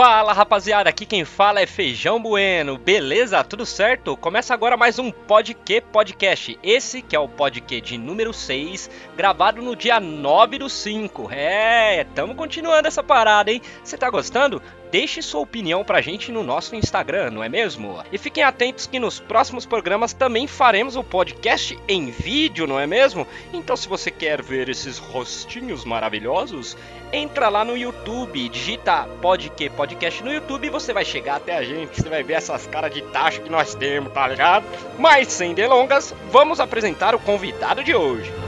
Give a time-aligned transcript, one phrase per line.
[0.00, 3.42] Fala rapaziada, aqui quem fala é Feijão Bueno, beleza?
[3.42, 4.16] Tudo certo?
[4.16, 6.56] Começa agora mais um Podque Podcast.
[6.62, 11.30] Esse que é o Podque de número 6, gravado no dia 9 do 5.
[11.32, 13.60] É, tamo continuando essa parada, hein?
[13.82, 14.62] Você tá gostando?
[14.90, 18.02] Deixe sua opinião pra gente no nosso Instagram, não é mesmo?
[18.10, 22.86] E fiquem atentos que nos próximos programas também faremos o podcast em vídeo, não é
[22.86, 23.26] mesmo?
[23.52, 26.74] Então se você quer ver esses rostinhos maravilhosos,
[27.12, 31.62] entra lá no YouTube, digita Podque Podcast no YouTube e você vai chegar até a
[31.62, 34.64] gente, você vai ver essas caras de taxa que nós temos, tá ligado?
[34.98, 38.47] Mas sem delongas, vamos apresentar o convidado de hoje.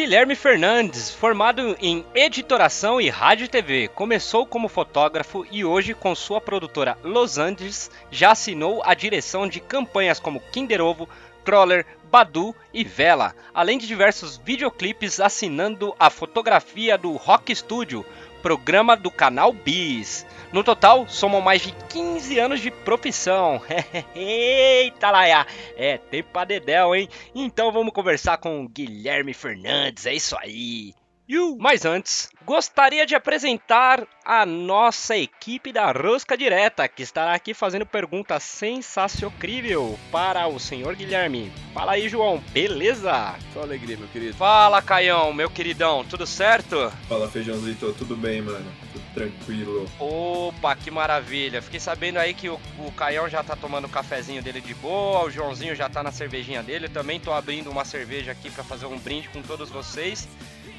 [0.00, 6.14] Guilherme Fernandes, formado em editoração e rádio e TV, começou como fotógrafo e hoje, com
[6.14, 11.06] sua produtora Los Angeles, já assinou a direção de campanhas como Kinder Ovo,
[11.44, 18.02] Crawler, Badu e Vela, além de diversos videoclipes assinando a fotografia do Rock Studio,
[18.40, 20.24] programa do canal Bis.
[20.52, 23.62] No total, somam mais de 15 anos de profissão.
[24.14, 25.46] Eita laia!
[25.76, 27.08] É tempo pra dedéu, hein?
[27.32, 30.92] Então vamos conversar com o Guilherme Fernandes, é isso aí.
[31.60, 37.86] Mas antes, gostaria de apresentar a nossa equipe da Rosca Direta, que estará aqui fazendo
[37.86, 39.32] perguntas sensacional
[40.10, 41.52] para o senhor Guilherme.
[41.72, 43.36] Fala aí, João, beleza?
[43.54, 44.34] Só alegria, meu querido.
[44.34, 46.90] Fala, Caião, meu queridão, tudo certo?
[47.08, 48.66] Fala, Feijãozito, tudo bem, mano?
[48.92, 49.88] Tudo tranquilo.
[49.98, 51.62] Opa, que maravilha.
[51.62, 55.24] Fiquei sabendo aí que o, o Caião já tá tomando o cafezinho dele de boa,
[55.24, 56.86] o Joãozinho já tá na cervejinha dele.
[56.86, 60.28] Eu também tô abrindo uma cerveja aqui para fazer um brinde com todos vocês.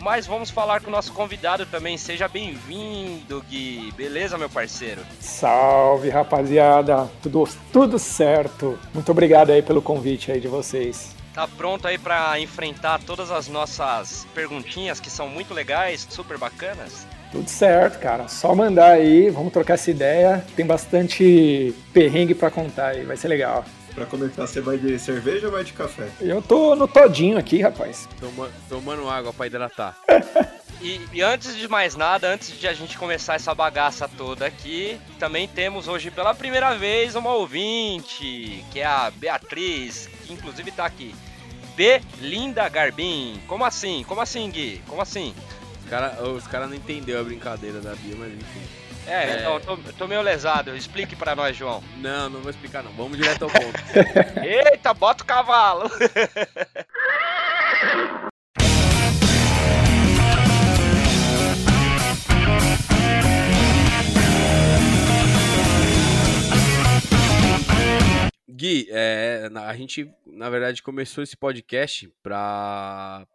[0.02, 1.96] Mas vamos falar com o nosso convidado também.
[1.96, 3.94] Seja bem-vindo, Gui.
[3.96, 5.02] Beleza, meu parceiro?
[5.20, 7.08] Salve, rapaziada.
[7.22, 8.80] Tudo, tudo certo.
[8.96, 11.16] Muito obrigado aí pelo convite aí de vocês.
[11.34, 17.06] Tá pronto aí para enfrentar todas as nossas perguntinhas que são muito legais, super bacanas?
[17.32, 18.28] Tudo certo, cara.
[18.28, 20.44] Só mandar aí, vamos trocar essa ideia.
[20.56, 23.64] Tem bastante perrengue para contar aí, vai ser legal.
[23.96, 26.08] Pra começar, você vai de cerveja ou vai de café?
[26.20, 28.08] Eu tô no todinho aqui, rapaz.
[28.20, 29.98] Toma, tomando água pra hidratar.
[30.84, 35.00] E, e, antes de mais nada, antes de a gente começar essa bagaça toda aqui,
[35.20, 40.84] também temos hoje pela primeira vez uma ouvinte, que é a Beatriz, que inclusive tá
[40.84, 41.14] aqui.
[41.76, 43.40] Belinda Garbim.
[43.48, 44.04] Como assim?
[44.08, 44.82] Como assim, Gui?
[44.88, 45.36] Como assim?
[45.92, 48.62] Cara, os caras não entenderam a brincadeira da Bia, mas enfim.
[49.06, 49.40] É, é...
[49.42, 50.74] então, tô, tô meio lesado.
[50.74, 51.84] Explique para nós, João.
[51.98, 52.94] Não, não vou explicar não.
[52.94, 53.78] Vamos direto ao ponto.
[54.42, 55.92] Eita, bota o cavalo!
[68.50, 73.28] Gui, é, a gente, na verdade, começou esse podcast para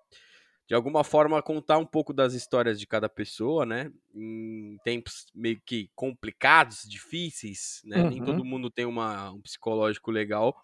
[0.66, 3.92] de alguma forma contar um pouco das histórias de cada pessoa, né?
[4.14, 8.02] Em tempos meio que complicados, difíceis, né?
[8.02, 8.10] Uhum.
[8.10, 10.60] Nem todo mundo tem uma, um psicológico legal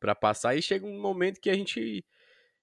[0.00, 2.04] para passar e chega um momento que a gente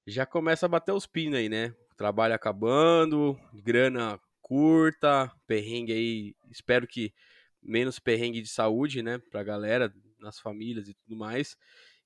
[0.06, 1.74] já começa a bater os pinos aí, né?
[1.96, 7.14] Trabalho acabando, grana curta, perrengue aí, espero que
[7.62, 11.56] menos perrengue de saúde, né, pra galera, nas famílias e tudo mais.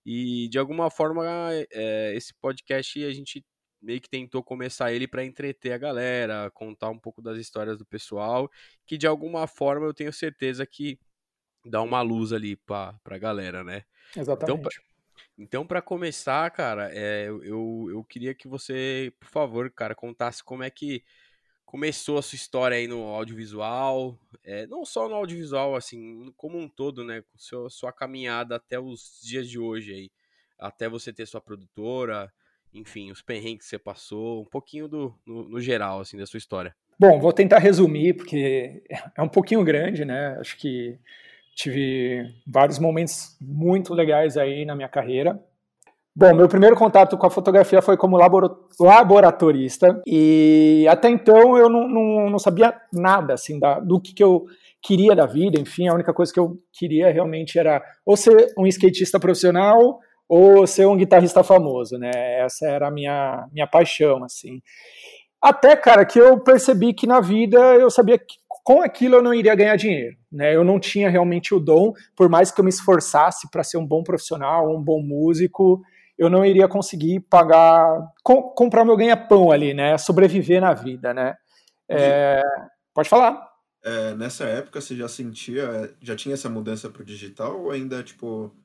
[0.05, 1.23] E de alguma forma,
[1.71, 3.45] é, esse podcast a gente
[3.83, 7.85] meio que tentou começar ele para entreter a galera, contar um pouco das histórias do
[7.85, 8.49] pessoal,
[8.85, 10.97] que de alguma forma eu tenho certeza que
[11.66, 13.83] dá uma luz ali pra, pra galera, né?
[14.16, 14.59] Exatamente.
[14.59, 14.71] Então,
[15.38, 20.63] então para começar, cara, é, eu, eu queria que você, por favor, cara, contasse como
[20.63, 21.03] é que
[21.65, 26.69] começou a sua história aí no audiovisual, é, não só no audiovisual, assim, como um
[26.69, 27.23] todo, né?
[27.35, 30.11] Sua, sua caminhada até os dias de hoje aí,
[30.57, 32.31] até você ter sua produtora,
[32.73, 36.38] enfim, os perrengues que você passou, um pouquinho do, no, no, geral, assim, da sua
[36.38, 36.75] história.
[37.00, 38.84] Bom, vou tentar resumir, porque
[39.16, 40.38] é um pouquinho grande, né?
[40.39, 40.97] Acho que
[41.56, 45.39] tive vários momentos muito legais aí na minha carreira.
[46.15, 48.19] Bom, meu primeiro contato com a fotografia foi como
[48.80, 54.24] laboratorista e até então eu não, não, não sabia nada assim da, do que, que
[54.24, 54.45] eu
[54.80, 55.59] queria da vida.
[55.59, 60.00] Enfim, a única coisa que eu queria realmente era ou ser um skatista profissional
[60.33, 62.12] ou ser um guitarrista famoso, né?
[62.39, 64.63] Essa era a minha, minha paixão, assim.
[65.39, 69.31] Até, cara, que eu percebi que na vida eu sabia que com aquilo eu não
[69.31, 70.56] iria ganhar dinheiro, né?
[70.56, 73.85] Eu não tinha realmente o dom, por mais que eu me esforçasse para ser um
[73.85, 75.83] bom profissional, um bom músico,
[76.18, 77.85] eu não iria conseguir pagar,
[78.24, 80.00] com, comprar meu ganha-pão ali, né?
[80.00, 81.35] Sobreviver na vida, né?
[81.88, 82.41] É,
[82.91, 83.53] pode falar.
[83.85, 88.01] É, nessa época você já sentia, já tinha essa mudança para o digital ou ainda,
[88.01, 88.56] tipo,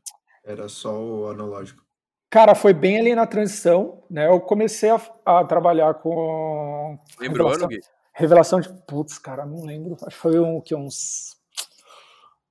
[0.49, 1.85] era só o analógico?
[2.31, 4.27] Cara, foi bem ali na transição, né?
[4.27, 6.99] Eu comecei a, a trabalhar com.
[7.21, 7.81] Lembrou, revelação, Gui?
[8.15, 8.69] revelação de.
[8.87, 9.95] Putz, cara, não lembro.
[10.03, 11.37] Acho que foi um, que, uns.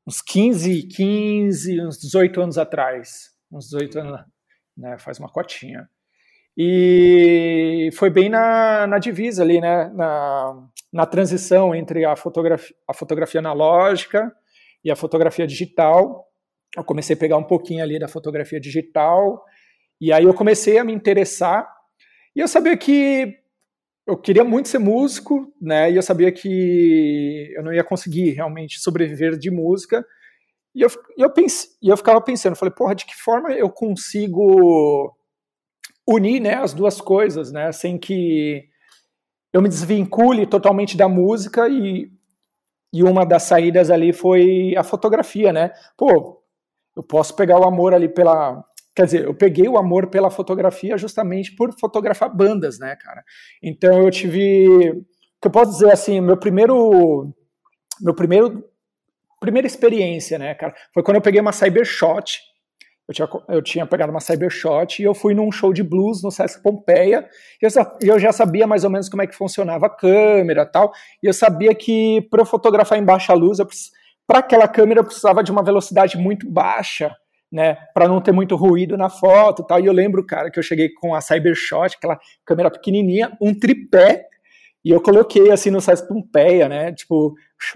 [0.07, 3.31] Uns 15, 15, uns 18 anos atrás.
[3.51, 4.25] Uns 18 anos,
[4.75, 4.97] né?
[4.99, 5.89] Faz uma cotinha.
[6.55, 9.89] E foi bem na, na divisa ali, né?
[9.89, 14.33] Na, na transição entre a fotografia, a fotografia analógica
[14.83, 16.26] e a fotografia digital.
[16.77, 19.43] Eu comecei a pegar um pouquinho ali da fotografia digital
[19.99, 21.67] e aí eu comecei a me interessar
[22.35, 23.35] e eu sabia que
[24.05, 25.91] eu queria muito ser músico, né?
[25.91, 30.05] E eu sabia que eu não ia conseguir realmente sobreviver de música.
[30.73, 35.13] E eu, eu, pense, eu ficava pensando, falei, porra, de que forma eu consigo
[36.07, 37.71] unir né, as duas coisas, né?
[37.71, 38.69] Sem que
[39.51, 42.09] eu me desvincule totalmente da música e,
[42.93, 45.71] e uma das saídas ali foi a fotografia, né?
[45.97, 46.41] Pô,
[46.97, 48.63] eu posso pegar o amor ali pela,
[48.97, 53.23] Quer dizer, eu peguei o amor pela fotografia justamente por fotografar bandas, né, cara?
[53.61, 55.05] Então eu tive, o
[55.39, 57.31] que eu posso dizer assim, meu primeiro,
[58.01, 58.63] meu primeiro,
[59.39, 62.39] primeira experiência, né, cara, foi quando eu peguei uma Cybershot.
[63.07, 66.31] Eu tinha, eu tinha pegado uma Cybershot e eu fui num show de blues no
[66.31, 67.29] Sesc Pompeia
[67.61, 67.69] e eu,
[68.01, 70.91] eu já sabia mais ou menos como é que funcionava a câmera tal,
[71.21, 73.59] e eu sabia que para eu fotografar em baixa luz,
[74.27, 77.15] para aquela câmera eu precisava de uma velocidade muito baixa,
[77.49, 79.79] né, para não ter muito ruído na foto tal.
[79.79, 84.25] E eu lembro, cara, que eu cheguei com a Cybershot, aquela câmera pequenininha, um tripé,
[84.83, 87.33] e eu coloquei assim no Sesc Pompeia, né, tipo,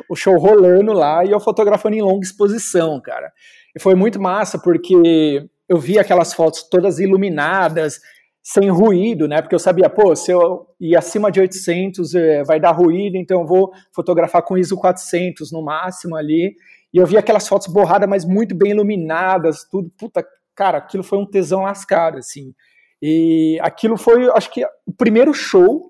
[0.09, 3.31] o show rolando lá e eu fotografando em longa exposição, cara.
[3.75, 7.99] E foi muito massa porque eu vi aquelas fotos todas iluminadas,
[8.43, 9.41] sem ruído, né?
[9.41, 13.41] Porque eu sabia, pô, se eu ir acima de 800 é, vai dar ruído, então
[13.41, 16.55] eu vou fotografar com ISO 400 no máximo ali.
[16.93, 19.91] E eu vi aquelas fotos borradas, mas muito bem iluminadas, tudo.
[19.97, 22.53] Puta, cara, aquilo foi um tesão lascado, assim.
[23.01, 25.89] E aquilo foi, acho que, o primeiro show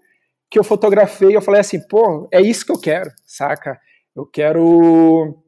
[0.51, 1.35] que eu fotografei.
[1.35, 3.79] Eu falei assim, pô, é isso que eu quero, saca?
[4.13, 5.41] Eu quero.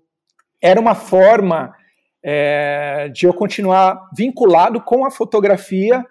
[0.62, 1.76] Era uma forma
[2.24, 6.04] é, de eu continuar vinculado com a fotografia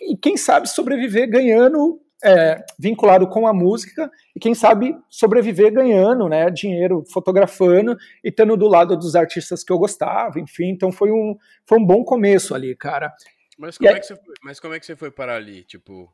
[0.00, 6.28] e, quem sabe, sobreviver ganhando é, vinculado com a música e quem sabe sobreviver ganhando
[6.28, 11.10] né, dinheiro fotografando e estando do lado dos artistas que eu gostava, enfim, então foi
[11.10, 13.12] um, foi um bom começo ali, cara.
[13.58, 16.12] Mas como, é que você foi, mas como é que você foi para ali, tipo,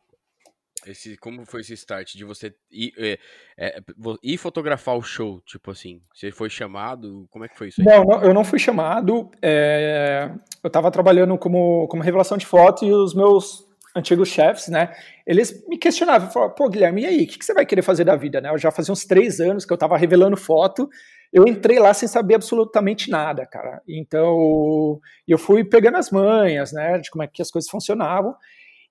[0.87, 3.19] esse, como foi esse start de você ir, é,
[3.56, 3.81] é,
[4.23, 7.87] ir fotografar o show, tipo assim, você foi chamado, como é que foi isso aí?
[7.87, 10.31] Não, não eu não fui chamado, é,
[10.62, 14.92] eu estava trabalhando como, como revelação de foto e os meus antigos chefes, né?
[15.26, 18.04] Eles me questionavam, falavam, pô, Guilherme, e aí, o que, que, você vai querer fazer
[18.04, 18.50] da vida, né?
[18.50, 20.88] Eu já fazia uns três anos que eu tava revelando foto,
[21.32, 23.80] eu entrei lá sem saber absolutamente nada, cara.
[23.88, 28.34] Então, eu fui pegando as manhas, né, de como é que as coisas funcionavam,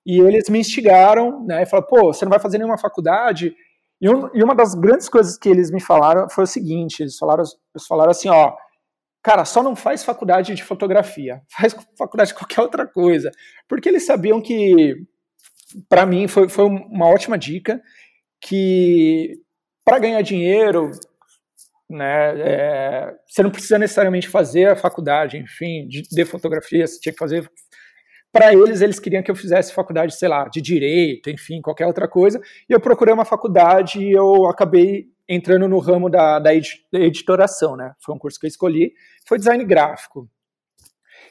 [0.04, 3.54] e eles me instigaram, né, e falaram, pô, você não vai fazer nenhuma faculdade?
[4.00, 7.16] E, um, e uma das grandes coisas que eles me falaram foi o seguinte, eles
[7.16, 8.52] falaram, eles falaram assim, ó,
[9.22, 13.30] cara, só não faz faculdade de fotografia, faz faculdade de qualquer outra coisa.
[13.68, 14.96] Porque eles sabiam que,
[15.88, 17.80] para mim, foi, foi uma ótima dica,
[18.40, 19.40] que
[19.84, 20.90] para ganhar dinheiro,
[21.88, 27.12] né, é, você não precisa necessariamente fazer a faculdade, enfim, de, de fotografia, você tinha
[27.12, 27.48] que fazer.
[28.32, 32.08] Para eles, eles queriam que eu fizesse faculdade, sei lá, de direito, enfim, qualquer outra
[32.08, 32.40] coisa.
[32.68, 36.50] E eu procurei uma faculdade e eu acabei entrando no ramo da, da
[36.92, 37.92] editoração, né?
[38.00, 38.92] Foi um curso que eu escolhi,
[39.26, 40.28] foi design gráfico.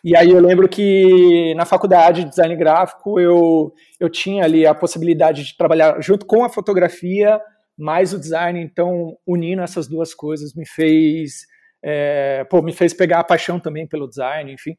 [0.03, 4.73] E aí eu lembro que na faculdade de design gráfico eu, eu tinha ali a
[4.73, 7.39] possibilidade de trabalhar junto com a fotografia,
[7.77, 11.45] mais o design, então unindo essas duas coisas me fez,
[11.83, 14.75] é, pô, me fez pegar a paixão também pelo design, enfim.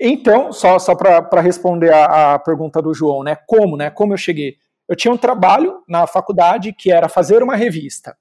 [0.00, 3.36] Então, só, só para responder a, a pergunta do João, né?
[3.46, 3.90] Como, né?
[3.90, 4.56] Como eu cheguei?
[4.88, 8.16] Eu tinha um trabalho na faculdade que era fazer uma revista.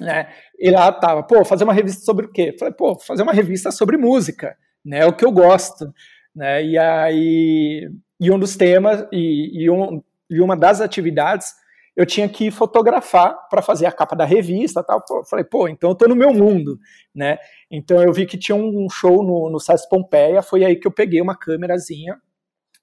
[0.00, 0.28] Né?
[0.58, 2.56] E lá tava, pô, fazer uma revista sobre o quê?
[2.58, 5.00] Falei, pô, fazer uma revista sobre música, né?
[5.00, 5.92] É o que eu gosto,
[6.34, 6.64] né?
[6.64, 11.48] E aí, e um dos temas e, e, um, e uma das atividades
[11.94, 15.04] eu tinha que fotografar para fazer a capa da revista, tal.
[15.04, 16.78] Pô, falei, pô, então eu tô no meu mundo,
[17.14, 17.36] né?
[17.70, 20.92] Então eu vi que tinha um show no, no SESC Pompeia, foi aí que eu
[20.92, 22.18] peguei uma câmerazinha,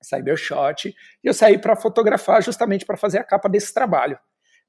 [0.03, 4.19] Cybershot, e eu saí para fotografar justamente para fazer a capa desse trabalho,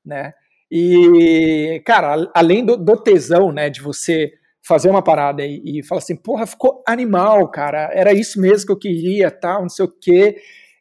[0.02, 0.32] né?
[0.70, 4.32] E, cara, além do, do tesão, né, de você
[4.62, 8.72] fazer uma parada e, e falar assim, porra, ficou animal, cara, era isso mesmo que
[8.72, 10.36] eu queria, tal, não sei o quê.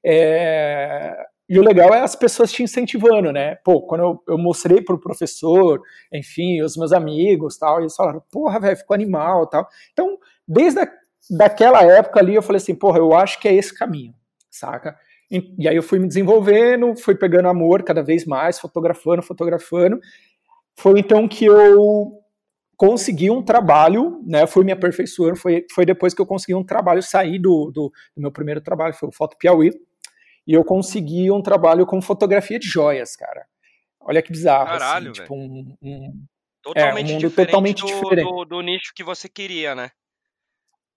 [0.06, 1.16] É...
[1.50, 3.56] E o legal é as pessoas te incentivando, né?
[3.64, 8.60] Pô, quando eu, eu mostrei pro professor, enfim, os meus amigos, tal, eles falaram, porra,
[8.60, 9.66] velho, ficou animal, tal.
[9.94, 10.92] Então, desde a,
[11.30, 14.14] daquela época ali, eu falei assim, porra, eu acho que é esse caminho,
[14.52, 14.98] saca?
[15.30, 20.00] E, aí eu fui me desenvolvendo, fui pegando amor cada vez mais, fotografando, fotografando.
[20.76, 22.22] Foi então que eu
[22.78, 24.46] consegui um trabalho, né?
[24.48, 28.22] Fui me aperfeiçoando, foi, foi depois que eu consegui um trabalho, sair do, do, do
[28.22, 29.72] meu primeiro trabalho, foi o Foto Piauí,
[30.46, 33.46] e eu consegui um trabalho com fotografia de joias, cara.
[34.00, 36.24] Olha que bizarro, assim, Caralho, assim, tipo um, um,
[36.62, 39.92] totalmente é, um mundo diferente totalmente do, diferente do, do nicho que você queria, né?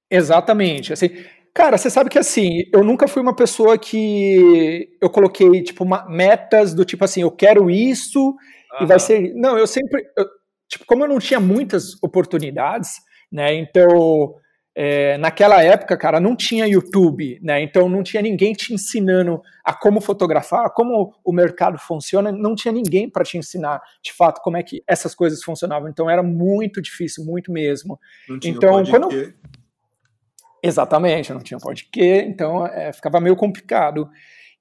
[0.08, 1.08] Exatamente, assim,
[1.54, 6.08] Cara, você sabe que assim, eu nunca fui uma pessoa que eu coloquei, tipo, uma,
[6.08, 8.36] metas do tipo assim, eu quero isso uhum.
[8.82, 9.34] e vai ser.
[9.34, 10.04] Não, eu sempre.
[10.16, 10.26] Eu,
[10.68, 13.00] tipo, como eu não tinha muitas oportunidades,
[13.32, 13.52] né?
[13.54, 14.36] Então,
[14.74, 17.60] é, naquela época, cara, não tinha YouTube, né?
[17.60, 22.72] Então não tinha ninguém te ensinando a como fotografar, como o mercado funciona, não tinha
[22.72, 25.88] ninguém para te ensinar de fato como é que essas coisas funcionavam.
[25.88, 27.98] Então era muito difícil, muito mesmo.
[28.28, 29.32] Não tinha então, quando eu...
[30.62, 34.10] Exatamente, não tinha podcast, então é, ficava meio complicado.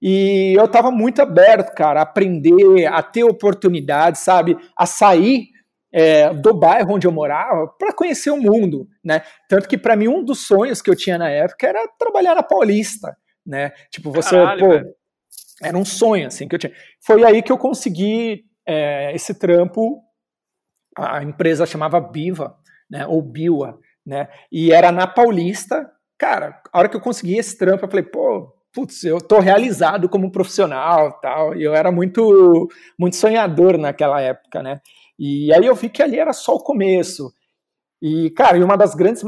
[0.01, 4.57] E eu estava muito aberto, cara, a aprender, a ter oportunidades, sabe?
[4.77, 5.49] A sair
[5.91, 9.21] é, do bairro onde eu morava para conhecer o mundo, né?
[9.47, 12.43] Tanto que para mim um dos sonhos que eu tinha na época era trabalhar na
[12.43, 13.15] Paulista,
[13.45, 13.71] né?
[13.91, 14.95] Tipo, você, Caralho, pô, velho.
[15.61, 16.73] era um sonho assim que eu tinha.
[17.05, 20.01] Foi aí que eu consegui é, esse trampo.
[20.97, 22.55] A empresa chamava Biva,
[22.89, 23.05] né?
[23.05, 23.79] Ou Biwa,
[24.09, 24.27] né?
[24.51, 25.89] E era na Paulista.
[26.17, 30.09] Cara, a hora que eu consegui esse trampo, eu falei, pô, putz, eu tô realizado
[30.09, 31.55] como profissional, tal.
[31.55, 34.81] E eu era muito, muito sonhador naquela época, né?
[35.17, 37.31] E aí eu vi que ali era só o começo.
[38.01, 39.23] E, cara, e uma das grandes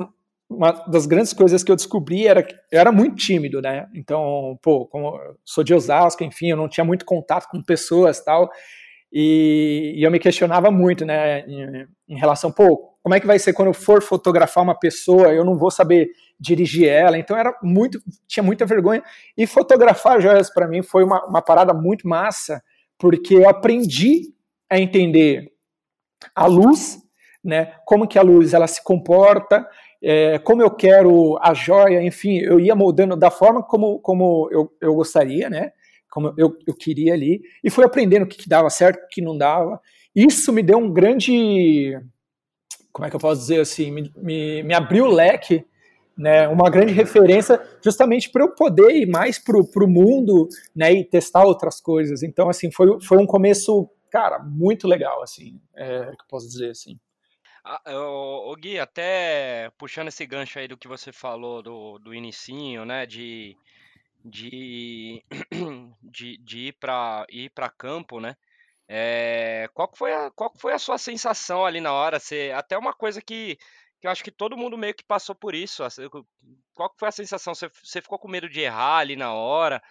[0.50, 3.88] uma das grandes coisas que eu descobri era que eu era muito tímido, né?
[3.96, 8.50] Então, pô, como sou de Osasco, enfim, eu não tinha muito contato com pessoas tal.
[9.12, 13.38] E, e eu me questionava muito, né, em, em, relação, pô, como é que vai
[13.38, 17.54] ser quando eu for fotografar uma pessoa, eu não vou saber dirigir ela, então era
[17.62, 19.04] muito, tinha muita vergonha.
[19.38, 22.64] E fotografar joias para mim foi uma, uma parada muito massa,
[22.98, 24.34] porque eu aprendi
[24.70, 25.52] a entender
[26.34, 27.00] a luz,
[27.44, 27.74] né?
[27.86, 29.68] Como que a luz ela se comporta,
[30.02, 34.72] é, como eu quero a joia, enfim, eu ia moldando da forma como, como eu,
[34.80, 35.72] eu gostaria, né?
[36.12, 39.22] Como eu, eu queria ali, e fui aprendendo o que, que dava certo, o que
[39.22, 39.82] não dava.
[40.16, 41.98] Isso me deu um grande,
[42.92, 45.66] como é que eu posso dizer assim, me, me, me abriu o leque,
[46.16, 46.48] né?
[46.50, 50.92] Uma grande referência, justamente para eu poder ir mais para o mundo, né?
[50.92, 52.22] E testar outras coisas.
[52.22, 56.72] Então, assim, foi, foi um começo cara, muito legal, assim, é, que eu posso dizer,
[56.72, 57.00] assim.
[57.64, 62.84] Ah, o, Gui, até puxando esse gancho aí do que você falou do, do inicinho,
[62.86, 63.56] né, de,
[64.24, 65.24] de,
[66.02, 68.36] de, de ir para ir para campo, né,
[68.88, 72.20] é, qual, foi a, qual foi a sua sensação ali na hora?
[72.20, 73.58] Você, até uma coisa que,
[74.00, 75.82] que eu acho que todo mundo meio que passou por isso.
[76.74, 77.56] Qual foi a sensação?
[77.56, 79.82] Você, você ficou com medo de errar ali na hora?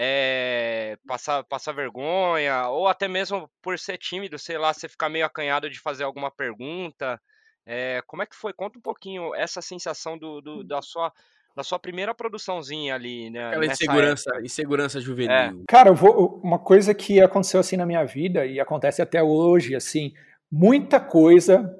[0.00, 5.26] é, passar, passar vergonha, ou até mesmo por ser tímido, sei lá, você ficar meio
[5.26, 7.20] acanhado de fazer alguma pergunta.
[7.66, 8.52] É, como é que foi?
[8.52, 11.12] Conta um pouquinho essa sensação do, do da sua
[11.58, 13.48] da sua primeira produçãozinha ali, né?
[13.48, 14.46] Aquela insegurança, época.
[14.46, 15.32] insegurança juvenil.
[15.32, 15.52] É.
[15.66, 20.14] Cara, vou, uma coisa que aconteceu assim na minha vida e acontece até hoje, assim,
[20.48, 21.76] muita coisa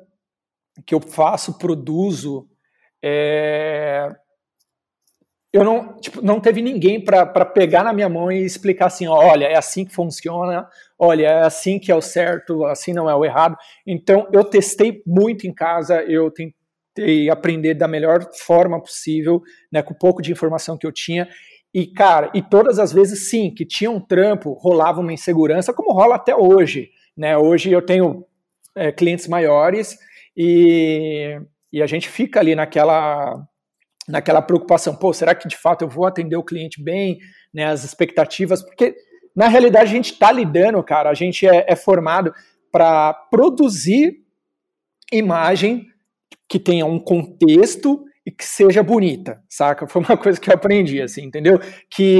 [0.85, 2.49] que eu faço, produzo,
[3.00, 4.12] é,
[5.52, 9.47] eu não, tipo, não teve ninguém para pegar na minha mão e explicar assim, olha,
[9.47, 10.68] é assim que funciona,
[10.99, 13.56] olha, é assim que é o certo, assim não é o errado.
[13.87, 16.32] Então, eu testei muito em casa, eu
[16.99, 21.28] tentei aprender da melhor forma possível, né, com o pouco de informação que eu tinha.
[21.73, 25.93] E, cara, e todas as vezes, sim, que tinha um trampo, rolava uma insegurança, como
[25.93, 26.90] rola até hoje.
[27.17, 27.37] Né?
[27.37, 28.25] Hoje eu tenho
[28.75, 29.97] é, clientes maiores
[30.37, 31.38] e,
[31.73, 33.47] e a gente fica ali naquela
[34.07, 37.19] naquela preocupação, pô, será que de fato eu vou atender o cliente bem,
[37.52, 38.97] né, as expectativas, porque
[39.37, 42.33] na realidade a gente está lidando, cara, a gente é, é formado
[42.73, 44.14] para produzir
[45.12, 45.87] imagem
[46.49, 49.87] que tenha um contexto e que seja bonita, saca?
[49.87, 51.61] Foi uma coisa que eu aprendi, assim, entendeu?
[51.90, 52.19] Que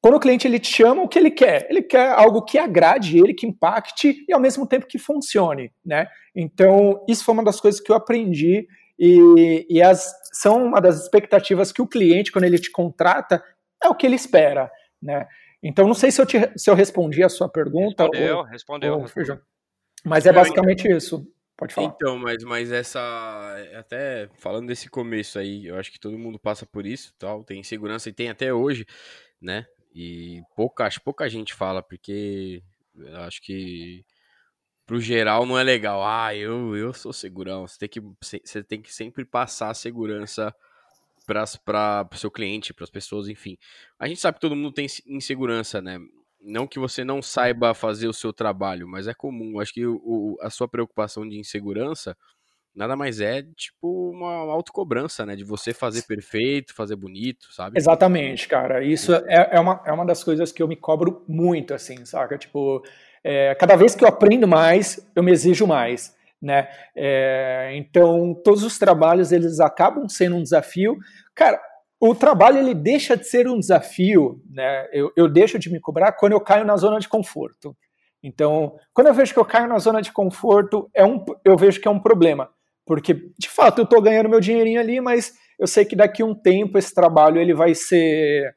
[0.00, 1.66] quando o cliente ele te chama, o que ele quer?
[1.68, 6.08] Ele quer algo que agrade ele, que impacte e ao mesmo tempo que funcione, né?
[6.34, 8.66] Então, isso foi uma das coisas que eu aprendi
[8.98, 13.42] e, e as, são uma das expectativas que o cliente, quando ele te contrata,
[13.82, 14.70] é o que ele espera,
[15.02, 15.26] né?
[15.62, 18.04] Então, não sei se eu, te, se eu respondi a sua pergunta.
[18.04, 18.94] Respondeu, ou, respondeu.
[18.94, 19.38] Ou, respondeu.
[20.04, 21.26] Mas é basicamente isso.
[21.60, 21.92] Pode falar.
[21.94, 22.98] Então, mas, mas essa.
[23.76, 27.60] Até falando desse começo aí, eu acho que todo mundo passa por isso, tal, tem
[27.60, 28.86] insegurança e tem até hoje,
[29.38, 29.66] né?
[29.94, 32.62] E pouca, acho pouca gente fala, porque
[33.26, 34.02] acho que
[34.86, 36.02] pro geral não é legal.
[36.02, 37.68] Ah, eu, eu sou segurão.
[37.68, 40.54] Você tem que, você tem que sempre passar a segurança
[41.26, 43.58] para o seu cliente, para as pessoas, enfim.
[43.98, 45.98] A gente sabe que todo mundo tem insegurança, né?
[46.42, 49.60] Não que você não saiba fazer o seu trabalho, mas é comum.
[49.60, 52.16] Acho que o, a sua preocupação de insegurança
[52.74, 55.36] nada mais é tipo uma autocobrança, né?
[55.36, 57.78] De você fazer perfeito, fazer bonito, sabe?
[57.78, 58.82] Exatamente, cara.
[58.82, 62.38] Isso é, é, uma, é uma das coisas que eu me cobro muito, assim, saca?
[62.38, 62.82] Tipo,
[63.22, 66.68] é, cada vez que eu aprendo mais, eu me exijo mais, né?
[66.94, 70.96] É, então, todos os trabalhos, eles acabam sendo um desafio.
[71.34, 71.60] Cara,
[72.00, 74.88] o trabalho, ele deixa de ser um desafio, né?
[74.90, 77.76] Eu, eu deixo de me cobrar quando eu caio na zona de conforto.
[78.22, 81.80] Então, quando eu vejo que eu caio na zona de conforto, é um, eu vejo
[81.80, 82.50] que é um problema.
[82.86, 86.26] Porque, de fato, eu estou ganhando meu dinheirinho ali, mas eu sei que daqui a
[86.26, 88.54] um tempo esse trabalho ele vai ser.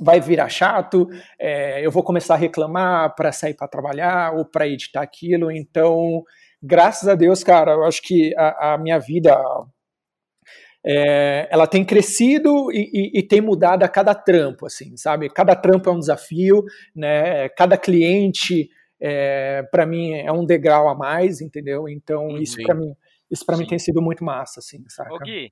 [0.00, 1.06] vai virar chato,
[1.38, 5.50] é, eu vou começar a reclamar para sair para trabalhar ou para editar aquilo.
[5.50, 6.22] Então,
[6.62, 9.38] graças a Deus, cara, eu acho que a, a minha vida.
[10.86, 15.30] É, ela tem crescido e, e, e, tem mudado a cada trampo, assim, sabe?
[15.30, 16.62] Cada trampo é um desafio,
[16.94, 17.48] né?
[17.50, 18.68] Cada cliente,
[19.00, 21.88] é, para mim, é um degrau a mais, entendeu?
[21.88, 22.94] Então, isso para mim,
[23.30, 25.14] isso para mim tem sido muito massa, assim, saca?
[25.14, 25.50] Ô Gui,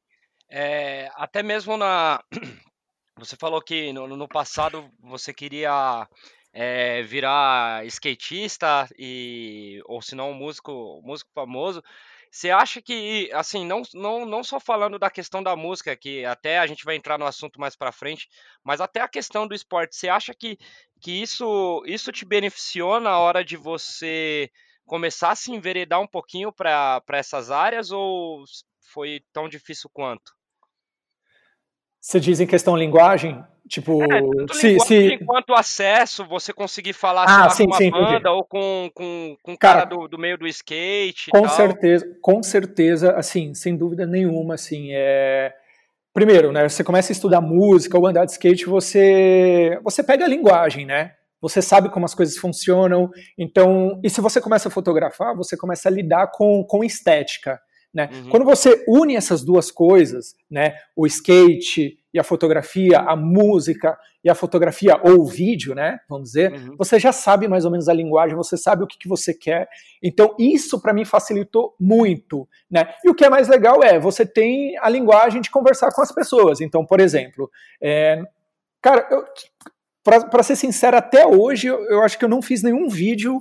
[0.50, 2.22] é, até mesmo na.
[3.18, 6.08] Você falou que no, no passado você queria
[6.52, 11.82] é, virar skatista e ou se não um músico, músico famoso.
[12.32, 16.58] Você acha que, assim, não, não, não só falando da questão da música, que até
[16.58, 18.26] a gente vai entrar no assunto mais para frente,
[18.64, 20.56] mas até a questão do esporte, você acha que,
[20.98, 24.50] que isso, isso te beneficiou na hora de você
[24.86, 28.44] começar a se enveredar um pouquinho para essas áreas ou
[28.80, 30.32] foi tão difícil quanto?
[32.02, 33.42] Você diz em questão linguagem?
[33.68, 34.20] Tipo, é,
[34.52, 35.18] se, se...
[35.24, 38.28] quanto acesso, você conseguir falar ah, sim, com uma sim, banda entendi.
[38.28, 41.30] ou com, com, com cara, cara do, do, meio do skate.
[41.30, 45.54] Com certeza, com certeza, assim, sem dúvida nenhuma, assim, é...
[46.12, 50.28] Primeiro, né, você começa a estudar música ou andar de skate, você, você pega a
[50.28, 51.12] linguagem, né?
[51.40, 53.10] você sabe como as coisas funcionam.
[53.36, 57.60] Então, e se você começa a fotografar, você começa a lidar com, com estética.
[57.92, 58.08] Né?
[58.10, 58.30] Uhum.
[58.30, 64.30] Quando você une essas duas coisas, né, o skate e a fotografia, a música e
[64.30, 66.76] a fotografia ou o vídeo, né, vamos dizer, uhum.
[66.76, 69.68] você já sabe mais ou menos a linguagem, você sabe o que, que você quer.
[70.02, 72.94] Então isso para mim facilitou muito, né?
[73.04, 76.12] E o que é mais legal é você tem a linguagem de conversar com as
[76.12, 76.60] pessoas.
[76.60, 77.50] Então, por exemplo,
[77.80, 78.22] é,
[78.80, 79.24] cara, eu,
[80.02, 83.40] para ser sincero, até hoje eu, eu, acho que eu não fiz nenhum vídeo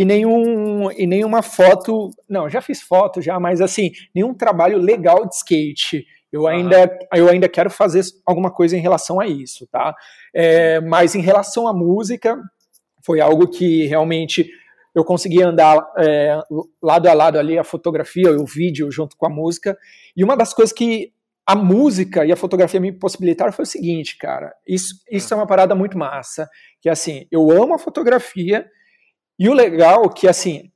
[0.00, 2.08] e, nenhum, e nenhuma foto.
[2.26, 6.06] Não, já fiz foto já, mas assim, nenhum trabalho legal de skate.
[6.32, 9.94] Eu ainda, eu ainda quero fazer alguma coisa em relação a isso, tá?
[10.34, 12.40] É, mas em relação à música,
[13.04, 14.48] foi algo que realmente
[14.94, 16.40] eu consegui andar é,
[16.82, 19.76] lado a lado ali a fotografia o vídeo junto com a música.
[20.16, 21.12] E uma das coisas que
[21.46, 24.54] a música e a fotografia me possibilitaram foi o seguinte, cara.
[24.66, 26.48] Isso, isso é uma parada muito massa.
[26.80, 28.66] Que assim, eu amo a fotografia
[29.40, 30.70] e o legal que assim,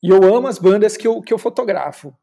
[0.00, 2.16] eu amo as bandas que eu, que eu fotografo.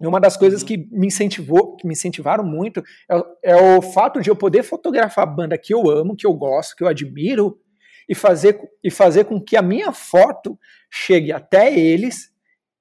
[0.00, 0.66] E uma das coisas uhum.
[0.66, 5.24] que me incentivou, que me incentivaram muito, é, é, o fato de eu poder fotografar
[5.24, 7.60] a banda que eu amo, que eu gosto, que eu admiro,
[8.08, 10.58] e fazer, e fazer com que a minha foto
[10.90, 12.32] chegue até eles.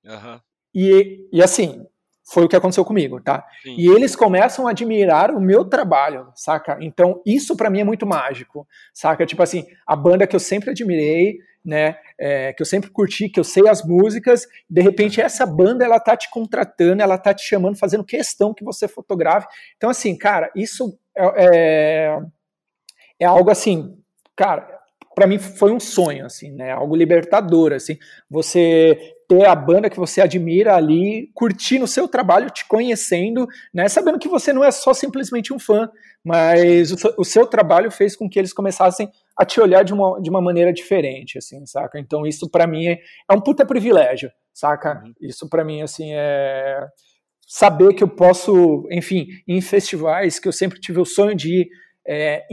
[0.03, 0.39] Uhum.
[0.73, 1.85] E, e assim,
[2.31, 3.45] foi o que aconteceu comigo, tá?
[3.61, 3.75] Sim.
[3.77, 6.77] E eles começam a admirar o meu trabalho, saca?
[6.79, 9.25] Então, isso para mim é muito mágico, saca?
[9.25, 11.97] Tipo assim, a banda que eu sempre admirei, né?
[12.17, 15.99] É, que eu sempre curti, que eu sei as músicas, de repente essa banda ela
[15.99, 19.47] tá te contratando, ela tá te chamando, fazendo questão que você fotografe.
[19.75, 22.19] Então, assim, cara, isso é, é,
[23.19, 23.97] é algo assim,
[24.37, 24.79] cara,
[25.13, 26.71] para mim foi um sonho, assim, né?
[26.71, 27.97] Algo libertador, assim.
[28.29, 28.97] Você
[29.31, 33.87] ter a banda que você admira ali, curtindo o seu trabalho, te conhecendo, né?
[33.87, 35.89] Sabendo que você não é só simplesmente um fã,
[36.21, 40.21] mas o, o seu trabalho fez com que eles começassem a te olhar de uma,
[40.21, 41.97] de uma maneira diferente, assim, saca?
[41.97, 45.01] Então isso para mim é, é, um puta privilégio, saca?
[45.01, 45.13] Uhum.
[45.21, 46.85] Isso para mim, assim, é
[47.47, 51.69] saber que eu posso, enfim, em festivais que eu sempre tive o sonho de ir,
[52.05, 52.43] é,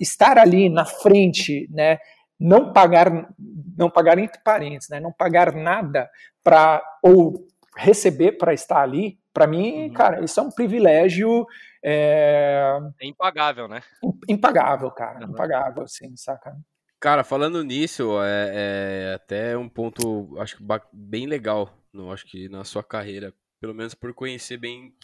[0.00, 1.98] estar ali na frente, né,
[2.42, 3.28] não pagar,
[3.76, 6.10] não pagar entre parentes, né, não pagar nada
[6.42, 9.92] para ou receber para estar ali, para mim, uhum.
[9.92, 11.46] cara, isso é um privilégio
[11.82, 12.78] é...
[13.00, 13.82] é impagável, né?
[14.28, 15.32] Impagável, cara, uhum.
[15.32, 16.54] impagável, assim, saca?
[17.00, 22.48] Cara, falando nisso, é, é, até um ponto, acho que bem legal, no, acho que
[22.48, 24.94] na sua carreira, pelo menos por conhecer bem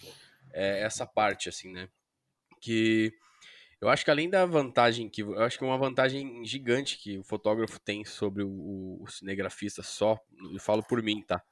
[0.53, 1.88] é, essa parte, assim, né?
[2.61, 3.12] Que
[3.81, 5.23] eu acho que além da vantagem que.
[5.23, 10.19] Eu acho que uma vantagem gigante que o fotógrafo tem sobre o, o cinegrafista só,
[10.53, 11.43] eu falo por mim, tá?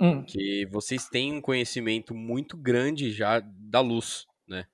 [0.00, 0.24] Hum.
[0.24, 4.66] Que vocês têm um conhecimento muito grande já da luz, né?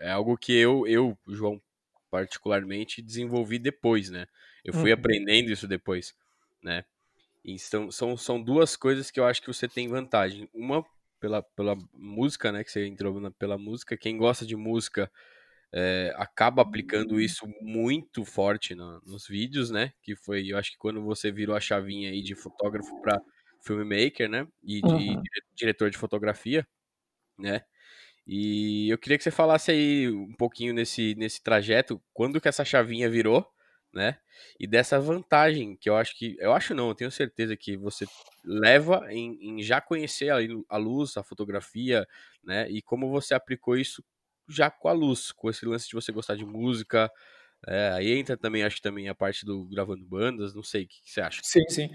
[0.00, 1.60] é algo que eu, eu, João,
[2.10, 4.26] particularmente, desenvolvi depois, né?
[4.64, 4.98] Eu fui uhum.
[4.98, 6.14] aprendendo isso depois,
[6.62, 6.84] né?
[7.44, 10.48] Então, são, são duas coisas que eu acho que você tem vantagem.
[10.52, 10.84] Uma,
[11.20, 12.62] pela, pela música, né?
[12.62, 13.96] Que você entrou na, pela música.
[13.96, 15.10] Quem gosta de música
[15.72, 17.20] é, acaba aplicando uhum.
[17.20, 19.92] isso muito forte no, nos vídeos, né?
[20.02, 23.20] Que foi, eu acho que quando você virou a chavinha aí de fotógrafo para
[23.60, 24.46] filmmaker, né?
[24.62, 25.22] E de uhum.
[25.54, 26.66] diretor de fotografia,
[27.38, 27.62] né?
[28.26, 32.64] E eu queria que você falasse aí um pouquinho nesse, nesse trajeto, quando que essa
[32.64, 33.46] chavinha virou,
[33.92, 34.18] né?
[34.60, 36.36] E dessa vantagem que eu acho que.
[36.38, 38.06] Eu acho não, eu tenho certeza que você
[38.44, 40.36] leva em, em já conhecer a,
[40.68, 42.06] a, luz, a fotografia,
[42.44, 42.68] né?
[42.70, 44.04] E como você aplicou isso
[44.48, 47.10] já com a luz, com esse lance de você gostar de música.
[47.66, 51.02] É, aí entra também, acho também a parte do gravando bandas, não sei, o que,
[51.02, 51.40] que você acha?
[51.42, 51.90] Sim, sim.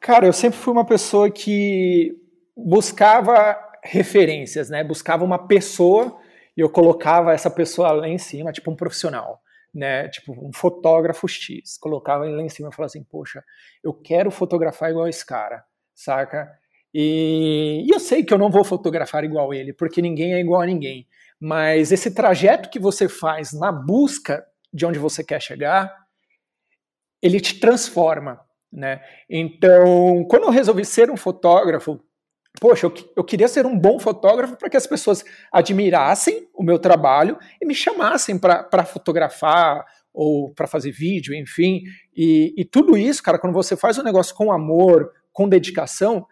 [0.00, 2.16] Cara, eu sempre fui uma pessoa que
[2.56, 4.82] buscava referências, né?
[4.82, 6.18] Buscava uma pessoa
[6.56, 9.42] e eu colocava essa pessoa lá em cima, tipo um profissional
[9.74, 13.42] né, tipo um fotógrafo X, colocava ele lá em cima e falava assim, poxa,
[13.82, 16.48] eu quero fotografar igual esse cara, saca?
[16.92, 20.60] E, e, eu sei que eu não vou fotografar igual ele, porque ninguém é igual
[20.60, 21.08] a ninguém,
[21.46, 25.94] mas esse trajeto que você faz na busca de onde você quer chegar,
[27.20, 28.40] ele te transforma,
[28.72, 29.02] né?
[29.28, 32.00] Então, quando eu resolvi ser um fotógrafo,
[32.58, 36.78] poxa, eu, eu queria ser um bom fotógrafo para que as pessoas admirassem o meu
[36.78, 41.82] trabalho e me chamassem para fotografar ou para fazer vídeo, enfim.
[42.16, 46.26] E, e, tudo isso, cara, quando você faz um negócio com amor, com dedicação,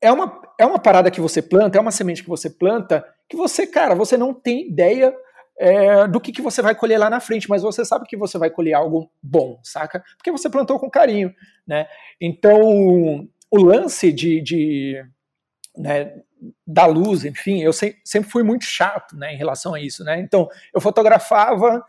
[0.00, 3.36] é uma, é uma parada que você planta, é uma semente que você planta, que
[3.36, 5.16] você, cara, você não tem ideia
[5.58, 8.36] é, do que, que você vai colher lá na frente, mas você sabe que você
[8.36, 10.04] vai colher algo bom, saca?
[10.18, 11.34] Porque você plantou com carinho,
[11.66, 11.88] né?
[12.20, 15.02] Então, o lance de, de
[15.74, 16.12] né,
[16.66, 20.04] da luz, enfim, eu sempre fui muito chato né, em relação a isso.
[20.04, 20.20] Né?
[20.20, 21.82] Então, eu fotografava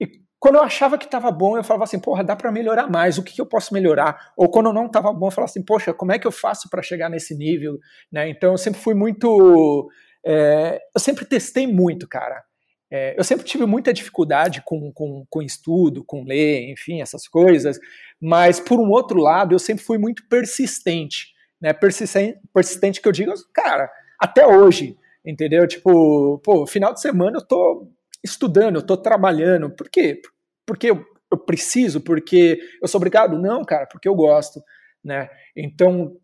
[0.00, 0.08] e
[0.40, 3.22] quando eu achava que estava bom, eu falava assim, porra, dá para melhorar mais, o
[3.22, 4.32] que, que, eu posso melhorar?
[4.36, 6.82] Ou quando não estava bom, eu falava assim, poxa, como é que eu faço para
[6.82, 7.78] chegar nesse nível?
[8.10, 8.28] Né?
[8.28, 9.88] Então, eu sempre fui muito.
[10.24, 12.42] É, eu sempre testei muito, cara.
[12.90, 17.78] É, eu sempre tive muita dificuldade com, com, com estudo, com ler, enfim, essas coisas,
[18.20, 21.34] mas por um outro lado, eu sempre fui muito persistente
[21.64, 25.66] né, persistente, persistente que eu digo, cara, até hoje, entendeu?
[25.66, 27.90] Tipo, pô, final de semana eu tô
[28.22, 30.20] estudando, eu tô trabalhando, por quê?
[30.66, 33.38] Porque eu, eu preciso, porque eu sou obrigado?
[33.38, 34.62] Não, cara, porque eu gosto,
[35.02, 35.30] né?
[35.56, 36.14] Então,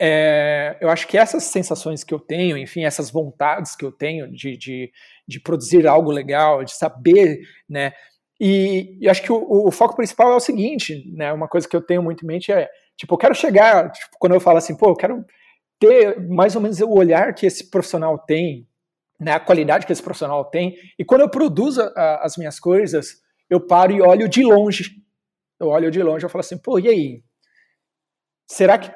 [0.00, 4.30] é, eu acho que essas sensações que eu tenho, enfim, essas vontades que eu tenho
[4.30, 4.92] de, de,
[5.26, 7.92] de produzir algo legal, de saber, né?
[8.40, 11.32] E, e acho que o, o, foco principal é o seguinte, né?
[11.32, 14.34] Uma coisa que eu tenho muito em mente é Tipo, eu quero chegar, tipo, quando
[14.34, 15.24] eu falo assim, pô, eu quero
[15.78, 18.68] ter mais ou menos o olhar que esse profissional tem,
[19.20, 23.22] né, a qualidade que esse profissional tem, e quando eu produzo a, as minhas coisas,
[23.48, 24.96] eu paro e olho de longe.
[25.60, 27.22] Eu olho de longe e falo assim, pô, e aí?
[28.48, 28.92] Será que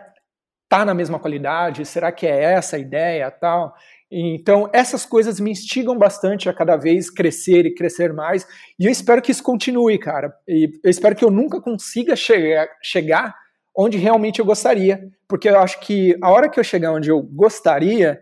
[0.72, 1.84] tá na mesma qualidade?
[1.84, 3.74] Será que é essa a ideia tal?
[4.10, 8.46] Então, essas coisas me instigam bastante a cada vez crescer e crescer mais.
[8.80, 10.32] E eu espero que isso continue, cara.
[10.48, 13.34] E eu espero que eu nunca consiga chegar, chegar
[13.76, 17.22] onde realmente eu gostaria, porque eu acho que a hora que eu chegar onde eu
[17.22, 18.18] gostaria,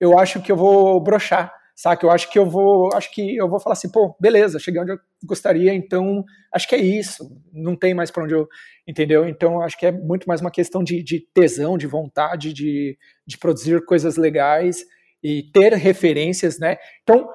[0.00, 2.04] eu acho que eu vou brochar, sabe?
[2.04, 4.92] Eu acho que eu vou, acho que eu vou falar assim, pô, beleza, cheguei onde
[4.92, 8.48] eu gostaria, então acho que é isso, não tem mais para onde eu,
[8.86, 9.26] entendeu?
[9.26, 13.36] Então acho que é muito mais uma questão de, de tesão, de vontade, de, de
[13.36, 14.84] produzir coisas legais
[15.20, 16.76] e ter referências, né?
[17.02, 17.28] Então,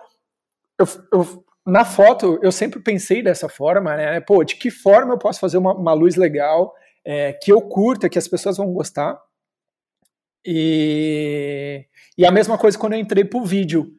[0.80, 4.22] eu, eu, na foto eu sempre pensei dessa forma, né?
[4.22, 6.74] Pô, de que forma eu posso fazer uma, uma luz legal
[7.06, 9.20] é, que eu curta, que as pessoas vão gostar.
[10.46, 11.86] E,
[12.18, 13.94] e a mesma coisa quando eu entrei pro vídeo.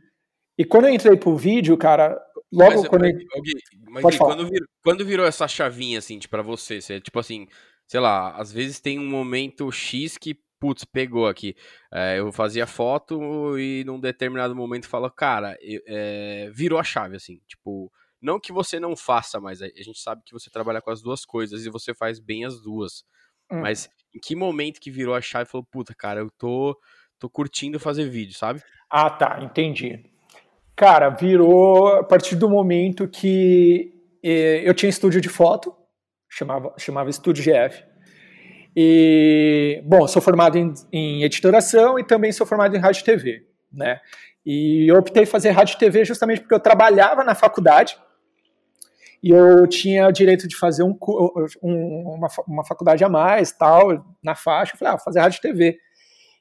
[0.58, 2.20] E quando eu entrei pro vídeo, cara,
[2.52, 3.42] logo mas, quando mas, eu...
[3.42, 3.52] Gui,
[3.88, 7.46] mas Gui, quando, virou, quando virou essa chavinha, assim, tipo, pra você, você, tipo assim,
[7.86, 11.54] sei lá, às vezes tem um momento X que, putz, pegou aqui.
[11.94, 17.40] É, eu fazia foto e num determinado momento fala, cara, é, virou a chave, assim,
[17.46, 17.88] tipo,
[18.20, 21.24] não que você não faça, mas a gente sabe que você trabalha com as duas
[21.24, 23.04] coisas e você faz bem as duas.
[23.48, 23.60] Hum.
[23.60, 26.76] Mas em que momento que virou a chave e falou, puta, cara, eu tô,
[27.16, 28.60] tô curtindo fazer vídeo, sabe?
[28.90, 30.17] Ah, tá, entendi.
[30.78, 35.74] Cara, virou a partir do momento que eh, eu tinha estúdio de foto,
[36.28, 37.82] chamava, chamava Estúdio GF.
[38.76, 43.44] E, bom, sou formado em, em editoração e também sou formado em rádio e TV,
[43.72, 43.98] né?
[44.46, 47.98] E eu optei fazer rádio e TV justamente porque eu trabalhava na faculdade,
[49.20, 50.96] e eu tinha direito de fazer um,
[51.60, 55.40] um, uma, uma faculdade a mais, tal, na faixa, eu falei, ah, fazer rádio e
[55.40, 55.78] TV.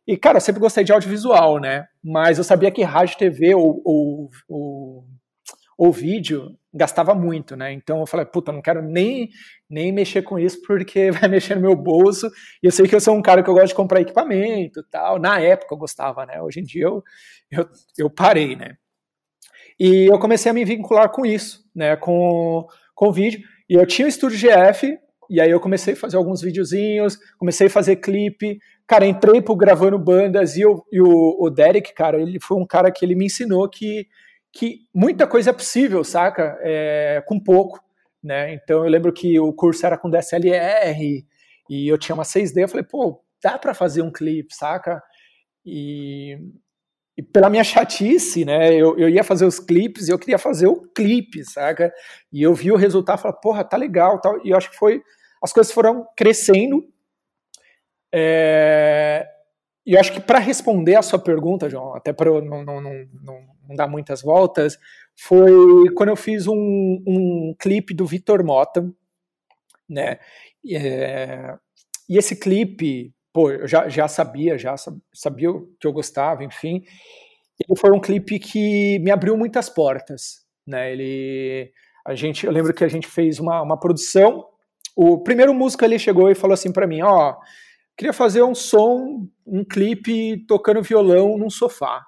[0.08, 1.86] E, cara, eu sempre gostei de audiovisual, né?
[2.04, 5.06] Mas eu sabia que rádio TV, ou, ou, ou
[5.78, 7.72] ou vídeo, gastava muito, né?
[7.72, 9.30] Então eu falei, puta, não quero nem,
[9.70, 12.28] nem mexer com isso porque vai mexer no meu bolso.
[12.64, 15.20] E eu sei que eu sou um cara que eu gosto de comprar equipamento tal.
[15.20, 16.42] Na época eu gostava, né?
[16.42, 17.04] Hoje em dia eu,
[17.52, 18.76] eu, eu parei, né?
[19.80, 21.96] E eu comecei a me vincular com isso, né?
[21.96, 22.66] Com,
[22.96, 23.42] com vídeo.
[23.70, 24.98] E eu tinha o estúdio GF,
[25.30, 28.58] e aí eu comecei a fazer alguns videozinhos, comecei a fazer clipe.
[28.88, 32.66] Cara, entrei pro gravando bandas e, eu, e o, o Derek, cara, ele foi um
[32.66, 34.08] cara que ele me ensinou que
[34.58, 36.58] que muita coisa é possível, saca?
[36.62, 37.80] É, com pouco,
[38.24, 38.54] né?
[38.54, 41.26] Então eu lembro que o curso era com DSLR
[41.70, 45.02] e eu tinha uma 6D, eu falei, pô, dá para fazer um clipe, saca?
[45.66, 46.40] E,
[47.18, 50.68] e, pela minha chatice, né, eu, eu ia fazer os clipes e eu queria fazer
[50.68, 51.94] o clipe, saca?
[52.32, 54.44] E eu vi o resultado e falei, porra, tá legal, tal.
[54.46, 55.02] E eu acho que foi,
[55.44, 56.84] as coisas foram crescendo.
[58.20, 59.28] É,
[59.86, 62.82] e eu acho que para responder a sua pergunta, João, até para eu não, não,
[62.82, 64.80] não, não, dar muitas voltas,
[65.16, 65.52] foi
[65.96, 66.56] quando eu fiz um,
[67.08, 68.92] um clipe do Vitor Mota,
[69.88, 70.18] né?
[70.68, 71.56] É,
[72.10, 74.74] e esse clipe, pô, eu já, já sabia, já
[75.14, 75.50] sabia
[75.80, 76.84] que eu gostava, enfim.
[77.60, 80.92] Ele foi um clipe que me abriu muitas portas, né?
[80.92, 81.72] Ele,
[82.06, 84.48] a gente, eu lembro que a gente fez uma, uma produção.
[84.96, 87.32] O primeiro músico ali chegou e falou assim para mim, ó.
[87.32, 87.67] Oh,
[87.98, 92.06] queria fazer um som, um clipe tocando violão num sofá.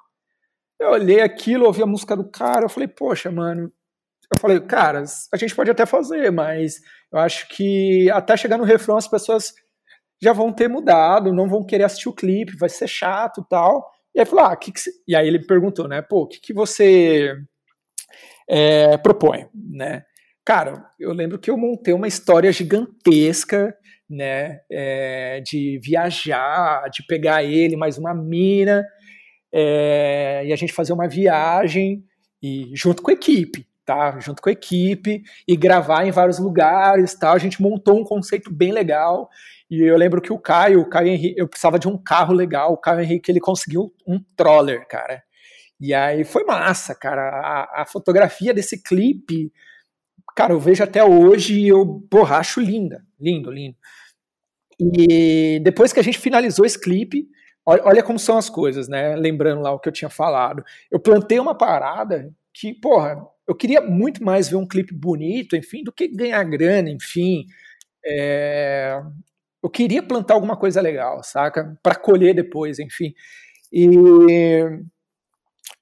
[0.79, 3.71] Eu olhei aquilo, ouvi a música do cara, eu falei, poxa, mano.
[4.33, 6.79] Eu falei, cara, a gente pode até fazer, mas
[7.11, 9.53] eu acho que até chegar no refrão as pessoas
[10.21, 13.89] já vão ter mudado, não vão querer assistir o clipe, vai ser chato tal.
[14.13, 17.35] E aí ah, que que e aí ele perguntou, né, pô, o que, que você
[18.47, 20.03] é, propõe, né?
[20.45, 23.75] Cara, eu lembro que eu montei uma história gigantesca
[24.09, 28.85] né, é, de viajar, de pegar ele mais uma mina,
[29.51, 32.03] é, e a gente fazer uma viagem
[32.41, 34.19] e junto com a equipe, tá?
[34.19, 37.33] Junto com a equipe e gravar em vários lugares, tal.
[37.33, 39.29] A gente montou um conceito bem legal.
[39.69, 42.73] E eu lembro que o Caio, o Caio Henrique, eu precisava de um carro legal.
[42.73, 45.21] O Caio Henrique ele conseguiu um troller, cara.
[45.79, 47.21] E aí foi massa, cara.
[47.21, 49.51] A, a fotografia desse clipe,
[50.35, 53.75] cara, eu vejo até hoje e eu, porra, acho linda, lindo, lindo.
[54.79, 57.27] E depois que a gente finalizou esse clipe,
[57.65, 59.15] olha como são as coisas, né?
[59.15, 60.63] Lembrando lá o que eu tinha falado.
[60.89, 65.83] Eu plantei uma parada que, porra, eu queria muito mais ver um clipe bonito, enfim,
[65.83, 67.45] do que ganhar grana, enfim.
[68.05, 69.01] É...
[69.61, 71.77] Eu queria plantar alguma coisa legal, saca?
[71.83, 73.13] Para colher depois, enfim.
[73.71, 73.85] E,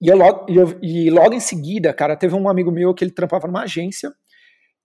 [0.02, 3.12] e, logo, e, eu, e logo em seguida, cara, teve um amigo meu que ele
[3.12, 4.12] trampava numa agência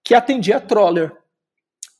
[0.04, 1.12] que atendia troller.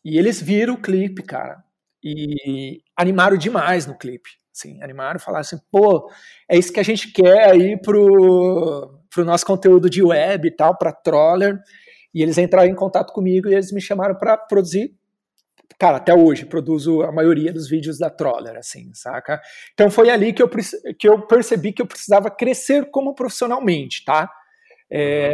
[0.05, 1.63] E eles viram o clipe, cara
[2.03, 4.31] e animaram demais no clipe.
[4.55, 6.11] Assim, animaram, falaram assim, pô,
[6.49, 10.77] é isso que a gente quer aí pro, pro nosso conteúdo de web e tal,
[10.77, 11.59] para Troller.
[12.13, 14.95] E eles entraram em contato comigo e eles me chamaram para produzir.
[15.79, 19.41] Cara, até hoje produzo a maioria dos vídeos da Troller, assim, saca?
[19.73, 20.51] Então foi ali que eu,
[20.99, 24.31] que eu percebi que eu precisava crescer como profissionalmente, tá?
[24.91, 25.33] É,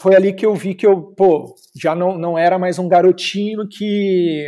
[0.00, 3.68] foi ali que eu vi que eu, pô, já não, não era mais um garotinho
[3.68, 4.46] que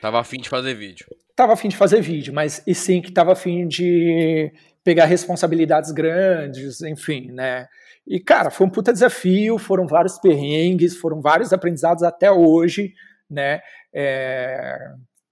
[0.00, 1.06] Tava afim de fazer vídeo.
[1.36, 4.50] Tava afim de fazer vídeo, mas e sim que tava afim de
[4.82, 7.66] pegar responsabilidades grandes, enfim, né?
[8.06, 12.94] E, cara, foi um puta desafio, foram vários perrengues, foram vários aprendizados até hoje,
[13.28, 13.60] né?
[13.94, 14.78] É...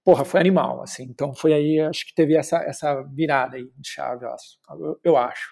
[0.03, 1.03] Porra, foi animal, assim.
[1.03, 5.49] Então foi aí, acho que teve essa, essa virada aí de chave, eu, eu acho.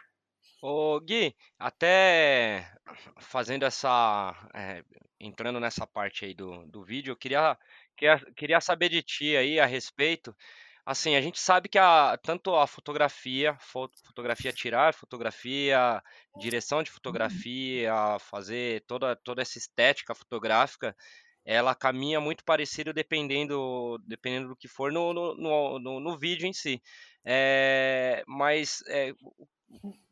[0.61, 2.65] Ô, Gui, até
[3.19, 4.36] fazendo essa.
[4.54, 4.84] É,
[5.19, 7.58] entrando nessa parte aí do, do vídeo, eu queria
[7.97, 10.36] Queria, queria saber de ti aí a respeito.
[10.86, 13.58] Assim, a gente sabe que a, tanto a fotografia,
[14.06, 16.02] fotografia tirar, fotografia,
[16.38, 20.95] direção de fotografia, fazer toda, toda essa estética fotográfica,
[21.43, 26.54] ela caminha muito parecido dependendo, dependendo do que for no, no, no, no vídeo em
[26.54, 26.82] si.
[27.26, 29.12] É, mas é,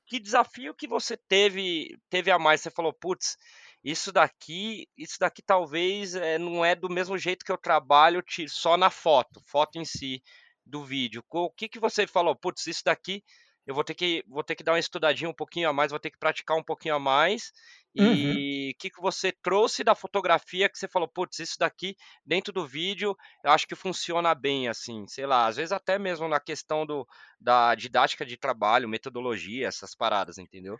[0.07, 2.61] que desafio que você teve, teve a mais?
[2.61, 3.37] Você falou, putz,
[3.83, 8.77] isso daqui, isso daqui talvez é, não é do mesmo jeito que eu trabalho só
[8.77, 10.21] na foto, foto em si
[10.65, 11.23] do vídeo.
[11.29, 12.35] O que que você falou?
[12.35, 13.23] Putz, isso daqui
[13.65, 15.99] eu vou ter que vou ter que dar uma estudadinha um pouquinho a mais, vou
[15.99, 17.51] ter que praticar um pouquinho a mais.
[17.95, 18.73] E o uhum.
[18.77, 23.15] que que você trouxe da fotografia que você falou, putz, isso daqui dentro do vídeo,
[23.43, 27.07] eu acho que funciona bem assim, sei lá, às vezes até mesmo na questão do
[27.39, 30.77] da didática de trabalho, metodologia, essas paradas, entendeu?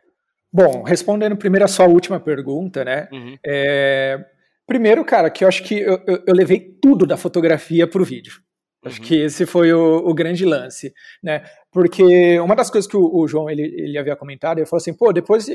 [0.52, 3.08] Bom, respondendo primeiro a sua última pergunta, né?
[3.12, 3.38] Uhum.
[3.46, 4.24] É,
[4.66, 8.06] primeiro, cara, que eu acho que eu, eu, eu levei tudo da fotografia para o
[8.06, 8.42] vídeo.
[8.86, 9.08] Acho uhum.
[9.08, 11.44] que esse foi o, o, grande lance, né?
[11.72, 14.94] Porque uma das coisas que o, o, João ele, ele havia comentado, ele falou assim,
[14.94, 15.48] pô, depois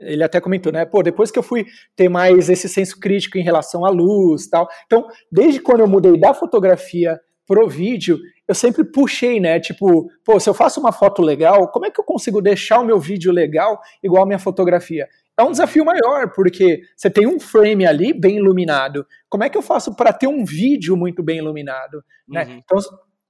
[0.00, 0.84] ele até comentou, né?
[0.84, 4.68] Pô, depois que eu fui ter mais esse senso crítico em relação à luz tal.
[4.86, 9.58] Então, desde quando eu mudei da fotografia pro vídeo, eu sempre puxei, né?
[9.60, 12.84] Tipo, pô, se eu faço uma foto legal, como é que eu consigo deixar o
[12.84, 15.08] meu vídeo legal igual a minha fotografia?
[15.38, 19.06] É um desafio maior, porque você tem um frame ali bem iluminado.
[19.28, 22.02] Como é que eu faço para ter um vídeo muito bem iluminado?
[22.26, 22.44] Né?
[22.44, 22.60] Uhum.
[22.64, 22.78] Então,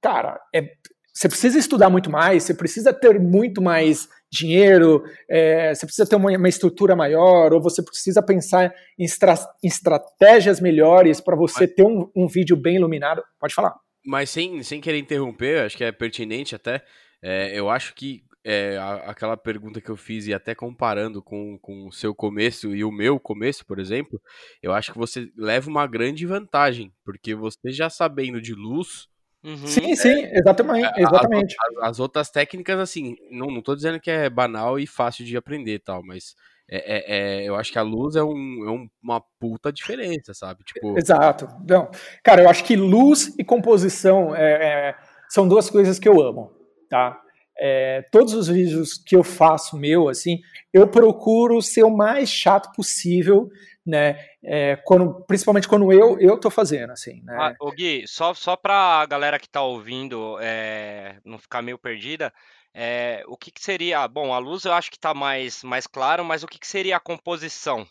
[0.01, 0.69] cara, é,
[1.13, 6.15] você precisa estudar muito mais, você precisa ter muito mais dinheiro, é, você precisa ter
[6.15, 11.65] uma, uma, estrutura maior, ou você precisa pensar em, estra em estratégias melhores para você
[11.65, 11.75] Mas...
[11.75, 13.23] ter um, um, vídeo bem iluminado.
[13.39, 13.75] Pode falar.
[14.05, 16.83] Mas sem, sem querer interromper, acho que é pertinente até.
[17.21, 21.57] É, eu acho que é, a, aquela pergunta que eu fiz, e até comparando com,
[21.59, 24.21] com o seu começo e o meu começo, por exemplo,
[24.61, 29.09] eu acho que você leva uma grande vantagem, porque você já sabendo de luz
[29.43, 29.67] Uhum.
[29.67, 30.99] Sim, sim, é, exatamente.
[30.99, 31.55] exatamente.
[31.59, 35.37] As, as, outras técnicas, assim, não, não tô dizendo que é banal e fácil de
[35.37, 36.35] aprender tal, mas
[36.69, 40.33] é, é, é eu acho que a luz é, um, é um, uma puta diferença,
[40.33, 40.63] sabe?
[40.63, 40.97] Tipo...
[40.97, 41.47] Exato.
[41.67, 41.89] Não,
[42.23, 44.95] cara, eu acho que luz e composição é, é
[45.29, 46.51] são duas coisas que eu amo,
[46.89, 47.21] tá?
[47.59, 50.39] É, todos os vídeos que eu faço meu, assim,
[50.71, 53.49] eu procuro ser o mais chato possível
[53.87, 54.19] né?
[54.43, 57.21] É, quando, principalmente quando eu eu tô fazendo, assim.
[57.23, 57.37] Né?
[57.39, 62.33] Ah, o Gui, só, só pra galera que tá ouvindo é, não ficar meio perdida,
[62.73, 64.05] é, o que, que, seria.
[64.07, 66.97] Bom, a luz eu acho que tá mais, mais claro, mas o que, que seria
[66.97, 67.87] a composição?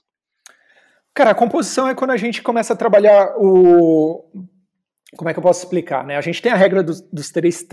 [1.15, 4.31] Cara, a composição é quando a gente começa a trabalhar o.
[5.17, 6.05] Como é que eu posso explicar?
[6.05, 6.17] Né?
[6.17, 7.67] A gente tem a regra dos, dos três,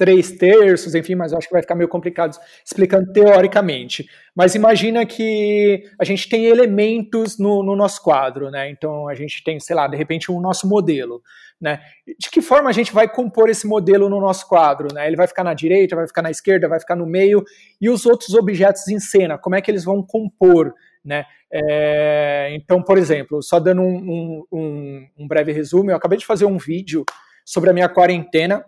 [0.00, 2.34] três terços, enfim, mas eu acho que vai ficar meio complicado
[2.64, 4.08] explicando teoricamente.
[4.34, 8.70] Mas imagina que a gente tem elementos no, no, nosso quadro, né?
[8.70, 11.20] Então a gente tem, sei lá, de repente um nosso modelo,
[11.60, 11.80] né?
[12.18, 15.06] De que forma a gente vai compor esse modelo no nosso quadro, né?
[15.06, 17.44] Ele vai ficar na direita, vai ficar na esquerda, vai ficar no meio
[17.78, 20.72] e os outros objetos em cena, como é que eles vão compor,
[21.04, 21.26] né?
[21.52, 26.46] É, então, por exemplo, só dando um, um, um breve resumo, eu acabei de fazer
[26.46, 27.04] um vídeo
[27.44, 28.64] sobre a minha quarentena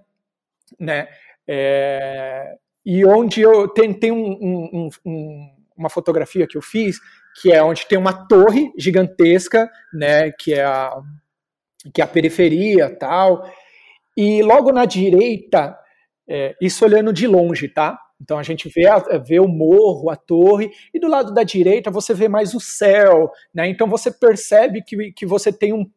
[0.78, 1.08] né?
[1.48, 6.98] É, e onde eu tem, tem um, um, um, uma fotografia que eu fiz
[7.40, 10.30] que é onde tem uma torre gigantesca, né?
[10.32, 11.00] Que é a
[11.92, 13.44] que é a periferia tal.
[14.16, 15.76] E logo na direita,
[16.28, 17.98] é, isso olhando de longe, tá?
[18.20, 21.90] Então a gente vê, a, vê o morro, a torre, e do lado da direita
[21.90, 23.66] você vê mais o céu, né?
[23.68, 25.90] Então você percebe que, que você tem um,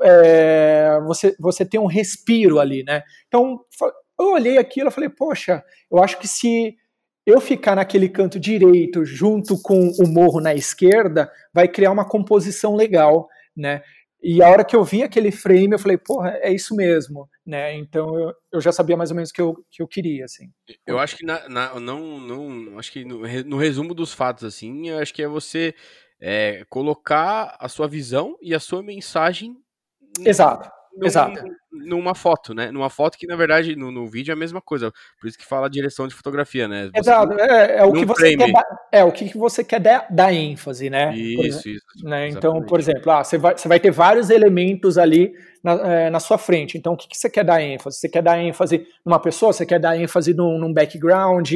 [0.00, 3.02] é, você, você tem um respiro ali, né?
[3.26, 3.58] Então
[4.18, 6.76] eu olhei aquilo e falei, poxa, eu acho que se
[7.26, 12.74] eu ficar naquele canto direito junto com o morro na esquerda, vai criar uma composição
[12.74, 13.82] legal, né?
[14.26, 17.74] E a hora que eu vi aquele frame, eu falei, porra, é isso mesmo, né?
[17.74, 20.50] Então eu, eu já sabia mais ou menos o que eu, que eu queria, assim.
[20.86, 24.88] Eu acho que na, na, não, não, acho que no, no, resumo dos fatos, assim,
[24.88, 25.74] eu acho que é você
[26.18, 29.58] é, colocar a sua visão e a sua mensagem.
[30.20, 30.70] Exato.
[30.96, 31.42] Num, Exato.
[31.72, 32.70] Numa foto, né?
[32.70, 34.92] Numa foto que, na verdade, no, no, vídeo é a mesma coisa.
[35.20, 36.86] Por isso que fala direção de fotografia, né?
[36.86, 37.32] Você, Exato.
[37.40, 40.88] É, é o que você quer dar, é o que você quer dar, dar ênfase,
[40.88, 41.14] né?
[41.16, 41.84] Isso, isso.
[42.02, 42.28] Né?
[42.28, 46.20] Então, por exemplo, ah, você, vai, você vai ter vários elementos ali na, é, na
[46.20, 46.78] sua frente.
[46.78, 47.98] Então, o que, que, você quer dar ênfase?
[47.98, 49.52] Você quer dar ênfase numa pessoa?
[49.52, 51.52] Você quer dar ênfase num, num background?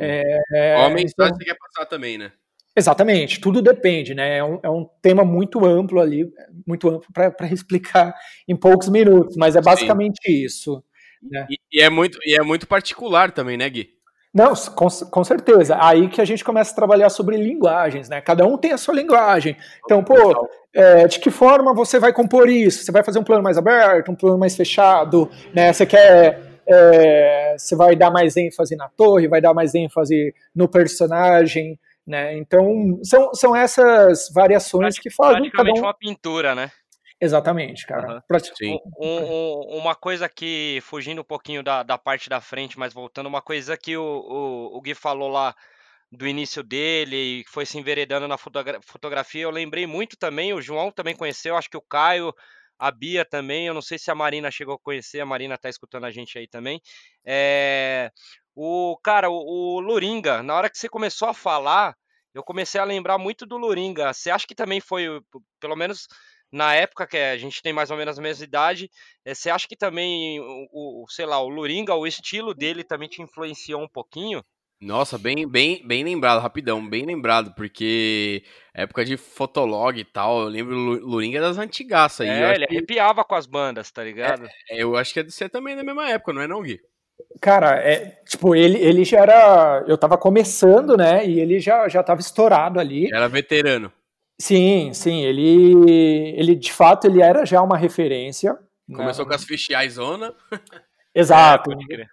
[0.00, 2.32] É, a mensagem então, você quer passar também, né?
[2.78, 4.38] Exatamente, tudo depende, né?
[4.38, 6.30] É um, é um tema muito amplo ali,
[6.64, 8.14] muito amplo para explicar
[8.46, 10.44] em poucos minutos, mas é basicamente Sim.
[10.44, 10.84] isso.
[11.20, 11.46] Né?
[11.50, 13.90] E, e, é muito, e é muito particular também, né, Gui?
[14.32, 15.76] Não, com, com certeza.
[15.80, 18.20] Aí que a gente começa a trabalhar sobre linguagens, né?
[18.20, 19.56] Cada um tem a sua linguagem.
[19.84, 22.84] Então, pô, é, de que forma você vai compor isso?
[22.84, 25.72] Você vai fazer um plano mais aberto, um plano mais fechado, né?
[25.72, 30.68] Você quer é, você vai dar mais ênfase na torre, vai dar mais ênfase no
[30.68, 31.78] personagem,
[32.08, 32.38] né?
[32.38, 35.42] Então, são, são essas variações que fazem.
[35.42, 35.84] Praticamente um...
[35.84, 36.72] uma pintura, né?
[37.20, 38.22] Exatamente, cara.
[38.62, 38.78] Uhum.
[38.98, 43.26] Um, um, uma coisa que, fugindo um pouquinho da, da parte da frente, mas voltando,
[43.26, 45.54] uma coisa que o, o, o Gui falou lá
[46.10, 50.90] do início dele, foi se enveredando na fotogra fotografia, eu lembrei muito também, o João
[50.90, 52.32] também conheceu, acho que o Caio,
[52.78, 55.68] a Bia também, eu não sei se a Marina chegou a conhecer, a Marina tá
[55.68, 56.80] escutando a gente aí também.
[57.24, 58.10] É,
[58.54, 61.96] o cara, o, o Luringa, na hora que você começou a falar,
[62.34, 64.12] eu comecei a lembrar muito do Luringa.
[64.12, 65.06] Você acha que também foi,
[65.60, 66.06] pelo menos
[66.52, 68.90] na época que a gente tem mais ou menos a mesma idade,
[69.24, 73.08] eh, você acha que também o, o sei lá, o Luringa, o estilo dele também
[73.08, 74.42] te influenciou um pouquinho?
[74.80, 80.48] Nossa, bem, bem, bem lembrado, rapidão, bem lembrado, porque época de fotolog e tal, eu
[80.48, 82.28] lembro Luringa das antigaças aí.
[82.28, 82.76] É, ele que...
[82.76, 84.46] arrepiava com as bandas, tá ligado?
[84.70, 86.80] É, eu acho que é de ser também na mesma época, não é não, Gui?
[87.40, 89.84] Cara, é, tipo, ele, ele já era.
[89.88, 91.26] Eu tava começando, né?
[91.26, 93.12] E ele já, já tava estourado ali.
[93.12, 93.92] Era veterano.
[94.40, 95.24] Sim, sim.
[95.24, 98.56] Ele, ele de fato, ele era já uma referência.
[98.86, 99.30] Começou né?
[99.30, 100.32] com as fichiais zona.
[101.14, 101.72] Exato.
[101.72, 102.06] É,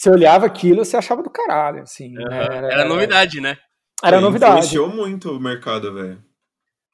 [0.00, 2.16] você olhava aquilo, você achava do caralho, assim.
[2.16, 2.24] Uhum.
[2.24, 2.44] Né?
[2.44, 3.58] Era, era, novidade, né?
[4.02, 4.52] Era é, novidade.
[4.52, 6.24] Influenciou muito o mercado, velho.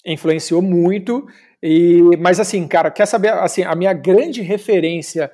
[0.04, 1.24] Influenciou muito.
[1.62, 3.32] E, mas assim, cara, quer saber?
[3.34, 5.30] Assim, a minha grande referência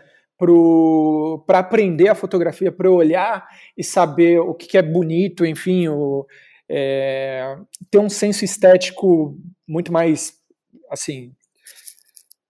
[1.46, 6.26] para aprender a fotografia, para olhar e saber o que, que é bonito, enfim, o,
[6.68, 7.56] é,
[7.90, 10.34] ter um senso estético muito mais,
[10.90, 11.32] assim,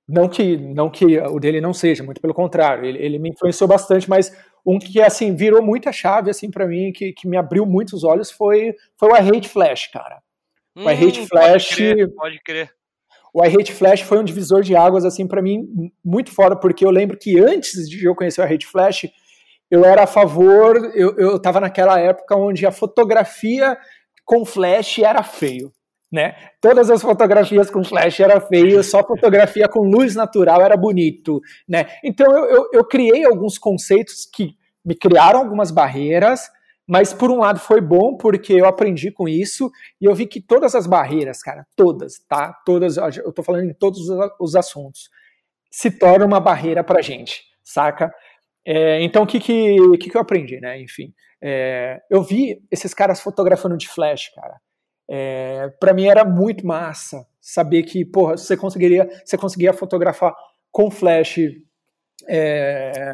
[0.09, 3.69] não que, não que o dele não seja, muito pelo contrário, ele, ele me influenciou
[3.69, 4.33] bastante, mas
[4.65, 8.31] um que assim virou muita chave assim para mim, que, que me abriu muitos olhos
[8.31, 10.23] foi foi o I Hate Flash, cara.
[10.77, 11.69] Hum, o I Hate Flash.
[11.69, 12.71] Pode crer, pode crer.
[13.35, 16.85] O I Hate Flash foi um divisor de águas assim para mim muito fora, porque
[16.85, 19.07] eu lembro que antes de eu conhecer o I Hate Flash,
[19.71, 23.77] eu era a favor, eu, eu tava naquela época onde a fotografia
[24.25, 25.73] com flash era feio.
[26.13, 26.35] Né?
[26.61, 31.87] Todas as fotografias com flash era feio, só fotografia com luz natural era bonito, né?
[32.05, 34.55] Então eu, eu, eu criei alguns conceitos que
[34.85, 36.51] me criaram algumas barreiras,
[36.87, 40.41] mas por um lado foi bom porque eu aprendi com isso e eu vi que
[40.41, 42.53] todas as barreiras, cara, todas, tá?
[42.67, 44.01] Todas, eu tô falando em todos
[44.39, 45.09] os assuntos,
[45.71, 48.13] se tornam uma barreira pra gente, saca?
[48.67, 50.81] É, então o que que, que que eu aprendi, né?
[50.81, 54.61] Enfim, é, eu vi esses caras fotografando de flash, cara.
[55.15, 60.35] É, para mim era muito massa saber que, porra, você conseguiria, você conseguia fotografar
[60.71, 61.37] com flash
[62.27, 63.13] é,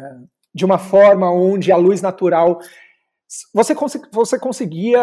[0.55, 2.61] de uma forma onde a luz natural
[3.53, 3.75] você,
[4.13, 5.01] você conseguia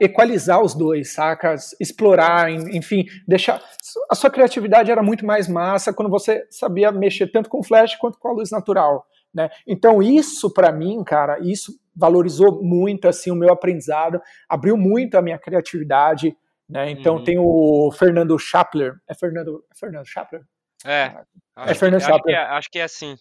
[0.00, 1.54] equalizar os dois, saca?
[1.80, 3.62] Explorar, enfim, deixar.
[4.10, 8.18] A sua criatividade era muito mais massa quando você sabia mexer tanto com flash quanto
[8.18, 9.06] com a luz natural.
[9.36, 9.50] Né?
[9.66, 14.18] Então isso para mim, cara, isso valorizou muito assim o meu aprendizado,
[14.48, 16.34] abriu muito a minha criatividade,
[16.66, 16.90] né?
[16.90, 17.24] Então uhum.
[17.24, 20.40] tem o Fernando Chapler, é Fernando, é Fernando Chapler?
[20.86, 21.14] É.
[21.54, 22.16] É Fernando que, Chapler.
[22.16, 23.14] Acho que é, acho que é assim.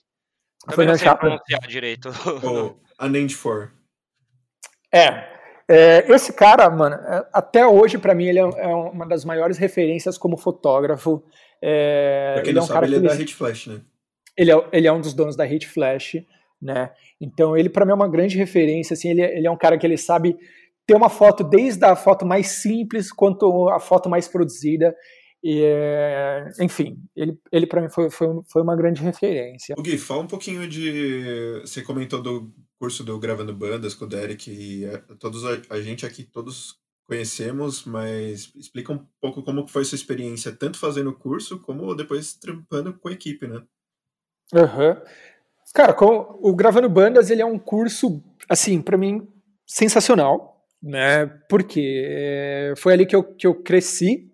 [0.61, 1.31] Também Fernando não sei Chapler.
[1.31, 2.09] pronunciar direito.
[2.47, 3.73] O Unnamed For.
[4.93, 5.35] É,
[5.67, 9.57] é, esse cara, mano, é, até hoje, para mim, ele é, é, uma das maiores
[9.57, 11.21] referências como fotógrafo.
[11.61, 13.81] É, pra quem ele não é um sabe, ele é da Hit Flash, né?
[14.37, 16.17] Ele é, ele é um dos donos da Hit Flash,
[16.61, 16.91] né?
[17.19, 19.85] Então ele para mim é uma grande referência, assim, ele, ele é um cara que
[19.85, 20.35] ele sabe
[20.85, 24.95] ter uma foto desde a foto mais simples quanto a foto mais produzida.
[25.43, 29.75] E, é, enfim, ele, ele para mim foi, foi, foi uma grande referência.
[29.77, 31.61] O Gui, fala um pouquinho de.
[31.61, 35.81] Você comentou do curso do Gravando Bandas com o Derek, e é, todos a, a
[35.81, 41.15] gente aqui todos conhecemos, mas explica um pouco como foi sua experiência, tanto fazendo o
[41.15, 43.61] curso como depois trampando com a equipe, né?
[44.53, 44.95] Uhum.
[45.73, 49.27] Cara, com, o Gravando Bandas ele é um curso, assim, para mim,
[49.65, 51.25] sensacional, né?
[51.49, 54.31] Porque é, foi ali que eu, que eu cresci,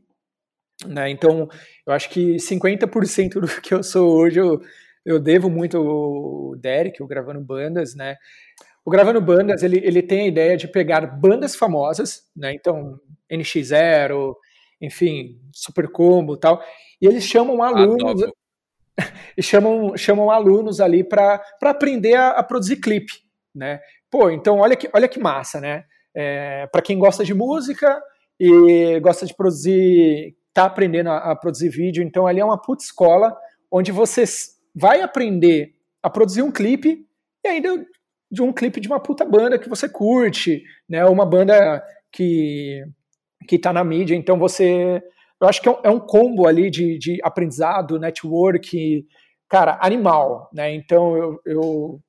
[0.85, 1.09] né?
[1.09, 1.47] Então,
[1.87, 4.61] eu acho que 50% do que eu sou hoje eu,
[5.05, 8.17] eu devo muito ao Derek, o Gravando Bandas, né?
[8.85, 12.53] O Gravando Bandas, ele, ele tem a ideia de pegar bandas famosas, né?
[12.53, 12.99] Então,
[13.31, 14.35] NX0,
[14.81, 16.61] enfim, Super Combo tal,
[17.01, 18.23] e eles chamam alunos...
[18.23, 18.31] Ah,
[19.37, 23.13] e chamam, chamam alunos ali para aprender a, a, produzir clipe,
[23.53, 23.79] né?
[24.09, 25.85] Pô, então olha que, olha que massa, né?
[26.15, 28.01] É, para quem gosta de música
[28.39, 32.83] e gosta de produzir, tá aprendendo a, a, produzir vídeo, então ali é uma puta
[32.83, 33.35] escola
[33.71, 34.23] onde você
[34.75, 35.73] vai aprender
[36.03, 37.05] a produzir um clipe
[37.43, 37.85] e ainda
[38.29, 41.05] de um clipe de uma puta banda que você curte, né?
[41.05, 42.83] Uma banda que
[43.47, 45.01] que tá na mídia, então você
[45.41, 49.05] eu acho que é um, é um combo ali de, de, aprendizado, network,
[49.49, 50.73] cara, animal, né?
[50.73, 52.01] Então eu, eu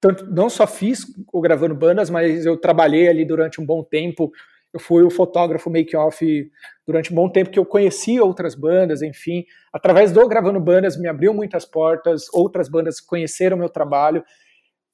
[0.00, 4.32] tanto, não só fiz o gravando bandas, mas eu trabalhei ali durante um bom tempo.
[4.72, 6.50] Eu fui o fotógrafo make-off
[6.86, 9.44] durante um bom tempo que eu conheci outras bandas, enfim.
[9.72, 14.24] Através do Gravando Bandas me abriu muitas portas, outras bandas conheceram meu trabalho.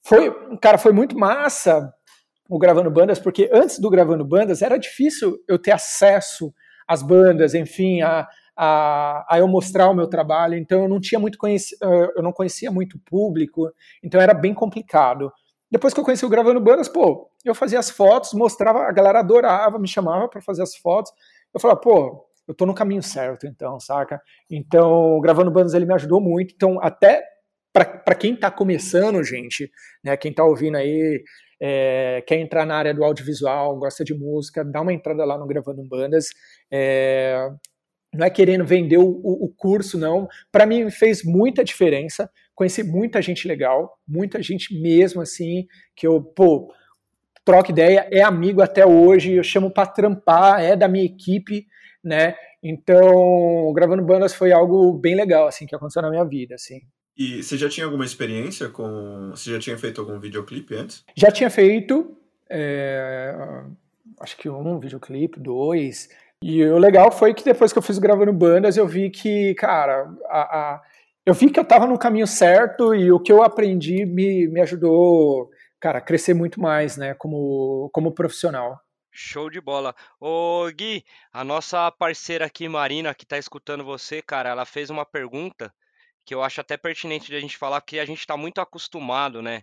[0.02, 1.92] Foi, cara, foi muito massa
[2.48, 6.52] o Gravando Bandas, porque antes do Gravando Bandas era difícil eu ter acesso
[6.86, 8.26] as bandas, enfim, a,
[8.56, 10.56] a, a, eu mostrar o meu trabalho.
[10.56, 13.70] Então eu não tinha muito conheci, eh, eu não conhecia muito público,
[14.02, 15.32] então era bem complicado.
[15.70, 19.18] Depois que eu conheci o Gravando Bandas, pô, eu fazia as fotos, mostrava, a galera
[19.18, 21.12] adorava, me chamava para fazer as fotos.
[21.52, 24.20] Eu falava, pô, eu tô no caminho certo, então, saca?
[24.48, 26.54] Então, Gravando Bandas ele me ajudou muito.
[26.54, 27.24] Então, até
[27.72, 29.70] para quem está começando, gente,
[30.02, 31.22] né, quem está ouvindo aí,
[31.60, 35.46] é, quer entrar na área do audiovisual, gosta de música, dá uma entrada lá no
[35.46, 36.26] Gravando Bandas.
[36.70, 37.48] É,
[38.12, 40.28] não é querendo vender o, o, curso, não.
[40.50, 46.22] Para mim fez muita diferença, conheci muita gente legal, muita gente mesmo assim, que eu,
[46.22, 46.72] pô,
[47.44, 51.66] troco ideia, é amigo até hoje, eu chamo para trampar, é da minha equipe,
[52.02, 52.34] né?
[52.62, 56.80] Então, gravando bandas foi algo bem legal, assim, que aconteceu na minha vida, assim.
[57.16, 59.30] E você já tinha alguma experiência com.
[59.30, 61.04] Você já tinha feito algum videoclipe antes?
[61.16, 62.16] Já tinha feito.
[62.48, 63.34] É...
[64.20, 66.08] Acho que um videoclipe, dois.
[66.42, 70.06] E o legal foi que depois que eu fiz gravando bandas, eu vi que, cara,
[70.28, 70.82] a, a...
[71.24, 74.60] eu vi que eu tava no caminho certo e o que eu aprendi me, me
[74.60, 75.50] ajudou,
[75.80, 78.78] cara, a crescer muito mais, né, como, como profissional.
[79.10, 79.94] Show de bola.
[80.20, 81.02] Ô Gui,
[81.32, 85.72] a nossa parceira aqui, Marina, que tá escutando você, cara, ela fez uma pergunta
[86.26, 89.40] que eu acho até pertinente de a gente falar, que a gente está muito acostumado,
[89.40, 89.62] né,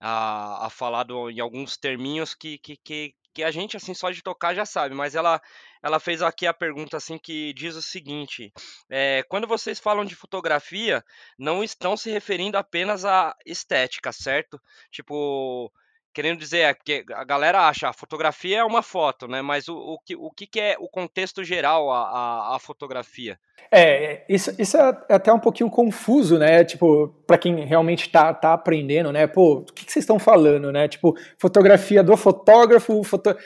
[0.00, 4.10] a, a falar do, em alguns terminhos que, que, que, que a gente, assim, só
[4.12, 5.42] de tocar já sabe, mas ela,
[5.82, 8.52] ela fez aqui a pergunta, assim, que diz o seguinte,
[8.88, 11.04] é, quando vocês falam de fotografia,
[11.36, 14.60] não estão se referindo apenas à estética, certo?
[14.92, 15.72] Tipo,
[16.14, 19.42] querendo dizer, é porque a galera acha a fotografia é uma foto, né?
[19.42, 23.36] Mas o, o, que, o que é o contexto geral a, a, a fotografia?
[23.70, 26.64] É, isso, isso é até um pouquinho confuso, né?
[26.64, 29.26] Tipo, para quem realmente tá, tá aprendendo, né?
[29.26, 30.86] Pô, o que, que vocês estão falando, né?
[30.86, 33.36] Tipo, fotografia do fotógrafo, foto...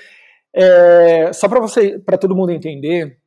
[0.55, 3.19] É, só para você, para todo mundo entender,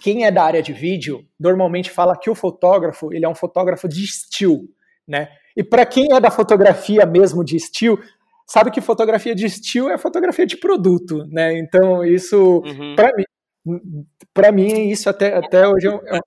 [0.00, 3.88] quem é da área de vídeo normalmente fala que o fotógrafo ele é um fotógrafo
[3.88, 4.68] de estilo,
[5.06, 5.28] né?
[5.56, 7.98] E para quem é da fotografia mesmo de estilo,
[8.46, 11.58] sabe que fotografia de estilo é fotografia de produto, né?
[11.58, 12.94] Então isso uhum.
[12.96, 13.24] para mim,
[14.32, 16.20] para mim isso até até hoje é, é...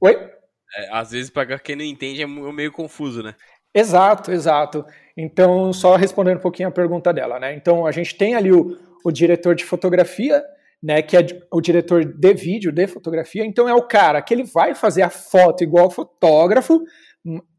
[0.00, 0.30] Oi?
[0.76, 3.34] É, às vezes para quem não entende é meio confuso, né?
[3.74, 4.84] Exato, exato.
[5.16, 7.54] Então só respondendo um pouquinho a pergunta dela, né?
[7.54, 10.42] Então a gente tem ali o, o diretor de fotografia,
[10.82, 14.42] né, que é o diretor de vídeo, de fotografia, então é o cara que ele
[14.42, 16.82] vai fazer a foto igual fotógrafo,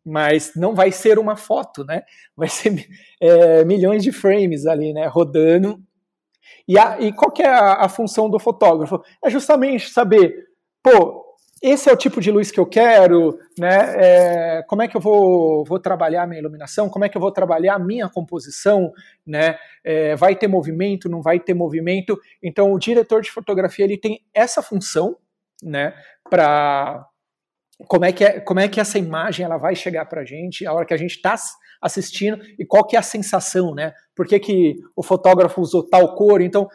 [0.05, 2.03] mas não vai ser uma foto, né?
[2.35, 2.87] Vai ser
[3.21, 5.07] é, milhões de frames ali, né?
[5.07, 5.81] Rodando.
[6.67, 9.01] E, a, e qual é a, a, função do fotógrafo?
[9.23, 10.47] É justamente saber,
[10.81, 11.23] pô,
[11.61, 13.95] esse é o tipo de luz que eu quero, né?
[13.95, 16.89] É, como é que eu vou, vou trabalhar a minha iluminação?
[16.89, 18.91] Como é que eu vou trabalhar a minha composição?
[19.25, 19.57] Né?
[19.83, 21.07] É, vai ter movimento?
[21.07, 22.19] Não vai ter movimento?
[22.41, 25.15] Então, o diretor de fotografia ele tem essa função,
[25.63, 25.93] né?
[26.29, 27.07] Para
[27.87, 30.65] como é que é, como é que essa imagem ela vai chegar para a gente
[30.65, 31.35] a hora que a gente está
[31.81, 33.93] assistindo e qual que é a sensação, né?
[34.15, 36.41] Por que, que o fotógrafo usou tal cor?
[36.41, 36.67] Então,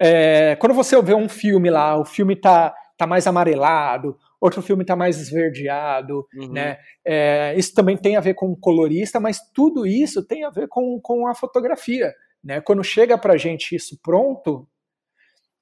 [0.00, 4.84] é, quando você vê um filme lá, o filme tá, tá mais amarelado, outro filme
[4.84, 6.52] tá mais esverdeado, uhum.
[6.52, 6.78] né?
[7.06, 10.66] É, isso também tem a ver com o colorista, mas tudo isso tem a ver
[10.66, 12.12] com, com a fotografia,
[12.42, 12.60] né?
[12.60, 14.66] Quando chega para a gente isso pronto,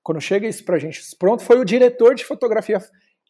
[0.02, 2.78] quando chega isso para a gente pronto, foi o diretor de fotografia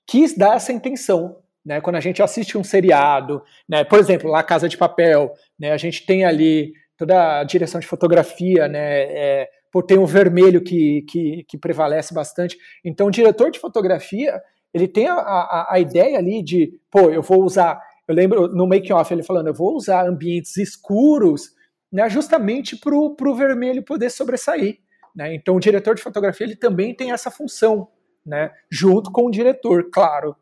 [0.06, 1.36] quis dar essa intenção.
[1.62, 5.72] Né, quando a gente assiste um seriado, né, por exemplo, lá Casa de Papel, né,
[5.72, 9.48] a gente tem ali toda a direção de fotografia, né, é,
[9.86, 12.56] tem um vermelho que, que, que, prevalece bastante.
[12.84, 14.40] Então, o diretor de fotografia,
[14.72, 18.66] ele tem a, a, a ideia ali de, pô, eu vou usar, eu lembro no
[18.66, 21.50] making-off ele falando, eu vou usar ambientes escuros,
[21.92, 24.78] né, justamente para o vermelho poder sobressair.
[25.14, 25.34] Né?
[25.34, 27.88] Então, o diretor de fotografia, ele também tem essa função,
[28.24, 28.54] né?
[28.70, 30.36] Junto com o diretor, claro.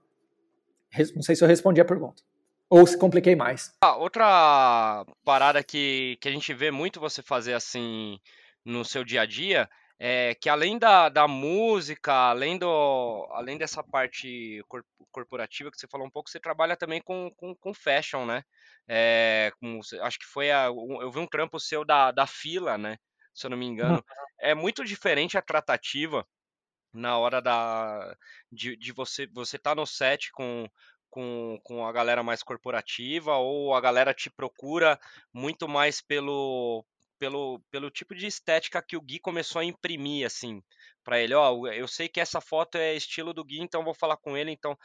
[1.14, 2.22] Não sei se eu respondi a pergunta.
[2.70, 3.72] Ou se compliquei mais.
[3.82, 8.18] Ah, outra parada que, que a gente vê muito você fazer assim
[8.64, 9.68] no seu dia a dia
[9.98, 14.62] é que além da, da música, além, do, além dessa parte
[15.10, 18.44] corporativa que você falou um pouco, você trabalha também com, com, com fashion, né?
[18.86, 22.96] É, com, acho que foi a, eu vi um trampo seu da, da fila, né?
[23.34, 23.96] Se eu não me engano.
[23.96, 24.02] Uhum.
[24.40, 26.24] É muito diferente a tratativa
[26.98, 28.16] na hora da
[28.50, 30.68] de, de você você tá no set com,
[31.08, 34.98] com, com a galera mais corporativa ou a galera te procura
[35.32, 36.84] muito mais pelo
[37.18, 40.62] pelo, pelo tipo de estética que o Gui começou a imprimir assim
[41.02, 44.18] para ele, ó, eu sei que essa foto é estilo do Gui, então vou falar
[44.18, 44.76] com ele, então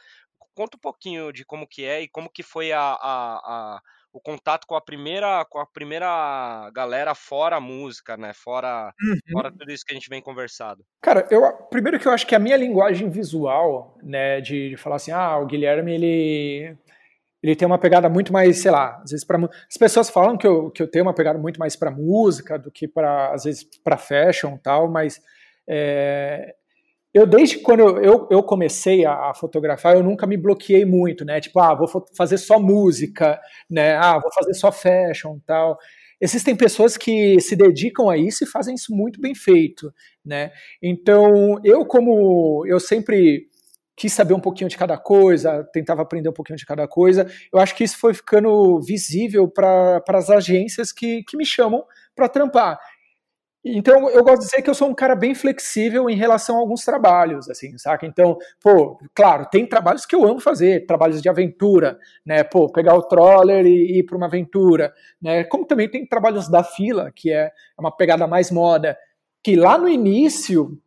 [0.54, 3.82] conta um pouquinho de como que é e como que foi a, a, a
[4.14, 8.32] o contato com a primeira com a primeira galera fora a música, né?
[8.32, 9.32] Fora, uhum.
[9.32, 10.84] fora tudo isso que a gente vem conversado.
[11.02, 14.96] Cara, eu primeiro que eu acho que a minha linguagem visual, né, de, de falar
[14.96, 16.76] assim, ah, o Guilherme ele
[17.42, 20.46] ele tem uma pegada muito mais, sei lá, às vezes para as pessoas falam que
[20.46, 23.64] eu, que eu tenho uma pegada muito mais para música do que para às vezes
[23.82, 25.20] para fashion tal, mas
[25.68, 26.54] é,
[27.14, 31.40] eu desde quando eu, eu comecei a, a, fotografar, eu nunca me bloqueei muito, né?
[31.40, 33.40] Tipo, ah, vou fazer só música,
[33.70, 33.94] né?
[33.94, 35.78] Ah, vou fazer só fashion, tal.
[36.20, 39.92] Existem pessoas que se dedicam a isso e fazem isso muito bem feito,
[40.24, 40.50] né?
[40.82, 43.46] Então, eu como eu sempre
[43.96, 47.30] quis saber um pouquinho de cada coisa, tentava aprender um pouquinho de cada coisa.
[47.52, 51.84] Eu acho que isso foi ficando visível para as agências que, que me chamam
[52.14, 52.78] para trampar.
[53.66, 56.58] Então, eu gosto de dizer que eu sou um cara bem flexível em relação a
[56.58, 58.04] alguns trabalhos, assim, saca?
[58.04, 62.44] Então, pô, claro, tem trabalhos que eu amo fazer, trabalhos de aventura, né?
[62.44, 65.44] Pô, pegar o troller e, ir para uma aventura, né?
[65.44, 68.98] Como também tem trabalhos da fila, que é uma pegada mais moda,
[69.42, 70.78] que lá no início,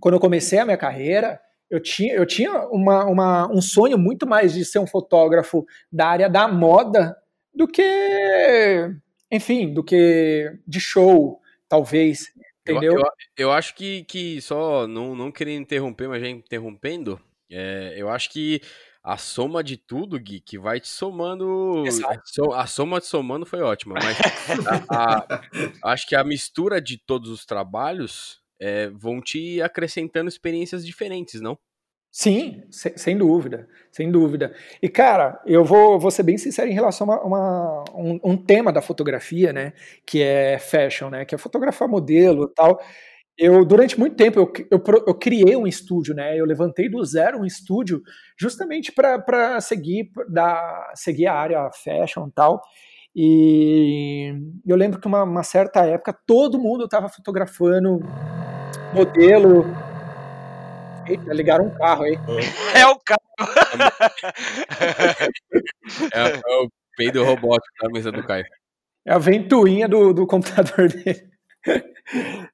[0.00, 4.24] quando eu comecei a minha carreira, eu tinha, eu tinha uma, uma, um sonho muito
[4.24, 7.16] mais de ser um fotógrafo da área da moda
[7.52, 8.88] do que,
[9.32, 11.40] enfim, do que de show,
[11.70, 12.26] talvez.
[12.60, 12.94] Entendeu?
[12.94, 13.06] Eu, eu,
[13.38, 17.18] eu, acho que, que só, não, não querendo interromper, mas já interrompendo,
[17.50, 18.60] é, eu acho que
[19.02, 21.84] a soma de tudo, Gui, que vai te somando.
[22.52, 24.18] A soma te somando foi ótima, mas
[24.90, 25.16] a,
[25.84, 31.40] a, acho que a mistura de todos os trabalhos é, vão te acrescentando experiências diferentes,
[31.40, 31.58] não?
[32.12, 34.52] Sim, sem, dúvida, sem dúvida.
[34.82, 38.72] E cara, eu vou, vou ser bem sincero em relação a uma, um, um, tema
[38.72, 39.72] da fotografia, né,
[40.04, 42.80] que é fashion, né, que é fotografar modelo e tal.
[43.38, 47.40] Eu, durante muito tempo, eu, eu, eu, criei um estúdio, né, eu levantei do zero
[47.40, 48.02] um estúdio
[48.36, 52.60] justamente para seguir, da, seguir a área fashion e tal.
[53.14, 54.34] E
[54.66, 58.00] eu lembro que uma, uma certa época todo mundo estava fotografando
[58.92, 59.64] modelo,
[61.10, 62.14] Eita, ligaram um carro aí.
[62.72, 63.20] É o carro.
[66.14, 68.44] é, é, o peido robótico da mesa do Caio.
[69.04, 71.28] É a ventoinha do, do computador dele.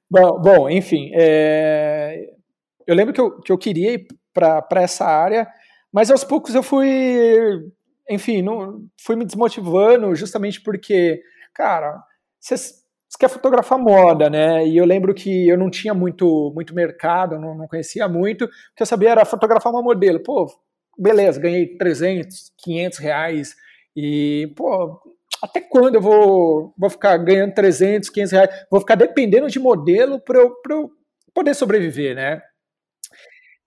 [0.09, 1.11] bom, bom, enfim.
[1.13, 2.31] É...
[2.87, 5.47] Eu lembro que eu, que eu queria ir para essa área,
[5.93, 6.87] mas aos poucos eu fui,
[8.09, 11.21] enfim, não, fui me desmotivando justamente porque,
[11.53, 12.01] cara,
[12.39, 14.67] vocês você quer fotografar moda, né?
[14.67, 18.45] E eu lembro que eu não tinha muito, muito mercado, não, não conhecia muito.
[18.45, 20.19] O que eu sabia era fotografar uma modelo.
[20.19, 20.45] Pô,
[20.97, 23.55] beleza, ganhei 300, 500 reais.
[23.95, 24.99] E, pô,
[25.41, 28.49] até quando eu vou, vou ficar ganhando 300, 500 reais?
[28.69, 30.91] Vou ficar dependendo de modelo para eu, eu
[31.33, 32.41] poder sobreviver, né?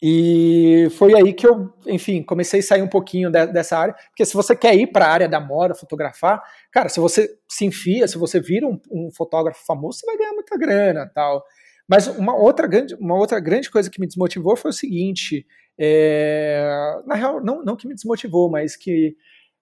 [0.03, 4.25] E foi aí que eu, enfim, comecei a sair um pouquinho de, dessa área, porque
[4.25, 6.43] se você quer ir para a área da moda, fotografar,
[6.73, 10.33] cara, se você se enfia, se você vira um, um, fotógrafo famoso, você vai ganhar
[10.33, 11.45] muita grana, tal.
[11.87, 15.47] Mas uma outra grande, uma outra grande coisa que me desmotivou foi o seguinte,
[15.79, 16.67] é,
[17.07, 19.15] na real, não, não que me desmotivou, mas que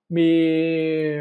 [0.08, 1.16] me,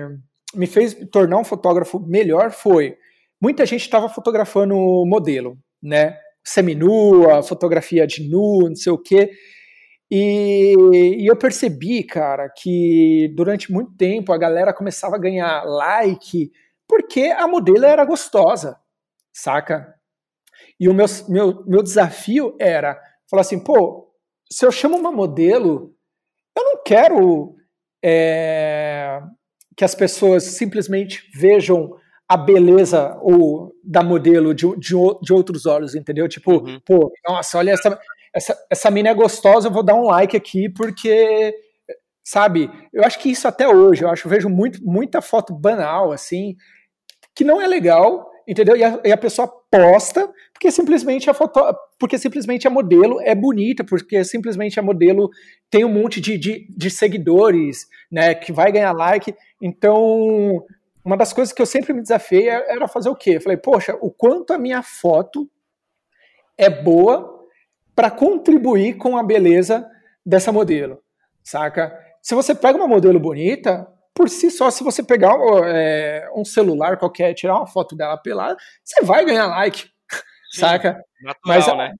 [0.54, 2.98] me fez tornar um fotógrafo melhor foi,
[3.42, 4.76] muita gente estava fotografando
[5.08, 6.20] modelo, né?
[6.48, 9.32] Seminua, fotografia de nu, não sei o quê.
[10.10, 10.74] E,
[11.20, 16.50] e, eu percebi, cara, que durante muito tempo a galera começava a ganhar like
[16.88, 18.80] porque a modelo era gostosa,
[19.34, 19.94] saca?
[20.80, 22.98] E o meu, meu, meu desafio era
[23.30, 24.10] falar assim, pô,
[24.50, 25.94] se eu chamo uma modelo,
[26.58, 27.56] eu não quero
[28.02, 29.20] é,
[29.76, 31.94] que as pessoas simplesmente vejam
[32.28, 36.28] a beleza ou da modelo de, de, de outros olhos, entendeu?
[36.28, 36.80] Tipo, uhum.
[36.86, 37.98] pô, nossa, olha essa,
[38.34, 41.56] essa, essa mina é gostosa, eu vou dar um like aqui porque,
[42.24, 42.70] sabe?
[42.92, 46.56] Eu acho que isso até hoje, eu acho, eu vejo muito, muita foto banal, assim,
[47.34, 48.76] que não é legal, entendeu?
[48.76, 51.62] E a, e a pessoa posta porque simplesmente a foto,
[52.00, 55.30] porque simplesmente a modelo é bonita, porque simplesmente a modelo
[55.70, 60.66] tem um monte de, de, de seguidores, né, que vai ganhar like, então
[61.08, 63.38] uma das coisas que eu sempre me desafiei era fazer o quê?
[63.38, 65.50] Eu falei, poxa, o quanto a minha foto
[66.58, 67.48] é boa
[67.96, 69.90] para contribuir com a beleza
[70.26, 71.02] dessa modelo,
[71.42, 71.98] saca?
[72.22, 75.38] Se você pega uma modelo bonita, por si só, se você pegar
[75.68, 79.84] é, um celular qualquer, tirar uma foto dela pelada, você vai ganhar like,
[80.52, 81.02] Sim, saca?
[81.22, 81.94] Natural, mas, né?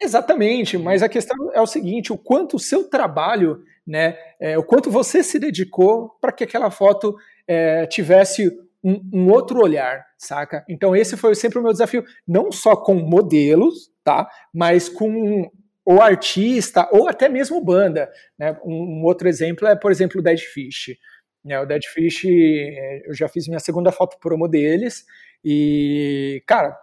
[0.00, 4.64] Exatamente, mas a questão é o seguinte: o quanto o seu trabalho, né, é, o
[4.64, 7.14] quanto você se dedicou para que aquela foto
[7.46, 8.48] é, tivesse
[8.82, 10.64] um, um, outro olhar, saca?
[10.68, 14.28] Então esse foi sempre o meu desafio, não só com modelos, tá?
[14.52, 15.50] Mas com
[15.86, 18.10] o artista ou até mesmo banda.
[18.38, 18.56] Né?
[18.64, 20.96] Um, um outro exemplo é, por exemplo, o Dead Fish.
[21.44, 21.60] Né?
[21.60, 25.04] O Dead Fish, é, eu já fiz minha segunda foto promo deles
[25.44, 26.76] e, cara,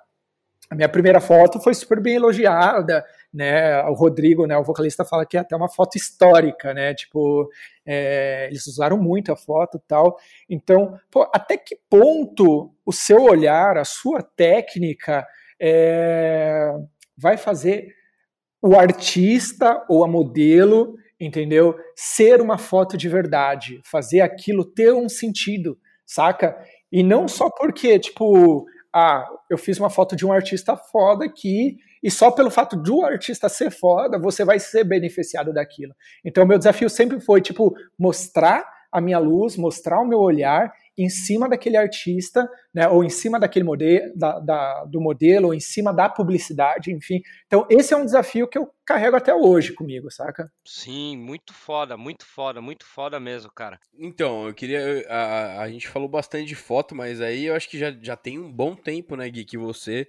[0.69, 3.03] a minha primeira foto foi super bem elogiada,
[3.33, 3.81] né?
[3.83, 6.93] O Rodrigo, né, o vocalista, fala que é até uma foto histórica, né?
[6.93, 7.49] Tipo,
[7.85, 10.17] é, eles usaram muito a foto tal.
[10.49, 15.25] Então, pô, até que ponto o seu olhar, a sua técnica
[15.59, 16.71] é,
[17.17, 17.93] vai fazer
[18.61, 21.75] o artista ou a modelo, entendeu?
[21.95, 26.57] Ser uma foto de verdade, fazer aquilo ter um sentido, saca?
[26.91, 31.77] E não só porque, tipo, ah, eu fiz uma foto de um artista foda aqui
[32.01, 35.93] e só pelo fato do artista ser foda, você vai ser beneficiado daquilo.
[36.23, 41.09] Então, meu desafio sempre foi, tipo, mostrar a minha luz, mostrar o meu olhar em
[41.09, 45.59] cima daquele artista, né, ou em cima daquele modelo, da, da, do modelo, ou em
[45.59, 47.21] cima da publicidade, enfim.
[47.47, 50.51] Então, esse é um desafio que eu carrego até hoje comigo, saca?
[50.65, 53.79] Sim, muito foda, muito foda, muito foda mesmo, cara.
[53.97, 55.05] Então, eu queria.
[55.07, 58.37] A, a gente falou bastante de foto, mas aí eu acho que já, já tem
[58.37, 60.07] um bom tempo, né, Gui, que você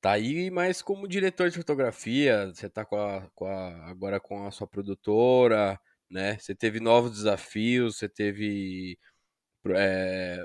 [0.00, 4.46] tá aí, mas como diretor de fotografia, você tá com a, com a, agora com
[4.46, 5.78] a sua produtora,
[6.10, 6.38] né?
[6.38, 8.98] Você teve novos desafios, você teve
[9.68, 10.38] é,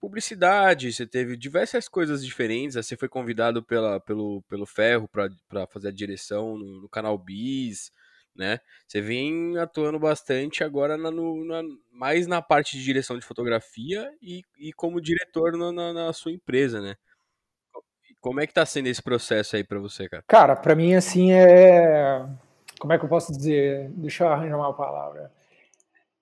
[0.00, 2.74] publicidade, você teve diversas coisas diferentes.
[2.76, 7.90] Você foi convidado pela, pelo, pelo Ferro para fazer a direção no, no, canal Bis,
[8.34, 8.60] né?
[8.86, 14.10] Você vem atuando bastante agora na, no, na, mais na parte de direção de fotografia
[14.22, 16.96] e, e como diretor na, na sua empresa, né?
[18.20, 20.22] Como é que tá sendo esse processo aí para você, cara?
[20.26, 22.26] Cara, para mim assim é
[22.80, 23.90] como é que eu posso dizer?
[23.90, 25.30] Deixa eu arranjar uma palavra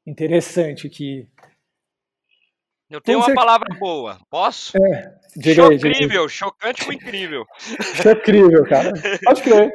[0.05, 1.29] interessante aqui.
[2.91, 4.19] Eu tenho uma palavra boa.
[4.31, 4.77] Posso?
[4.77, 7.45] É, diga aí, incrível, chocante com incrível.
[8.03, 8.93] Chocrível, cara.
[9.25, 9.73] Pode crer.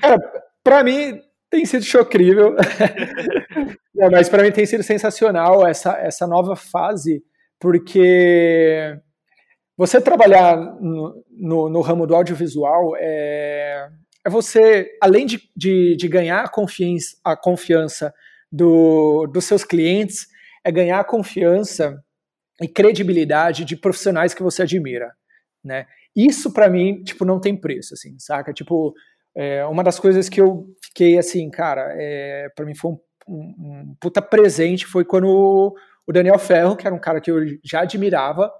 [0.00, 0.18] Cara,
[0.62, 1.18] pra mim
[1.48, 2.56] tem sido chocrível.
[3.98, 7.24] é, mas para mim tem sido sensacional essa, essa nova fase,
[7.58, 8.98] porque
[9.76, 13.88] você trabalhar no, no, no ramo do audiovisual é,
[14.24, 18.14] é você, além de, de, de ganhar a confiança, a confiança
[18.50, 20.26] do, dos seus clientes,
[20.64, 22.02] é ganhar a confiança
[22.60, 25.12] e credibilidade de profissionais que você admira,
[25.64, 25.86] né?
[26.14, 28.52] Isso para mim, tipo, não tem preço, assim, saca?
[28.52, 28.94] Tipo,
[29.34, 33.54] é, uma das coisas que eu fiquei assim, cara, é, para mim foi um, um,
[33.58, 35.74] um, puta presente foi quando o,
[36.06, 38.52] o Daniel Ferro, que era um cara que eu já admirava,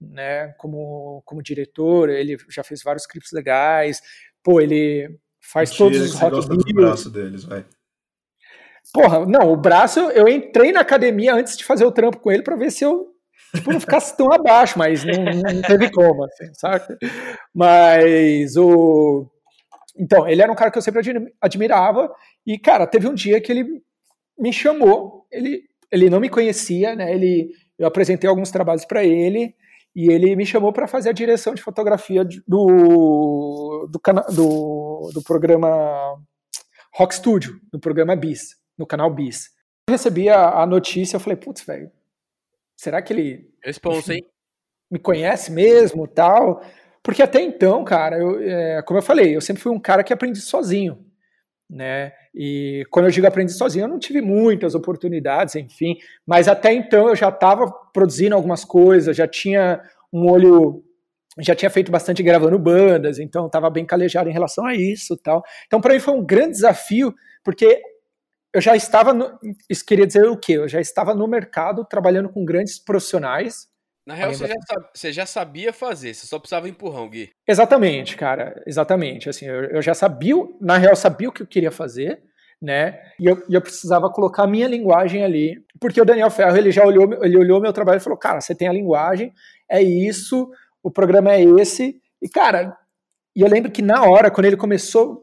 [0.00, 4.00] né, como, como diretor, ele já fez vários clipes legais,
[4.42, 7.12] pô, ele faz Mentira, todos os rock videos.
[7.12, 7.64] deles, vai.
[8.92, 12.42] Porra, não, o braço, eu entrei na academia antes de fazer o trampo com ele
[12.42, 13.10] para ver se eu
[13.54, 16.98] tipo, não ficasse tão abaixo, mas não, não teve como, assim, saca?
[17.54, 19.26] Mas o.
[19.96, 21.02] Então, ele era um cara que eu sempre
[21.40, 22.12] admirava,
[22.46, 23.82] e, cara, teve um dia que ele
[24.38, 27.12] me chamou, ele, ele não me conhecia, né?
[27.12, 29.54] Ele, eu apresentei alguns trabalhos para ele,
[29.94, 34.00] e ele me chamou para fazer a direção de fotografia do, do,
[34.34, 36.16] do, do programa
[36.94, 39.50] Rock Studio, do programa Bis no canal Bis.
[39.88, 41.90] Eu recebi a, a notícia, eu falei, putz, velho,
[42.76, 44.24] será que ele Responsa, hein?
[44.90, 46.62] me conhece mesmo tal?
[47.02, 50.12] Porque até então, cara, eu, é, como eu falei, eu sempre fui um cara que
[50.12, 51.04] aprendi sozinho,
[51.70, 52.12] né?
[52.34, 55.96] E quando eu digo aprendi sozinho, eu não tive muitas oportunidades, enfim,
[56.26, 59.80] mas até então eu já estava produzindo algumas coisas, já tinha
[60.12, 60.84] um olho
[61.38, 65.42] já tinha feito bastante gravando bandas, então estava bem calejado em relação a isso, tal.
[65.66, 67.14] Então para mim foi um grande desafio,
[67.44, 67.80] porque
[68.52, 70.54] eu já estava, no, isso queria dizer o quê?
[70.54, 73.68] Eu já estava no mercado trabalhando com grandes profissionais.
[74.06, 74.54] Na real, você já,
[74.94, 77.30] você já, sabia fazer, você só precisava empurrão, Gui.
[77.46, 79.28] Exatamente, cara, exatamente.
[79.28, 82.22] Assim, eu, eu já sabia, na real, sabia o que eu queria fazer,
[82.60, 83.00] né?
[83.18, 86.72] E eu, e eu, precisava colocar a minha linguagem ali, porque o Daniel Ferro ele
[86.72, 89.32] já olhou, ele olhou meu trabalho e falou, cara, você tem a linguagem,
[89.68, 90.50] é isso,
[90.82, 92.00] o programa é esse.
[92.20, 92.76] E cara,
[93.36, 95.20] e eu lembro que na hora, quando ele começou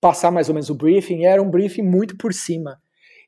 [0.00, 2.78] passar mais ou menos o briefing, era um briefing muito por cima.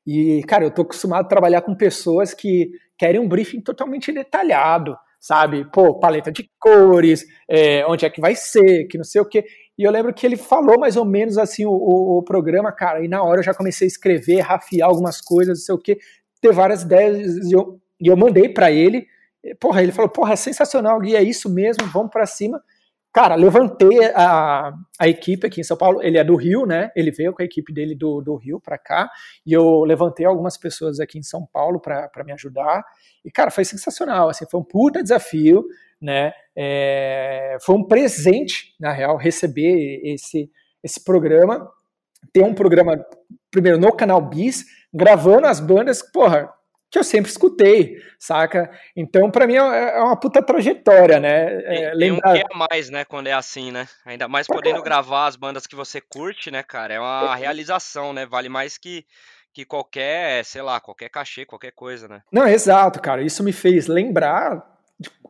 [0.06, 4.96] E, cara, eu tô acostumado a trabalhar com pessoas que querem um briefing totalmente detalhado,
[5.18, 5.64] sabe?
[5.72, 9.44] Pô, paleta de cores, é, onde é que vai ser, que não sei o quê.
[9.76, 13.04] E eu lembro que ele falou mais ou menos assim o, o, o, programa, cara,
[13.04, 15.98] e na hora eu já comecei a escrever, rafiar algumas coisas, não sei o quê,
[16.40, 19.06] ter várias ideias, e eu, e eu mandei para ele.
[19.60, 22.62] Porra, ele falou, porra, sensacional, Gui, é isso mesmo, vamos para cima.
[23.16, 26.02] Cara, levantei a, a equipe aqui em São Paulo.
[26.02, 26.90] Ele é do Rio, né?
[26.94, 29.08] Ele veio com a equipe dele do, do Rio para cá.
[29.46, 32.84] E eu levantei algumas pessoas aqui em São Paulo para me ajudar.
[33.24, 34.28] E, cara, foi sensacional.
[34.28, 35.64] Assim, foi um puta desafio,
[35.98, 36.34] né?
[36.54, 40.50] É, foi um presente, na real, receber esse,
[40.84, 41.66] esse programa.
[42.34, 43.02] Ter um programa,
[43.50, 44.62] primeiro, no canal Bis,
[44.92, 46.02] gravando as bandas.
[46.02, 46.52] Porra,
[46.90, 48.70] que eu sempre escutei, saca?
[48.96, 51.62] Então, para mim, é, é uma puta trajetória, né?
[51.64, 52.32] É, tem, lembrar...
[52.32, 53.88] tem um que a mais, né, quando é assim, né?
[54.04, 56.94] Ainda mais podendo gravar as bandas que você curte, né, cara?
[56.94, 58.24] É uma realização, né?
[58.24, 59.04] Vale mais que,
[59.52, 62.22] que qualquer, sei lá, qualquer cachê, qualquer coisa, né?
[62.30, 63.22] Não, exato, cara.
[63.22, 64.76] Isso me fez lembrar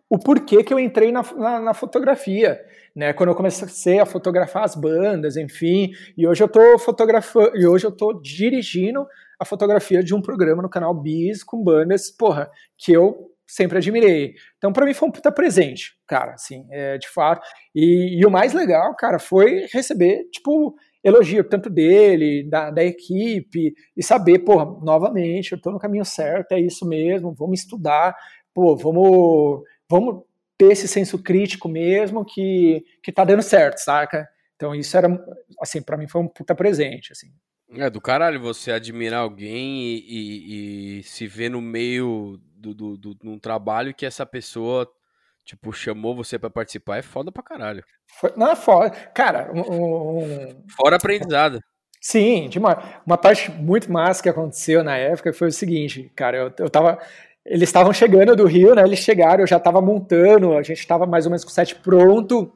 [0.09, 2.61] o porquê que eu entrei na, na, na, fotografia,
[2.95, 3.13] né?
[3.13, 7.87] Quando eu comecei a fotografar as bandas, enfim, e hoje eu tô fotografando, e hoje
[7.87, 9.07] eu tô dirigindo
[9.39, 14.34] a fotografia de um programa no canal Bis com bandas, porra, que eu sempre admirei.
[14.59, 17.47] Então, para mim, foi um puta presente, cara, assim, é, de fato.
[17.74, 20.74] E, e, o mais legal, cara, foi receber, tipo,
[21.05, 26.53] elogio tanto dele, da, da equipe, e saber, pô, novamente, eu tô no caminho certo,
[26.53, 28.16] é isso mesmo, vamos estudar,
[28.53, 30.24] pô, vamos, vamos
[30.59, 34.28] ter esse senso crítico mesmo que, que tá dando certo, saca?
[34.57, 35.09] Então, isso era,
[35.61, 37.28] assim, para mim foi um puta presente, assim.
[37.75, 42.97] É do caralho você admirar alguém e, e, e se ver no meio do, do,
[42.97, 44.89] do, num trabalho que essa pessoa,
[45.45, 47.85] tipo, chamou você para participar, é foda pra caralho.
[48.37, 48.91] Não é foda.
[48.91, 50.64] Cara, um, um...
[50.77, 51.61] Fora aprendizado.
[52.01, 56.37] Sim, de uma, uma parte muito massa que aconteceu na época foi o seguinte, cara,
[56.37, 56.99] eu, eu tava.
[57.45, 58.83] Eles estavam chegando do Rio, né?
[58.83, 61.75] Eles chegaram, eu já tava montando, a gente tava mais ou menos com o set
[61.77, 62.53] pronto.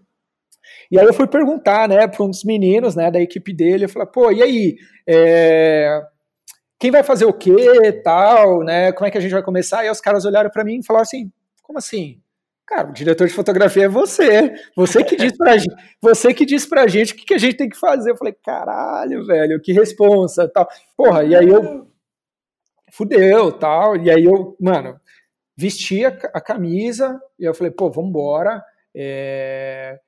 [0.90, 3.88] E aí eu fui perguntar, né, para um dos meninos, né, da equipe dele, eu
[3.88, 4.76] falei, pô, e aí,
[5.06, 6.02] é...
[6.78, 9.84] quem vai fazer o quê, tal, né, como é que a gente vai começar?
[9.84, 11.30] E aí os caras olharam para mim e falaram assim,
[11.62, 12.20] como assim?
[12.70, 14.54] Cara, o diretor de fotografia é você.
[14.76, 17.56] Você que diz pra gente, você que diz pra gente o que, que a gente
[17.56, 18.12] tem que fazer.
[18.12, 20.68] Eu falei, caralho, velho, que responsa, tal.
[20.96, 21.88] Porra, e aí eu
[22.92, 23.96] fudeu, tal.
[23.96, 25.00] E aí eu, mano,
[25.56, 28.64] vesti a, a camisa e eu falei, pô, vambora.
[28.94, 29.98] É,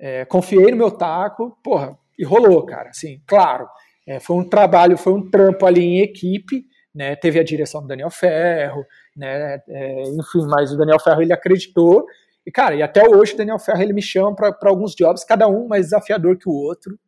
[0.00, 2.88] é, confiei no meu taco, porra, e rolou, cara.
[2.88, 3.68] Assim, claro,
[4.08, 7.14] é, foi um trabalho, foi um trampo ali em equipe, né?
[7.14, 8.84] Teve a direção do Daniel Ferro,
[9.14, 9.60] né?
[9.68, 12.06] É, enfim, mas o Daniel Ferro ele acreditou.
[12.46, 15.46] E, cara, e até hoje o Daniel Ferro ele me chama para alguns jobs, cada
[15.46, 16.98] um mais desafiador que o outro.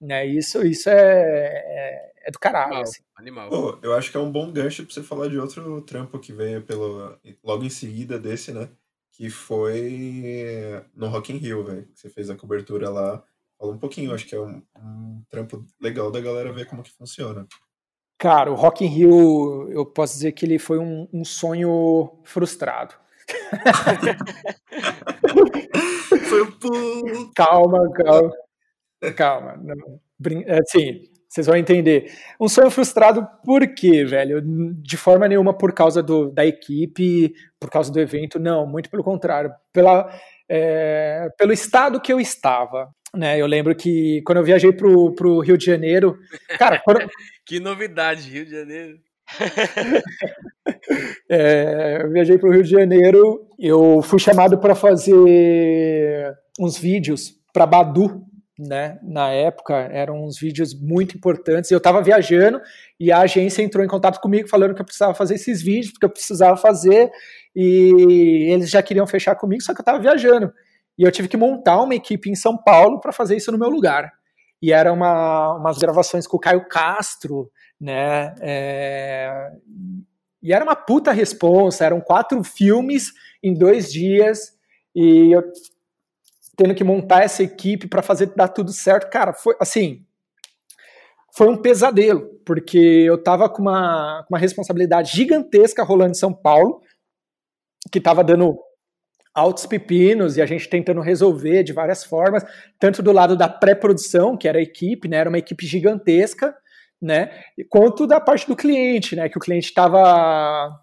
[0.00, 0.26] Né?
[0.26, 2.66] Isso, isso é, é, é do caralho.
[2.66, 2.82] Animal.
[2.82, 3.02] Assim.
[3.16, 3.48] Animal.
[3.50, 6.32] Pô, eu acho que é um bom gancho para você falar de outro trampo que
[6.32, 8.68] veio pelo, logo em seguida desse, né?
[9.20, 11.86] Que foi no Rock in Rio, velho.
[11.94, 13.22] Você fez a cobertura lá.
[13.58, 16.90] Fala um pouquinho, acho que é um, um, trampo legal da galera ver como que
[16.90, 17.46] funciona.
[18.16, 22.94] Cara, o Rock in Rio, eu posso dizer que ele foi um, um sonho frustrado.
[26.26, 27.30] foi um puto.
[27.36, 28.32] Calma, calma.
[29.14, 29.58] Calma.
[29.58, 30.00] Não,
[30.62, 32.12] assim, vocês vão entender.
[32.40, 34.42] Um sonho frustrado por quê, velho?
[34.82, 39.04] De forma nenhuma por causa do, da equipe, por causa do evento, não, muito pelo
[39.04, 39.52] contrário.
[39.72, 40.12] Pela,
[40.48, 42.88] é, pelo estado que eu estava.
[43.14, 46.18] Né, eu lembro que quando eu viajei pro, pro Rio de Janeiro.
[46.58, 46.98] Cara, quando...
[47.46, 48.98] que novidade, Rio de Janeiro.
[51.30, 57.66] é, eu viajei pro Rio de Janeiro, eu fui chamado para fazer uns vídeos para
[57.66, 58.24] Badu,
[58.60, 61.70] né, na época, eram uns vídeos muito importantes.
[61.70, 62.60] Eu estava viajando
[62.98, 66.04] e a agência entrou em contato comigo falando que eu precisava fazer esses vídeos, porque
[66.04, 67.10] eu precisava fazer,
[67.56, 70.52] e eles já queriam fechar comigo, só que eu estava viajando.
[70.98, 73.70] E eu tive que montar uma equipe em São Paulo para fazer isso no meu
[73.70, 74.12] lugar.
[74.60, 77.50] E eram uma, umas gravações com o Caio Castro,
[77.80, 78.34] né?
[78.42, 79.50] É...
[80.42, 84.52] E era uma puta responsa, eram quatro filmes em dois dias.
[84.94, 85.42] E eu
[86.60, 90.04] tendo que montar essa equipe para fazer dar tudo certo, cara, foi assim,
[91.34, 96.82] foi um pesadelo, porque eu tava com uma, uma responsabilidade gigantesca rolando em São Paulo,
[97.90, 98.58] que tava dando
[99.34, 102.44] altos pepinos e a gente tentando resolver de várias formas,
[102.78, 106.54] tanto do lado da pré-produção, que era a equipe, né, era uma equipe gigantesca,
[107.00, 110.78] né, quanto da parte do cliente, né, que o cliente estava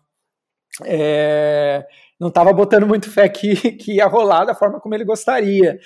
[0.86, 1.86] é,
[2.20, 5.80] não estava botando muito fé que, que ia rolar da forma como ele gostaria.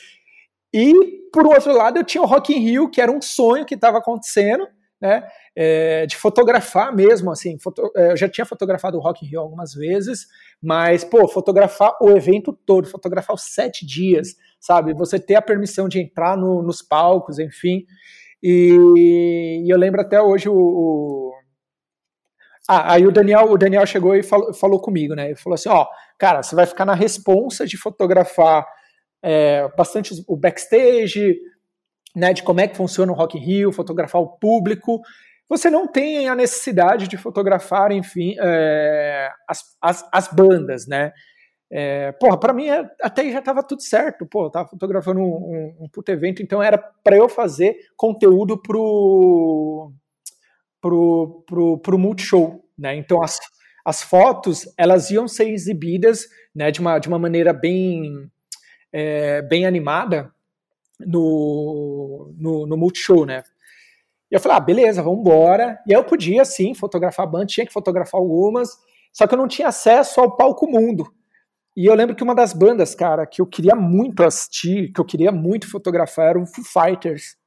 [0.74, 0.94] E,
[1.34, 3.98] por outro lado, eu tinha o Rock in Rio, que era um sonho que estava
[3.98, 4.68] acontecendo,
[5.02, 9.30] né, é, de fotografar mesmo, assim, foto, é, eu já tinha fotografado o Rock in
[9.30, 10.28] Rio algumas vezes,
[10.62, 15.90] mas, pô, fotografar o evento todo, fotografar os sete dias, sabe, você ter a permissão
[15.90, 17.84] de entrar no, nos palcos, enfim,
[18.44, 21.34] e, e, eu lembro até hoje o, o
[22.74, 25.26] ah, aí o Daniel, o Daniel chegou e falou, falou comigo, né?
[25.26, 25.86] Ele falou assim: ó,
[26.18, 28.66] cara, você vai ficar na responsa de fotografar
[29.22, 31.38] é, bastante o backstage,
[32.16, 32.32] né?
[32.32, 35.02] De como é que funciona o Rock in Rio, fotografar o público.
[35.50, 41.12] Você não tem a necessidade de fotografar, enfim, é, as, as, as, bandas, né?
[41.70, 45.78] É, porra, pra mim é, até já tava tudo certo, pô, tava fotografando um, um,
[45.82, 49.92] um puto evento, então era para eu fazer conteúdo pro,
[50.82, 52.96] pro, pro, pro Multishow, né?
[52.96, 53.40] Então as,
[53.86, 58.30] as fotos elas iam ser exibidas, né, de uma, de uma maneira bem
[58.92, 60.32] é, bem animada
[61.00, 63.44] no, no, no Multishow, né?
[64.30, 65.80] E eu falei, ah, beleza, vamos embora.
[65.86, 68.70] E aí eu podia, sim, fotografar banda, tinha que fotografar algumas,
[69.12, 71.06] só que eu não tinha acesso ao palco mundo.
[71.76, 75.06] E eu lembro que uma das bandas, cara, que eu queria muito assistir, que eu
[75.06, 77.38] queria muito fotografar, era o Foo Fighters.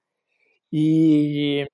[0.73, 1.67] E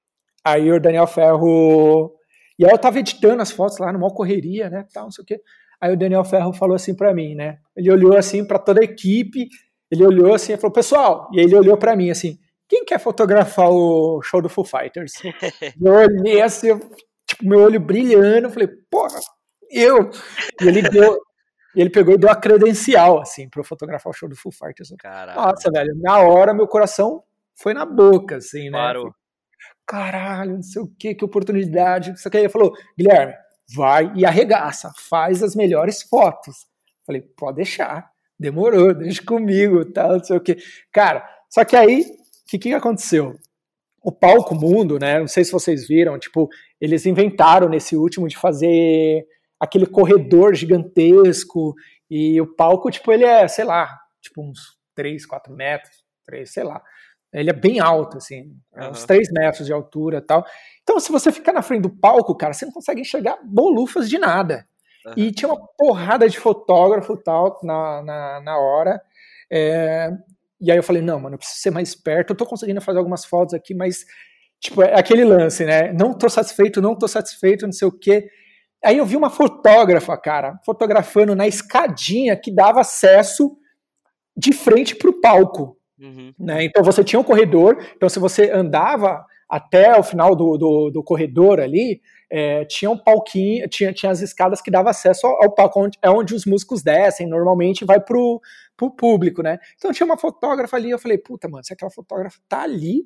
[0.45, 2.14] Aí o Daniel Ferro.
[2.59, 4.86] E aí eu tava editando as fotos lá numa correria, né?
[4.93, 5.41] Tal, não sei o quê.
[5.80, 7.59] Aí o Daniel Ferro falou assim para mim, né?
[7.74, 9.49] Ele olhou assim para toda a equipe,
[9.91, 12.38] ele olhou assim e falou, pessoal, e aí ele olhou para mim assim,
[12.68, 15.14] quem quer fotografar o show do Foo Fighters?
[15.82, 16.78] eu olhei assim,
[17.26, 19.18] tipo, meu olho brilhando, falei, porra,
[19.70, 20.11] eu!
[20.61, 21.18] E ele deu,
[21.74, 24.53] e ele pegou e deu a credencial, assim, para eu fotografar o show do Foo
[24.53, 24.95] Fighters.
[24.99, 25.41] Caralho.
[25.41, 27.22] Nossa, velho, na hora meu coração
[27.55, 28.78] foi na boca, assim, né?
[28.78, 29.14] Claro.
[29.91, 32.16] Caralho, não sei o que, que oportunidade.
[32.20, 33.34] Só que aí ele falou, Guilherme,
[33.74, 36.64] vai e arregaça, faz as melhores fotos.
[37.05, 40.59] Falei, pode deixar, demorou, deixa comigo, tal, não sei o que.
[40.93, 42.07] Cara, só que aí, o
[42.47, 43.36] que, que aconteceu?
[44.01, 45.18] O palco mundo, né?
[45.18, 46.49] Não sei se vocês viram, tipo,
[46.80, 49.26] eles inventaram nesse último de fazer
[49.59, 51.74] aquele corredor gigantesco
[52.09, 56.62] e o palco, tipo, ele é, sei lá, tipo uns 3, 4 metros, 3, sei
[56.62, 56.80] lá.
[57.32, 58.90] Ele é bem alto, assim, uhum.
[58.90, 60.44] uns 3 metros de altura e tal.
[60.82, 64.18] Então, se você ficar na frente do palco, cara, você não consegue enxergar bolufas de
[64.18, 64.66] nada.
[65.06, 65.12] Uhum.
[65.16, 69.00] E tinha uma porrada de fotógrafo e tal na, na, na hora.
[69.50, 70.10] É,
[70.60, 72.32] e aí eu falei, não, mano, eu preciso ser mais esperto.
[72.32, 74.04] Eu tô conseguindo fazer algumas fotos aqui, mas,
[74.58, 75.92] tipo, é aquele lance, né?
[75.92, 78.28] Não tô satisfeito, não tô satisfeito, não sei o quê.
[78.84, 83.56] Aí eu vi uma fotógrafa, cara, fotografando na escadinha que dava acesso
[84.36, 85.79] de frente para o palco.
[86.01, 86.32] Uhum.
[86.38, 86.64] Né?
[86.64, 91.03] Então você tinha um corredor, então se você andava até o final do, do, do
[91.03, 95.80] corredor ali, é, tinha um palquinho, tinha, tinha as escadas que dava acesso ao, palco,
[95.80, 98.40] onde, é onde os músicos descem, normalmente vai pro,
[98.76, 99.59] pro público, né?
[99.76, 103.05] Então tinha uma fotógrafa ali, eu falei, puta, mano, se aquela fotógrafa tá ali,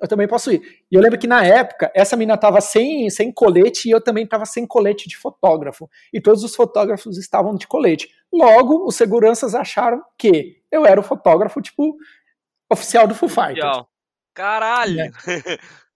[0.00, 0.60] eu também posso ir.
[0.90, 4.26] E eu lembro que na época, essa mina tava sem, sem colete e eu também
[4.26, 5.88] tava sem colete de fotógrafo.
[6.12, 8.08] E todos os fotógrafos estavam de colete.
[8.32, 11.96] Logo, os seguranças acharam que eu era o fotógrafo, tipo,
[12.72, 13.84] oficial do Foo Fighters.
[14.34, 15.00] Caralho!
[15.00, 15.10] É.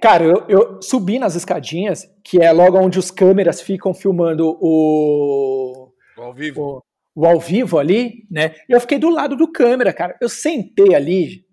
[0.00, 5.92] Cara, eu, eu, subi nas escadinhas, que é logo onde os câmeras ficam filmando o.
[6.16, 6.82] O ao vivo.
[7.14, 8.54] O, o ao vivo ali, né?
[8.66, 10.16] E eu fiquei do lado do câmera, cara.
[10.18, 11.44] Eu sentei ali,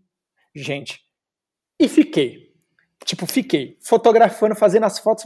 [0.55, 1.01] gente,
[1.79, 2.47] e fiquei.
[3.03, 5.25] Tipo, fiquei fotografando, fazendo as fotos.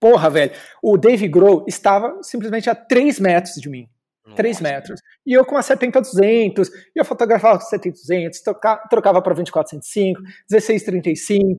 [0.00, 0.52] Porra, velho.
[0.82, 3.88] O Dave Grohl estava simplesmente a 3 metros de mim.
[4.24, 4.36] Nossa.
[4.36, 5.00] 3 metros.
[5.26, 10.14] E eu com a 70-200, e eu fotografava com 70-200, trocava, trocava para 24-105,
[10.50, 11.56] 16-35.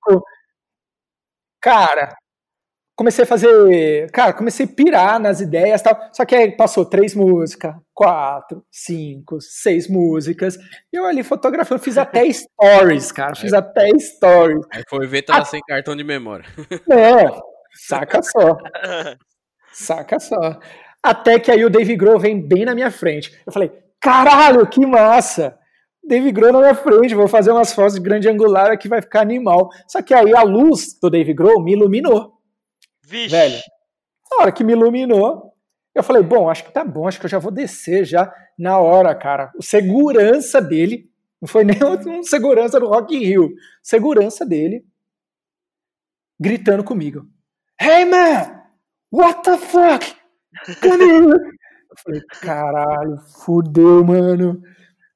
[1.61, 2.15] Cara,
[2.95, 4.09] comecei a fazer.
[4.11, 5.97] Cara, comecei a pirar nas ideias tal.
[6.11, 10.57] Só que aí passou três músicas, quatro, cinco, seis músicas.
[10.91, 13.35] E eu ali fotografando, fiz até stories, cara.
[13.35, 14.65] Fiz até stories.
[14.71, 15.45] Aí foi ver, tava a...
[15.45, 16.45] sem cartão de memória.
[16.89, 17.29] É,
[17.73, 18.57] saca só.
[19.75, 20.59] Saca só.
[21.03, 23.37] Até que aí o Dave Grohl vem bem na minha frente.
[23.45, 25.59] Eu falei, caralho, que massa!
[26.01, 29.21] Dave Grohl na minha frente, vou fazer umas fotos de grande angular que vai ficar
[29.21, 29.69] animal.
[29.87, 32.33] Só que aí a luz do Dave Grohl me iluminou.
[33.05, 33.29] Vixe.
[33.29, 33.59] Velho,
[34.31, 35.53] na hora que me iluminou,
[35.93, 38.79] eu falei, bom, acho que tá bom, acho que eu já vou descer já na
[38.79, 39.51] hora, cara.
[39.57, 41.09] O segurança dele,
[41.41, 44.85] não foi nem um segurança do Rock in Rio, segurança dele,
[46.39, 47.27] gritando comigo.
[47.79, 48.61] Hey, man!
[49.11, 50.22] What the fuck?
[50.81, 51.63] Here!
[51.93, 54.61] Eu falei, caralho, fudeu, mano.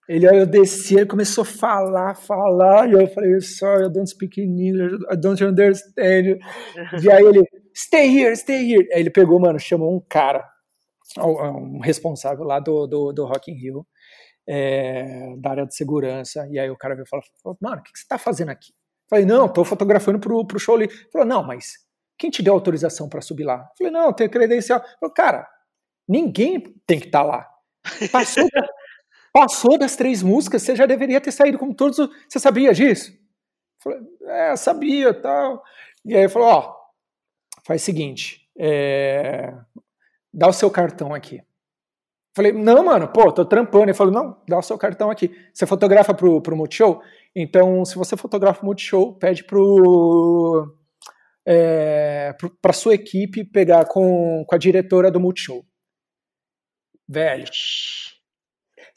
[0.08, 4.10] Ele, aí eu desci, ele começou a falar, falar, e eu falei, sorry, I don't
[4.10, 6.40] speak English, I don't understand.
[7.04, 7.44] E aí ele,
[7.76, 8.88] stay here, stay here.
[8.94, 10.48] Aí ele pegou, mano, chamou um cara,
[11.18, 13.86] um responsável lá do, do, do Rock in Rio,
[14.48, 17.92] é, da área de segurança, e aí o cara veio e falou, mano, o que,
[17.92, 18.72] que você tá fazendo aqui?
[18.72, 20.86] Eu falei, não, tô fotografando pro, pro show ali.
[20.86, 21.87] Ele falou, não, mas
[22.18, 23.70] quem te deu autorização para subir lá?
[23.72, 24.80] Eu falei, não, tem credencial.
[24.80, 25.47] Ele falou, cara,
[26.07, 27.49] ninguém tem que estar tá lá.
[28.11, 28.47] Passou,
[29.38, 31.97] Passou das três músicas, você já deveria ter saído como todos.
[32.28, 33.13] Você sabia disso?
[33.84, 35.63] Falei, é, sabia tal.
[36.03, 36.76] E aí ele falou: ó,
[37.63, 39.53] faz o seguinte, é,
[40.34, 41.39] dá o seu cartão aqui.
[42.36, 43.86] Falei, não, mano, pô, tô trampando.
[43.86, 45.32] Ele falou, não, dá o seu cartão aqui.
[45.53, 47.01] Você fotografa pro, pro Multishow?
[47.36, 50.76] Então, se você fotografa o Multishow, pede pro,
[51.48, 55.66] é, pro, pra sua equipe pegar com, com a diretora do Multishow.
[57.08, 57.45] Velho,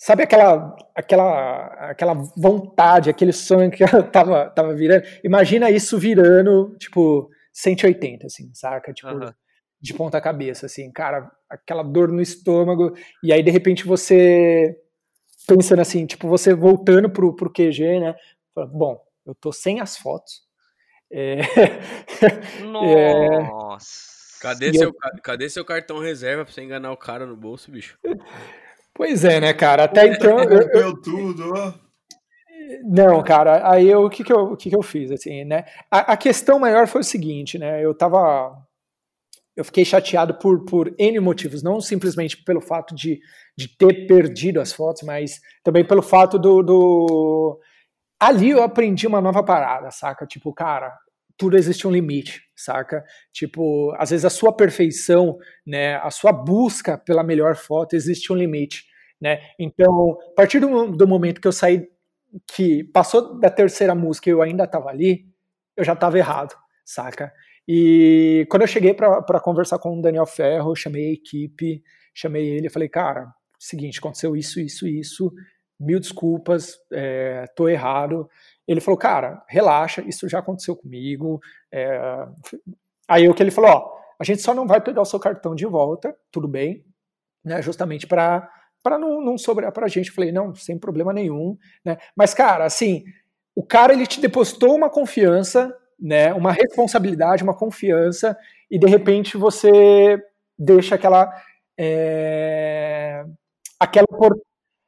[0.02, 5.04] Sabe aquela, aquela, aquela vontade, aquele sonho que ela tava, tava virando?
[5.22, 8.94] Imagina isso virando, tipo, 180, assim, saca?
[8.94, 9.30] Tipo, uhum.
[9.78, 14.74] de ponta cabeça, assim, cara, aquela dor no estômago, e aí de repente você
[15.46, 18.14] pensando assim, tipo, você voltando pro, pro QG, né?
[18.72, 20.49] Bom, eu tô sem as fotos.
[21.12, 22.62] É...
[22.62, 23.86] Nossa.
[24.38, 24.42] É...
[24.42, 24.94] Cadê, seu, eu...
[25.22, 27.98] cadê seu cartão reserva pra você enganar o cara no bolso, bicho?
[28.94, 29.84] Pois é, né, cara?
[29.84, 30.38] Até então.
[30.44, 31.00] Eu, eu...
[31.00, 31.72] tudo, ó.
[32.84, 35.64] Não, cara, aí eu, o, que, que, eu, o que, que eu fiz, assim, né?
[35.90, 37.84] A, a, questão maior foi o seguinte, né?
[37.84, 38.56] Eu tava.
[39.56, 43.20] eu fiquei chateado por, por N motivos, não simplesmente pelo fato de,
[43.56, 47.60] de ter perdido as fotos, mas também pelo fato do, do.
[48.20, 50.26] Ali eu aprendi uma nova parada, saca?
[50.26, 50.94] Tipo, cara,
[51.38, 53.02] tudo existe um limite, saca?
[53.32, 58.36] Tipo, às vezes a sua perfeição, né, a sua busca pela melhor foto existe um
[58.36, 58.84] limite,
[59.18, 59.40] né?
[59.58, 61.88] Então, a partir do, do momento que eu saí,
[62.54, 65.26] que passou da terceira música e eu ainda estava ali,
[65.74, 66.54] eu já estava errado,
[66.84, 67.32] saca?
[67.66, 71.82] E quando eu cheguei para conversar com o Daniel Ferro, chamei a equipe,
[72.14, 75.32] chamei ele e falei, cara, seguinte, aconteceu isso, isso, isso,
[75.80, 78.28] mil desculpas, é, tô errado.
[78.68, 81.40] Ele falou, cara, relaxa, isso já aconteceu comigo.
[81.72, 81.98] É...
[83.08, 85.54] Aí o que ele falou, ó, a gente só não vai pegar o seu cartão
[85.54, 86.84] de volta, tudo bem,
[87.44, 87.62] né?
[87.62, 88.48] Justamente para
[88.82, 90.08] para não, não sobrar para a gente.
[90.08, 91.98] Eu falei, não, sem problema nenhum, né?
[92.16, 93.04] Mas cara, assim,
[93.54, 96.32] o cara ele te depositou uma confiança, né?
[96.34, 98.36] Uma responsabilidade, uma confiança
[98.70, 100.22] e de repente você
[100.58, 101.30] deixa aquela
[101.78, 103.24] é,
[103.78, 104.06] aquela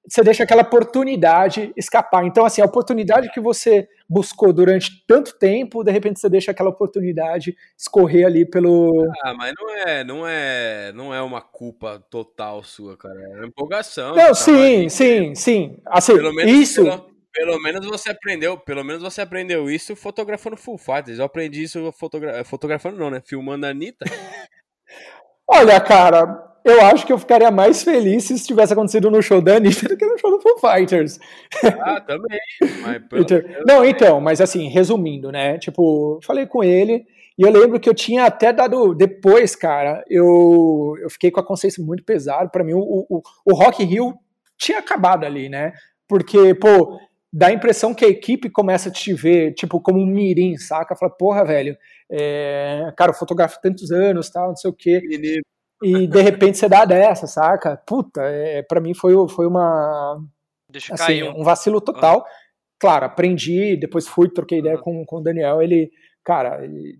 [0.09, 2.25] você deixa aquela oportunidade escapar.
[2.25, 6.71] Então, assim, a oportunidade que você buscou durante tanto tempo, de repente você deixa aquela
[6.71, 9.09] oportunidade escorrer ali pelo.
[9.23, 13.19] Ah, mas não é, não é, não é uma culpa total sua, cara.
[13.19, 14.15] É uma empolgação.
[14.15, 14.91] Não, sim, ali.
[14.91, 15.79] sim, sim.
[15.87, 16.83] Assim, pelo menos, isso.
[16.83, 21.19] Pelo, pelo, menos você aprendeu, pelo menos você aprendeu isso fotografando Full Fighters.
[21.19, 23.23] Eu aprendi isso fotogra fotografando, não, né?
[23.25, 24.05] Filmando a Anitta.
[25.49, 29.41] Olha, cara, eu acho que eu ficaria mais feliz se isso tivesse acontecido no show
[29.41, 31.19] da Anitta do que no show do Foo Fighters.
[31.81, 32.39] Ah, também.
[33.15, 35.59] então, não, então, mas assim, resumindo, né?
[35.59, 37.05] Tipo, falei com ele
[37.39, 38.95] e eu lembro que eu tinha até dado.
[38.95, 42.49] Depois, cara, eu, eu fiquei com a consciência muito pesada.
[42.49, 44.15] Para mim, o, o, o Rock Hill
[44.57, 45.73] tinha acabado ali, né?
[46.07, 46.99] Porque, pô,
[47.33, 50.95] dá a impressão que a equipe começa a te ver, tipo, como um mirim, saca?
[50.95, 51.77] Fala, porra, velho,
[52.11, 55.01] é, cara, eu fotografo tantos anos, tal, não sei o quê
[55.83, 57.77] e de repente você dá dessa, saca?
[57.87, 60.21] Puta, é, para mim foi, foi uma.
[60.69, 61.41] Deixa assim, cair um...
[61.41, 62.19] um vacilo total.
[62.19, 62.25] Uhum.
[62.79, 64.83] Claro, aprendi, depois fui, troquei ideia uhum.
[64.83, 65.91] com, com o Daniel, ele,
[66.25, 66.99] cara, ele,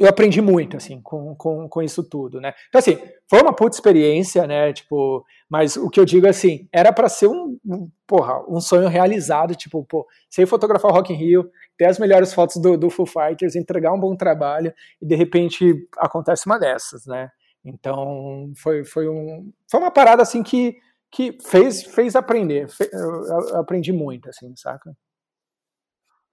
[0.00, 2.54] eu aprendi muito, assim, com, com, com isso tudo, né?
[2.70, 2.98] Então, assim,
[3.28, 4.72] foi uma puta experiência, né?
[4.72, 8.88] Tipo, mas o que eu digo, assim, era para ser um, um, porra, um sonho
[8.88, 12.88] realizado, tipo, pô, sei fotografar o Rock in Rio, ter as melhores fotos do, do
[12.88, 17.30] Foo Fighters, entregar um bom trabalho, e de repente acontece uma dessas, né?
[17.64, 20.78] Então, foi, foi, um, foi uma parada assim que,
[21.10, 22.68] que fez, fez aprender.
[22.92, 24.96] eu aprendi muito, assim, saca?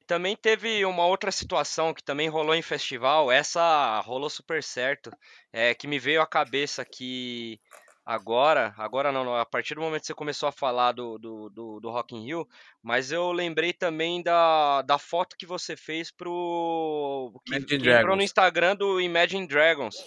[0.05, 5.11] Também teve uma outra situação que também rolou em festival, essa rolou super certo,
[5.51, 7.59] é, que me veio à cabeça que
[8.05, 11.79] agora, agora não, a partir do momento que você começou a falar do, do, do,
[11.81, 12.47] do Rock in Rio,
[12.81, 17.33] mas eu lembrei também da, da foto que você fez pro...
[17.45, 19.97] que, que entrou no Instagram do Imagine Dragons.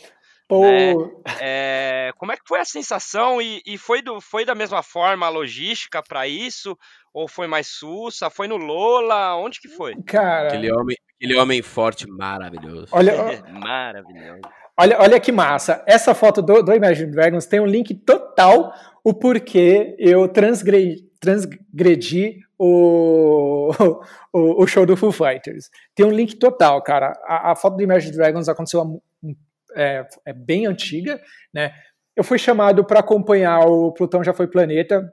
[0.51, 0.95] Né?
[1.41, 5.27] É, como é que foi a sensação e, e, foi, do, foi da mesma forma
[5.27, 6.77] a logística para isso?
[7.13, 8.31] Ou foi mais sussa?
[8.31, 9.37] Foi no Lola?
[9.37, 9.95] Onde que foi?
[10.03, 10.49] Cara...
[10.49, 12.89] Aquele homem, aquele homem forte maravilhoso.
[12.93, 13.15] Olha,
[13.49, 14.41] maravilhoso.
[14.79, 15.85] Olha, olha que massa.
[15.87, 18.73] Essa foto do, do Imagine Dragons tem um link total
[19.05, 23.71] o porquê eu transgredi, transgredi o,
[24.33, 25.69] o, o, show do Foo Fighters.
[25.95, 27.13] Tem um link total, cara.
[27.25, 28.85] A, a foto do Imagine Dragons aconteceu há
[29.75, 31.21] é, é bem antiga,
[31.53, 31.73] né?
[32.17, 35.13] Eu fui chamado para acompanhar o Plutão Já Foi Planeta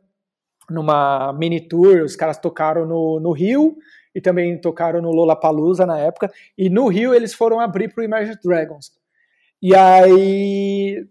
[0.70, 3.78] numa mini tour, os caras tocaram no, no Rio
[4.14, 8.04] e também tocaram no Lollapalooza na época, e no Rio eles foram abrir para o
[8.04, 8.92] Imagine Dragons.
[9.62, 11.08] E aí,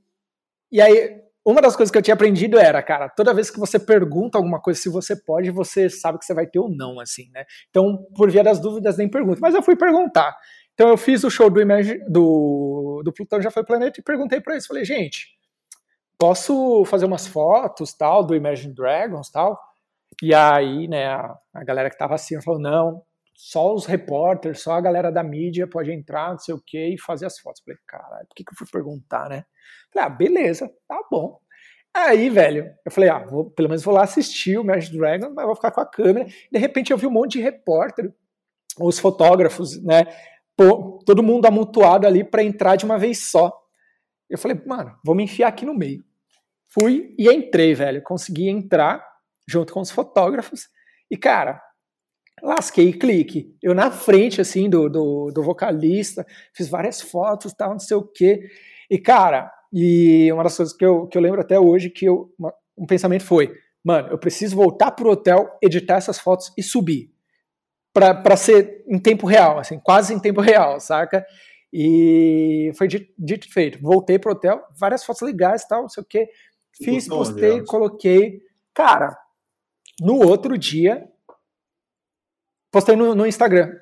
[0.71, 3.79] e aí, uma das coisas que eu tinha aprendido era, cara, toda vez que você
[3.79, 7.31] pergunta alguma coisa se você pode, você sabe que você vai ter ou não, assim,
[7.33, 7.45] né?
[7.71, 9.41] Então, por via das dúvidas, nem pergunto.
[9.41, 10.37] Mas eu fui perguntar.
[10.75, 14.41] Então eu fiz o show do, Imagine, do, do Plutão Já Foi Planeta e perguntei
[14.41, 15.37] para eles, falei, gente,
[16.19, 19.61] posso fazer umas fotos, tal, do Imagine Dragons, tal?
[20.23, 23.03] E aí, né, a, a galera que tava assim, falou, não,
[23.35, 26.99] só os repórteres, só a galera da mídia pode entrar, não sei o que, e
[26.99, 27.63] fazer as fotos.
[27.63, 29.45] Falei, caralho, por que, que eu fui perguntar, né?
[29.93, 31.39] Falei, ah, beleza, tá bom.
[31.95, 35.47] Aí, velho, eu falei, ah, vou, pelo menos vou lá assistir o Magic Dragon, mas
[35.47, 36.27] vou ficar com a câmera.
[36.51, 38.13] De repente eu vi um monte de repórter,
[38.79, 40.05] os fotógrafos, né,
[40.57, 43.53] pô, todo mundo amontoado ali para entrar de uma vez só.
[44.29, 46.05] Eu falei, mano, vou me enfiar aqui no meio.
[46.69, 48.03] Fui e entrei, velho.
[48.03, 49.07] Consegui entrar
[49.47, 50.69] junto com os fotógrafos.
[51.11, 51.63] E, cara,
[52.43, 53.55] lasquei clique.
[53.63, 58.03] Eu na frente, assim, do, do, do vocalista, fiz várias fotos, tal, não sei o
[58.03, 58.51] quê.
[58.91, 62.33] E, cara, e uma das coisas que eu, que eu lembro até hoje, que eu,
[62.39, 63.55] uma, um pensamento foi,
[63.85, 67.16] mano, eu preciso voltar pro hotel, editar essas fotos e subir
[67.97, 71.25] para ser em tempo real, assim, quase em tempo real, saca?
[71.73, 73.81] E foi dito, dito feito.
[73.81, 76.29] Voltei pro hotel, várias fotos legais tal, não sei o quê.
[76.75, 78.43] Fiz, postei, coloquei.
[78.75, 79.17] Cara,
[80.01, 81.09] no outro dia,
[82.71, 83.73] postei no, no, Instagram.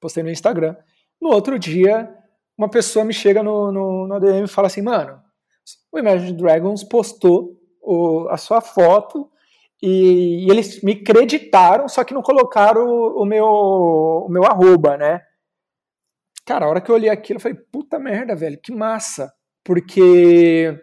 [0.00, 0.76] Postei no Instagram.
[1.20, 2.08] No outro dia,
[2.56, 5.20] uma pessoa me chega no, no, no DM e fala assim, mano,
[5.90, 9.28] o Imagine Dragons postou o, a sua foto
[9.82, 14.96] e, e, eles me creditaram, só que não colocaram o, o, meu, o meu arroba,
[14.96, 15.20] né?
[16.46, 19.32] Cara, a hora que eu olhei aquilo, eu falei, puta merda, velho, que massa.
[19.64, 20.80] Porque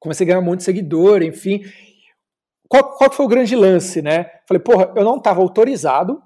[0.00, 1.60] comecei a ganhar um monte de seguidor, enfim.
[2.68, 4.26] Qual, qual foi o grande lance, né?
[4.48, 6.20] Falei, porra, eu não estava autorizado,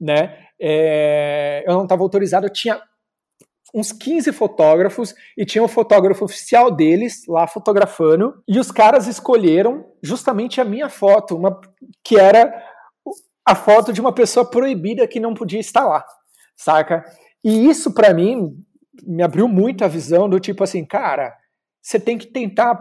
[0.00, 0.46] né?
[0.60, 2.80] É, eu não estava autorizado, eu tinha
[3.74, 9.86] uns 15 fotógrafos e tinha um fotógrafo oficial deles lá fotografando e os caras escolheram
[10.02, 11.58] justamente a minha foto, uma
[12.04, 12.52] que era
[13.46, 16.04] a foto de uma pessoa proibida que não podia estar lá,
[16.54, 17.04] saca?
[17.42, 18.54] E isso para mim
[19.02, 21.34] me abriu muito a visão do tipo assim, cara,
[21.80, 22.78] você tem que tentar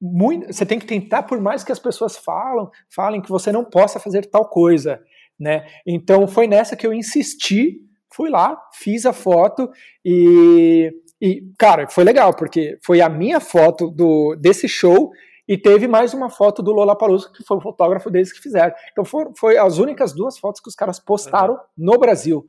[0.00, 3.64] muito, você tem que tentar por mais que as pessoas falam, falem que você não
[3.64, 5.00] possa fazer tal coisa,
[5.40, 5.66] né?
[5.86, 7.80] Então foi nessa que eu insisti
[8.14, 9.68] fui lá, fiz a foto
[10.04, 15.10] e, e, cara, foi legal, porque foi a minha foto do, desse show
[15.48, 18.72] e teve mais uma foto do Lollapalooza, que foi o fotógrafo deles que fizeram.
[18.92, 22.46] Então foi, foi as únicas duas fotos que os caras postaram no Brasil.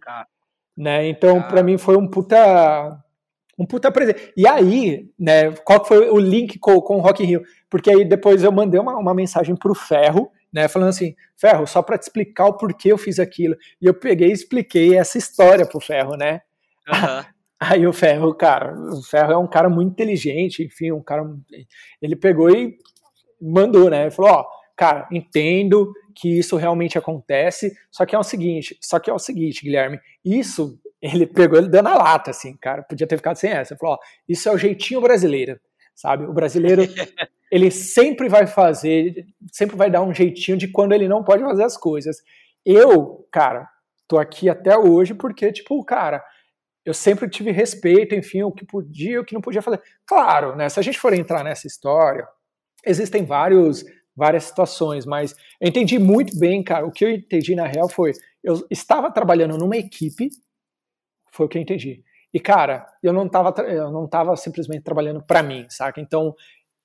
[0.78, 1.08] Né?
[1.08, 3.02] Então, para mim, foi um puta
[3.58, 4.34] um puta presente.
[4.36, 7.44] E aí, né, qual foi o link com, com o Rock in Rio?
[7.70, 11.82] Porque aí depois eu mandei uma, uma mensagem pro Ferro, né, falando assim, Ferro, só
[11.82, 13.58] para te explicar o porquê eu fiz aquilo.
[13.82, 16.40] E eu peguei e expliquei essa história pro Ferro, né?
[16.88, 17.26] Uhum.
[17.60, 21.26] Aí o Ferro, cara, o Ferro é um cara muito inteligente, enfim, um cara.
[22.02, 22.78] Ele pegou e
[23.42, 24.04] mandou, né?
[24.04, 24.46] Ele falou: Ó,
[24.78, 29.20] cara, entendo que isso realmente acontece, só que é o seguinte, só que é o
[29.20, 33.52] seguinte, Guilherme, isso ele pegou ele dando a lata, assim, cara, podia ter ficado sem
[33.52, 33.74] essa.
[33.74, 35.60] Ele falou: Ó, isso é o jeitinho brasileiro,
[35.96, 36.26] sabe?
[36.26, 36.84] O brasileiro
[37.52, 41.64] ele sempre vai fazer, sempre vai dar um jeitinho de quando ele não pode fazer
[41.64, 42.18] as coisas.
[42.66, 43.68] Eu, cara,
[44.08, 46.24] tô aqui até hoje porque, tipo, cara,
[46.84, 49.82] eu sempre tive respeito, enfim, o que podia e o que não podia fazer.
[50.06, 52.28] Claro, né, se a gente for entrar nessa história,
[52.86, 53.84] existem vários,
[54.16, 58.12] várias situações, mas eu entendi muito bem, cara, o que eu entendi na real foi,
[58.44, 60.30] eu estava trabalhando numa equipe,
[61.32, 62.04] foi o que eu entendi.
[62.36, 66.02] E, cara, eu não estava eu não tava simplesmente trabalhando para mim, saca?
[66.02, 66.36] Então,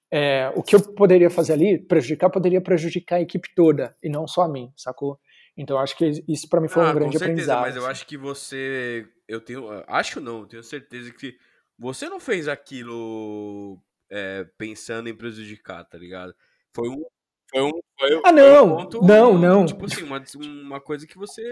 [0.08, 4.28] é, o que eu poderia fazer ali, prejudicar, poderia prejudicar a equipe toda e não
[4.28, 5.18] só a mim, sacou?
[5.56, 7.60] Então acho que isso para mim foi ah, um grande com certeza, aprendizado.
[7.62, 11.36] Mas eu acho que você, eu tenho, acho não, tenho certeza que
[11.76, 13.76] você não fez aquilo
[14.08, 16.32] é, pensando em prejudicar, tá ligado?
[16.72, 17.04] Foi um,
[17.50, 19.66] foi um, foi, ah não, um ponto, não, não.
[19.66, 20.22] Tipo assim, uma,
[20.62, 21.42] uma coisa que você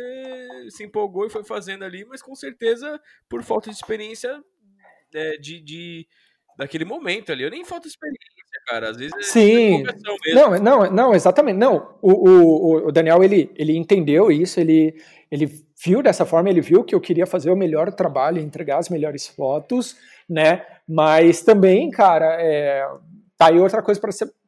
[0.71, 4.43] se empolgou e foi fazendo ali, mas com certeza por falta de experiência
[5.15, 6.07] é, de, de
[6.57, 7.45] daquele momento ali.
[7.45, 8.19] Eu nem falta experiência,
[8.67, 8.91] cara.
[8.91, 9.85] Às vezes é Sim.
[9.87, 11.57] É não, não, não, exatamente.
[11.57, 15.01] Não, o, o, o Daniel, ele, ele entendeu isso, ele,
[15.31, 15.47] ele
[15.83, 19.29] viu dessa forma, ele viu que eu queria fazer o melhor trabalho, entregar as melhores
[19.29, 19.97] fotos,
[20.29, 20.67] né?
[20.87, 22.85] Mas também, cara, é,
[23.37, 24.01] tá aí outra coisa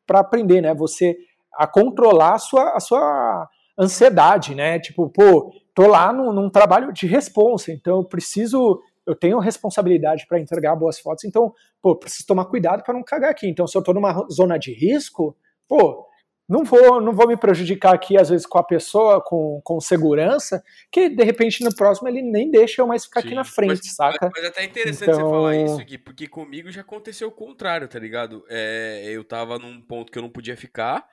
[0.07, 0.75] para aprender, né?
[0.75, 1.17] Você
[1.61, 3.47] a controlar a sua, a sua
[3.79, 4.79] ansiedade, né?
[4.79, 10.27] Tipo, pô, tô lá num, num trabalho de responsa, então eu preciso eu tenho responsabilidade
[10.27, 13.49] para entregar boas fotos, então, pô, preciso tomar cuidado para não cagar aqui.
[13.49, 16.07] Então, se eu estou numa zona de risco, pô,
[16.49, 20.63] não vou, não vou me prejudicar aqui, às vezes, com a pessoa, com, com segurança,
[20.91, 23.81] que de repente no próximo ele nem deixa eu mais ficar Sim, aqui na frente,
[23.85, 24.31] mas, saca?
[24.35, 25.29] Mas, é até interessante então...
[25.29, 28.45] você falar isso aqui, porque comigo já aconteceu o contrário, tá ligado?
[28.49, 31.07] É, eu tava num ponto que eu não podia ficar,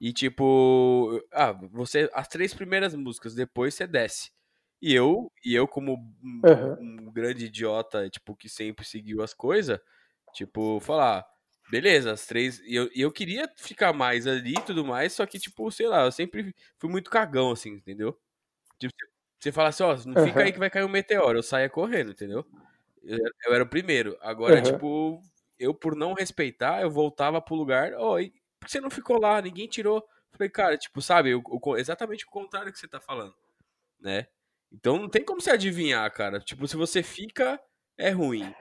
[0.00, 4.30] e tipo, ah, você, as três primeiras músicas, depois você desce.
[4.80, 7.06] E eu, e eu como um, uhum.
[7.08, 9.80] um grande idiota, tipo, que sempre seguiu as coisas,
[10.34, 11.24] tipo, falar,
[11.70, 12.60] beleza, as três.
[12.60, 15.88] E eu, e eu queria ficar mais ali e tudo mais, só que, tipo, sei
[15.88, 18.18] lá, eu sempre fui muito cagão, assim, entendeu?
[18.78, 18.94] Tipo,
[19.40, 22.10] você fala assim, ó, não fica aí que vai cair um meteoro, eu saia correndo,
[22.10, 22.44] entendeu?
[23.02, 24.16] Eu, eu era o primeiro.
[24.20, 24.62] Agora, uhum.
[24.62, 25.22] tipo,
[25.58, 29.40] eu por não respeitar, eu voltava pro lugar, ó, oh, que você não ficou lá?
[29.40, 30.04] Ninguém tirou.
[30.32, 33.34] Falei, cara, tipo, sabe, o, o, exatamente o contrário que você tá falando,
[33.98, 34.26] né?
[34.70, 36.40] Então não tem como você adivinhar, cara.
[36.40, 37.58] Tipo, se você fica,
[37.96, 38.52] é ruim.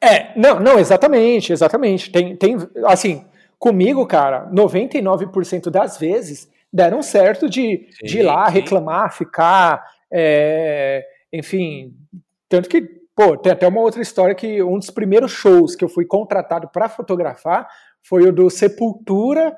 [0.00, 2.10] É, não, não, exatamente, exatamente.
[2.10, 2.56] Tem, tem,
[2.86, 3.24] assim,
[3.58, 8.52] comigo, cara, 99% das vezes deram certo de, sim, de ir lá, sim.
[8.52, 11.94] reclamar, ficar, é, enfim,
[12.48, 12.82] tanto que,
[13.14, 16.68] pô, tem até uma outra história que um dos primeiros shows que eu fui contratado
[16.68, 17.68] para fotografar
[18.08, 19.56] foi o do Sepultura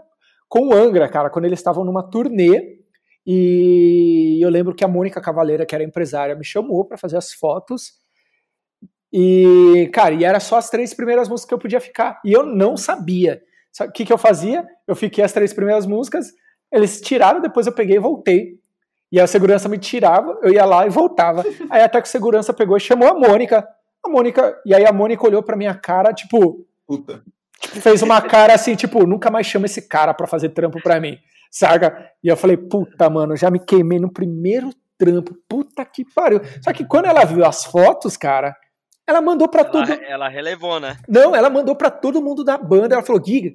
[0.48, 2.80] com o Angra, cara, quando eles estavam numa turnê
[3.26, 7.32] e eu lembro que a Mônica Cavaleira, que era empresária, me chamou para fazer as
[7.32, 7.92] fotos.
[9.12, 12.20] E, cara, e era só as três primeiras músicas que eu podia ficar.
[12.24, 13.42] E eu não sabia.
[13.80, 14.66] O que, que eu fazia?
[14.86, 16.32] Eu fiquei as três primeiras músicas,
[16.72, 18.58] eles tiraram, depois eu peguei e voltei.
[19.12, 21.44] E a segurança me tirava, eu ia lá e voltava.
[21.70, 23.66] Aí até que a segurança pegou e chamou a Mônica.
[24.04, 26.66] A Mônica, e aí a Mônica olhou pra minha cara, tipo.
[26.86, 27.22] Puta.
[27.60, 30.98] Tipo, fez uma cara assim, tipo, nunca mais chama esse cara pra fazer trampo pra
[30.98, 31.18] mim.
[31.50, 32.10] Saca?
[32.22, 35.36] E eu falei, puta, mano, já me queimei no primeiro trampo.
[35.48, 36.40] Puta que pariu.
[36.62, 38.56] Só que quando ela viu as fotos, cara,
[39.10, 39.90] ela mandou para todo.
[39.92, 40.96] Ela relevou, né?
[41.08, 42.94] Não, ela mandou para todo mundo da banda.
[42.94, 43.52] Ela falou, Giga.